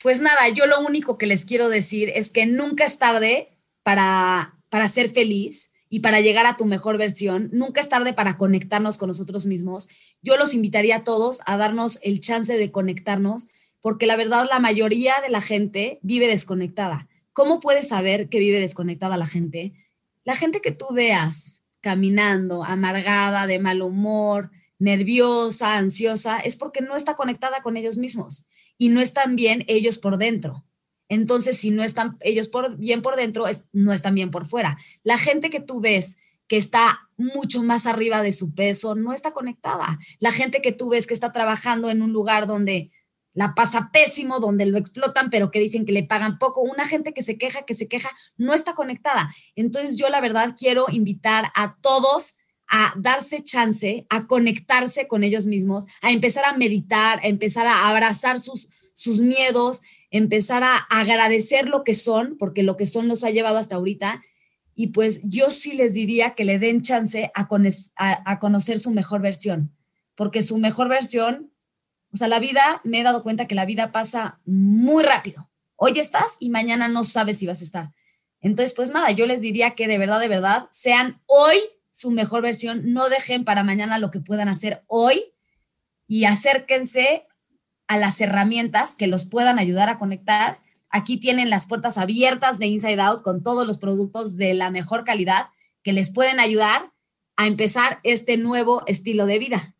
Pues 0.03 0.19
nada, 0.19 0.49
yo 0.49 0.65
lo 0.65 0.81
único 0.81 1.17
que 1.17 1.27
les 1.27 1.45
quiero 1.45 1.69
decir 1.69 2.11
es 2.13 2.29
que 2.29 2.45
nunca 2.45 2.83
es 2.83 2.97
tarde 2.97 3.57
para, 3.83 4.57
para 4.67 4.89
ser 4.89 5.07
feliz 5.07 5.71
y 5.87 6.01
para 6.01 6.19
llegar 6.19 6.45
a 6.45 6.57
tu 6.57 6.65
mejor 6.65 6.97
versión. 6.97 7.49
Nunca 7.53 7.79
es 7.79 7.87
tarde 7.87 8.11
para 8.11 8.35
conectarnos 8.35 8.97
con 8.97 9.07
nosotros 9.07 9.45
mismos. 9.45 9.87
Yo 10.21 10.35
los 10.35 10.53
invitaría 10.53 10.97
a 10.97 11.03
todos 11.05 11.39
a 11.45 11.55
darnos 11.55 11.99
el 12.03 12.19
chance 12.19 12.57
de 12.57 12.71
conectarnos, 12.73 13.47
porque 13.79 14.07
la 14.07 14.17
verdad 14.17 14.45
la 14.51 14.59
mayoría 14.59 15.13
de 15.25 15.29
la 15.29 15.39
gente 15.39 15.99
vive 16.01 16.27
desconectada. 16.27 17.07
¿Cómo 17.31 17.61
puedes 17.61 17.87
saber 17.87 18.27
que 18.27 18.39
vive 18.39 18.59
desconectada 18.59 19.15
la 19.15 19.25
gente? 19.25 19.71
La 20.29 20.35
gente 20.35 20.61
que 20.61 20.71
tú 20.71 20.85
veas 20.91 21.63
caminando, 21.81 22.63
amargada, 22.63 23.47
de 23.47 23.57
mal 23.57 23.81
humor, 23.81 24.51
nerviosa, 24.77 25.75
ansiosa, 25.75 26.37
es 26.37 26.55
porque 26.55 26.81
no 26.81 26.95
está 26.95 27.15
conectada 27.15 27.63
con 27.63 27.77
ellos 27.77 27.97
mismos 27.97 28.47
y 28.77 28.89
no 28.89 29.01
están 29.01 29.35
bien 29.35 29.65
ellos 29.67 29.97
por 29.97 30.19
dentro. 30.19 30.67
Entonces, 31.07 31.57
si 31.57 31.71
no 31.71 31.83
están 31.83 32.17
ellos 32.19 32.51
bien 32.77 33.01
por 33.01 33.15
dentro, 33.15 33.45
no 33.71 33.91
están 33.91 34.13
bien 34.13 34.29
por 34.29 34.47
fuera. 34.47 34.77
La 35.01 35.17
gente 35.17 35.49
que 35.49 35.61
tú 35.61 35.81
ves 35.81 36.17
que 36.47 36.57
está 36.57 37.09
mucho 37.17 37.63
más 37.63 37.87
arriba 37.87 38.21
de 38.21 38.31
su 38.31 38.53
peso, 38.53 38.93
no 38.93 39.13
está 39.13 39.31
conectada. 39.31 39.97
La 40.19 40.31
gente 40.31 40.61
que 40.61 40.71
tú 40.71 40.89
ves 40.89 41.07
que 41.07 41.15
está 41.15 41.31
trabajando 41.31 41.89
en 41.89 42.03
un 42.03 42.13
lugar 42.13 42.45
donde 42.45 42.91
la 43.33 43.53
pasa 43.53 43.89
pésimo, 43.91 44.39
donde 44.39 44.65
lo 44.65 44.77
explotan, 44.77 45.29
pero 45.29 45.51
que 45.51 45.59
dicen 45.59 45.85
que 45.85 45.91
le 45.91 46.03
pagan 46.03 46.39
poco. 46.39 46.61
Una 46.61 46.85
gente 46.85 47.13
que 47.13 47.21
se 47.21 47.37
queja, 47.37 47.63
que 47.63 47.75
se 47.75 47.87
queja, 47.87 48.09
no 48.37 48.53
está 48.53 48.73
conectada. 48.73 49.33
Entonces 49.55 49.97
yo 49.97 50.09
la 50.09 50.21
verdad 50.21 50.55
quiero 50.57 50.87
invitar 50.89 51.51
a 51.55 51.77
todos 51.81 52.33
a 52.69 52.93
darse 52.97 53.43
chance, 53.43 54.05
a 54.09 54.27
conectarse 54.27 55.07
con 55.07 55.23
ellos 55.23 55.47
mismos, 55.47 55.87
a 56.01 56.11
empezar 56.11 56.45
a 56.45 56.55
meditar, 56.55 57.19
a 57.23 57.27
empezar 57.27 57.65
a 57.65 57.89
abrazar 57.89 58.39
sus, 58.39 58.69
sus 58.93 59.21
miedos, 59.21 59.81
empezar 60.11 60.63
a 60.63 60.77
agradecer 60.77 61.67
lo 61.67 61.83
que 61.83 61.95
son, 61.95 62.37
porque 62.37 62.63
lo 62.63 62.77
que 62.77 62.85
son 62.85 63.07
los 63.07 63.23
ha 63.23 63.31
llevado 63.31 63.57
hasta 63.57 63.75
ahorita. 63.75 64.21
Y 64.75 64.87
pues 64.87 65.21
yo 65.23 65.49
sí 65.49 65.73
les 65.73 65.93
diría 65.93 66.35
que 66.35 66.45
le 66.45 66.59
den 66.59 66.81
chance 66.81 67.31
a, 67.33 67.47
a 67.97 68.39
conocer 68.39 68.77
su 68.77 68.91
mejor 68.91 69.21
versión, 69.21 69.75
porque 70.15 70.43
su 70.43 70.57
mejor 70.57 70.89
versión 70.89 71.51
o 72.11 72.17
sea, 72.17 72.27
la 72.27 72.39
vida, 72.39 72.81
me 72.83 72.99
he 72.99 73.03
dado 73.03 73.23
cuenta 73.23 73.47
que 73.47 73.55
la 73.55 73.65
vida 73.65 73.91
pasa 73.91 74.39
muy 74.45 75.03
rápido. 75.03 75.49
Hoy 75.75 75.99
estás 75.99 76.37
y 76.39 76.49
mañana 76.49 76.87
no 76.87 77.03
sabes 77.03 77.37
si 77.37 77.47
vas 77.47 77.61
a 77.61 77.63
estar. 77.63 77.91
Entonces, 78.41 78.73
pues 78.73 78.91
nada, 78.91 79.11
yo 79.11 79.25
les 79.25 79.41
diría 79.41 79.75
que 79.75 79.87
de 79.87 79.97
verdad, 79.97 80.19
de 80.19 80.27
verdad, 80.27 80.67
sean 80.71 81.21
hoy 81.25 81.57
su 81.91 82.11
mejor 82.11 82.41
versión, 82.41 82.93
no 82.93 83.09
dejen 83.09 83.43
para 83.43 83.63
mañana 83.63 83.99
lo 83.99 84.09
que 84.09 84.21
puedan 84.21 84.47
hacer 84.47 84.83
hoy 84.87 85.33
y 86.07 86.25
acérquense 86.25 87.27
a 87.87 87.97
las 87.97 88.21
herramientas 88.21 88.95
que 88.95 89.07
los 89.07 89.25
puedan 89.25 89.59
ayudar 89.59 89.89
a 89.89 89.99
conectar. 89.99 90.61
Aquí 90.89 91.17
tienen 91.17 91.49
las 91.49 91.67
puertas 91.67 91.97
abiertas 91.97 92.57
de 92.57 92.67
Inside 92.67 93.01
Out 93.01 93.21
con 93.21 93.43
todos 93.43 93.67
los 93.67 93.77
productos 93.77 94.37
de 94.37 94.53
la 94.53 94.71
mejor 94.71 95.03
calidad 95.03 95.47
que 95.83 95.93
les 95.93 96.11
pueden 96.11 96.39
ayudar 96.39 96.93
a 97.35 97.47
empezar 97.47 97.99
este 98.03 98.37
nuevo 98.37 98.83
estilo 98.85 99.25
de 99.25 99.39
vida. 99.39 99.75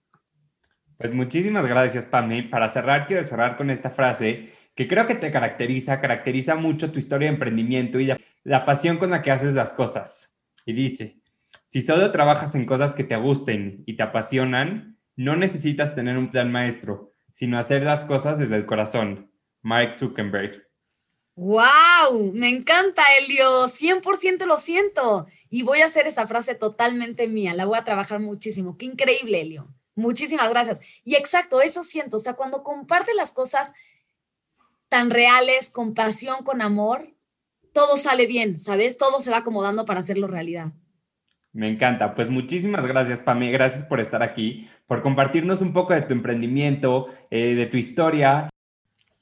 Pues 1.00 1.14
muchísimas 1.14 1.66
gracias, 1.66 2.06
Pami. 2.06 2.42
Para 2.42 2.68
cerrar, 2.68 3.08
quiero 3.08 3.24
cerrar 3.24 3.56
con 3.56 3.70
esta 3.70 3.90
frase 3.90 4.50
que 4.76 4.86
creo 4.86 5.08
que 5.08 5.16
te 5.16 5.32
caracteriza, 5.32 6.02
caracteriza 6.02 6.56
mucho 6.56 6.92
tu 6.92 7.00
historia 7.00 7.30
de 7.30 7.36
emprendimiento 7.36 8.02
y 8.02 8.14
la, 8.44 8.66
pasión 8.66 8.98
con 8.98 9.10
la 9.10 9.22
que 9.22 9.32
haces 9.32 9.54
las 9.54 9.72
cosas. 9.72 10.36
Y 10.66 10.74
dice, 10.74 11.22
si 11.64 11.82
solo 11.82 12.12
trabajas 12.12 12.54
en 12.56 12.66
cosas 12.66 12.96
que 12.96 13.06
te 13.06 13.16
gusten 13.16 13.82
y 13.86 13.96
te 13.96 14.04
apasionan, 14.04 15.00
no 15.16 15.38
necesitas 15.38 15.96
tener 15.96 16.18
un 16.18 16.32
plan 16.32 16.52
maestro, 16.52 17.14
sino 17.32 17.58
hacer 17.58 17.84
las 17.84 18.04
cosas 18.04 18.38
desde 18.38 18.58
el 18.58 18.66
corazón. 18.66 19.32
Mark 19.62 19.96
Zuckerberg. 19.96 20.68
¡Wow! 21.36 22.34
Me 22.34 22.50
encanta, 22.50 23.04
Elio. 23.22 23.70
100% 23.70 24.46
lo 24.46 24.58
siento. 24.58 25.28
Y 25.50 25.64
voy 25.64 25.80
a 25.80 25.86
hacer 25.86 26.08
esa 26.08 26.28
frase 26.28 26.56
totalmente 26.56 27.30
mía. 27.30 27.54
La 27.54 27.64
voy 27.64 27.78
a 27.78 27.86
trabajar 27.86 28.20
muchísimo. 28.20 28.78
Qué 28.78 28.86
increíble, 28.86 29.40
Elio. 29.40 29.74
Muchísimas 30.00 30.50
gracias. 30.50 30.80
Y 31.04 31.16
exacto, 31.16 31.62
eso 31.62 31.84
siento. 31.84 32.18
O 32.18 32.20
sea, 32.20 32.34
cuando 32.34 32.64
comparte 32.64 33.14
las 33.14 33.32
cosas 33.32 33.74
tan 34.88 35.10
reales, 35.10 35.70
con 35.70 35.94
pasión, 35.94 36.44
con 36.44 36.62
amor, 36.62 37.14
todo 37.74 37.98
sale 37.98 38.26
bien, 38.26 38.58
¿sabes? 38.58 38.98
Todo 38.98 39.22
se 39.22 39.32
va 39.32 39.38
acomodando 39.38 39.86
para 39.86 40.00
hacerlo 40.00 40.28
realidad. 40.28 40.72
Me 41.52 41.70
encanta. 41.70 42.16
Pues 42.16 42.30
muchísimas 42.30 42.86
gracias, 42.86 43.20
Pame. 43.20 43.52
Gracias 43.52 43.84
por 43.84 44.00
estar 44.00 44.24
aquí, 44.24 44.68
por 44.88 45.02
compartirnos 45.02 45.62
un 45.62 45.74
poco 45.74 45.94
de 45.94 46.02
tu 46.02 46.14
emprendimiento, 46.14 47.08
eh, 47.30 47.56
de 47.56 47.68
tu 47.68 47.78
historia. 47.78 48.50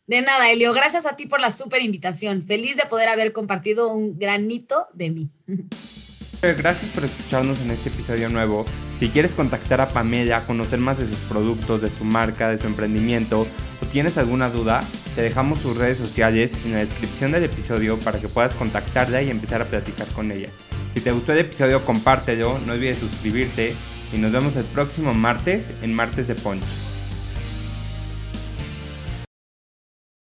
De 0.07 0.21
nada, 0.21 0.51
Elio. 0.51 0.73
Gracias 0.73 1.05
a 1.05 1.15
ti 1.15 1.25
por 1.25 1.41
la 1.41 1.49
súper 1.49 1.81
invitación. 1.81 2.41
Feliz 2.41 2.77
de 2.77 2.85
poder 2.85 3.09
haber 3.09 3.33
compartido 3.33 3.93
un 3.93 4.17
granito 4.17 4.87
de 4.93 5.09
mí. 5.09 5.29
Gracias 6.41 6.91
por 6.91 7.03
escucharnos 7.03 7.59
en 7.61 7.71
este 7.71 7.89
episodio 7.89 8.29
nuevo. 8.29 8.65
Si 8.93 9.09
quieres 9.09 9.33
contactar 9.33 9.81
a 9.81 9.89
Pamela, 9.89 10.41
conocer 10.41 10.77
más 10.77 10.99
de 10.99 11.07
sus 11.07 11.17
productos, 11.17 11.81
de 11.81 11.89
su 11.89 12.03
marca, 12.03 12.49
de 12.49 12.59
su 12.59 12.67
emprendimiento 12.67 13.41
o 13.41 13.85
tienes 13.91 14.19
alguna 14.19 14.49
duda, 14.49 14.81
te 15.15 15.23
dejamos 15.23 15.59
sus 15.59 15.77
redes 15.77 15.97
sociales 15.97 16.55
en 16.63 16.73
la 16.73 16.79
descripción 16.79 17.31
del 17.31 17.43
episodio 17.43 17.97
para 17.97 18.19
que 18.19 18.27
puedas 18.27 18.53
contactarla 18.53 19.23
y 19.23 19.31
empezar 19.31 19.63
a 19.63 19.65
platicar 19.65 20.07
con 20.09 20.31
ella. 20.31 20.49
Si 20.93 21.01
te 21.01 21.11
gustó 21.11 21.33
el 21.33 21.39
episodio, 21.39 21.83
compártelo, 21.83 22.59
no 22.67 22.73
olvides 22.73 22.99
suscribirte 22.99 23.73
y 24.13 24.17
nos 24.19 24.31
vemos 24.31 24.55
el 24.57 24.65
próximo 24.65 25.15
martes 25.15 25.71
en 25.81 25.93
Martes 25.95 26.27
de 26.27 26.35
Punch. 26.35 26.96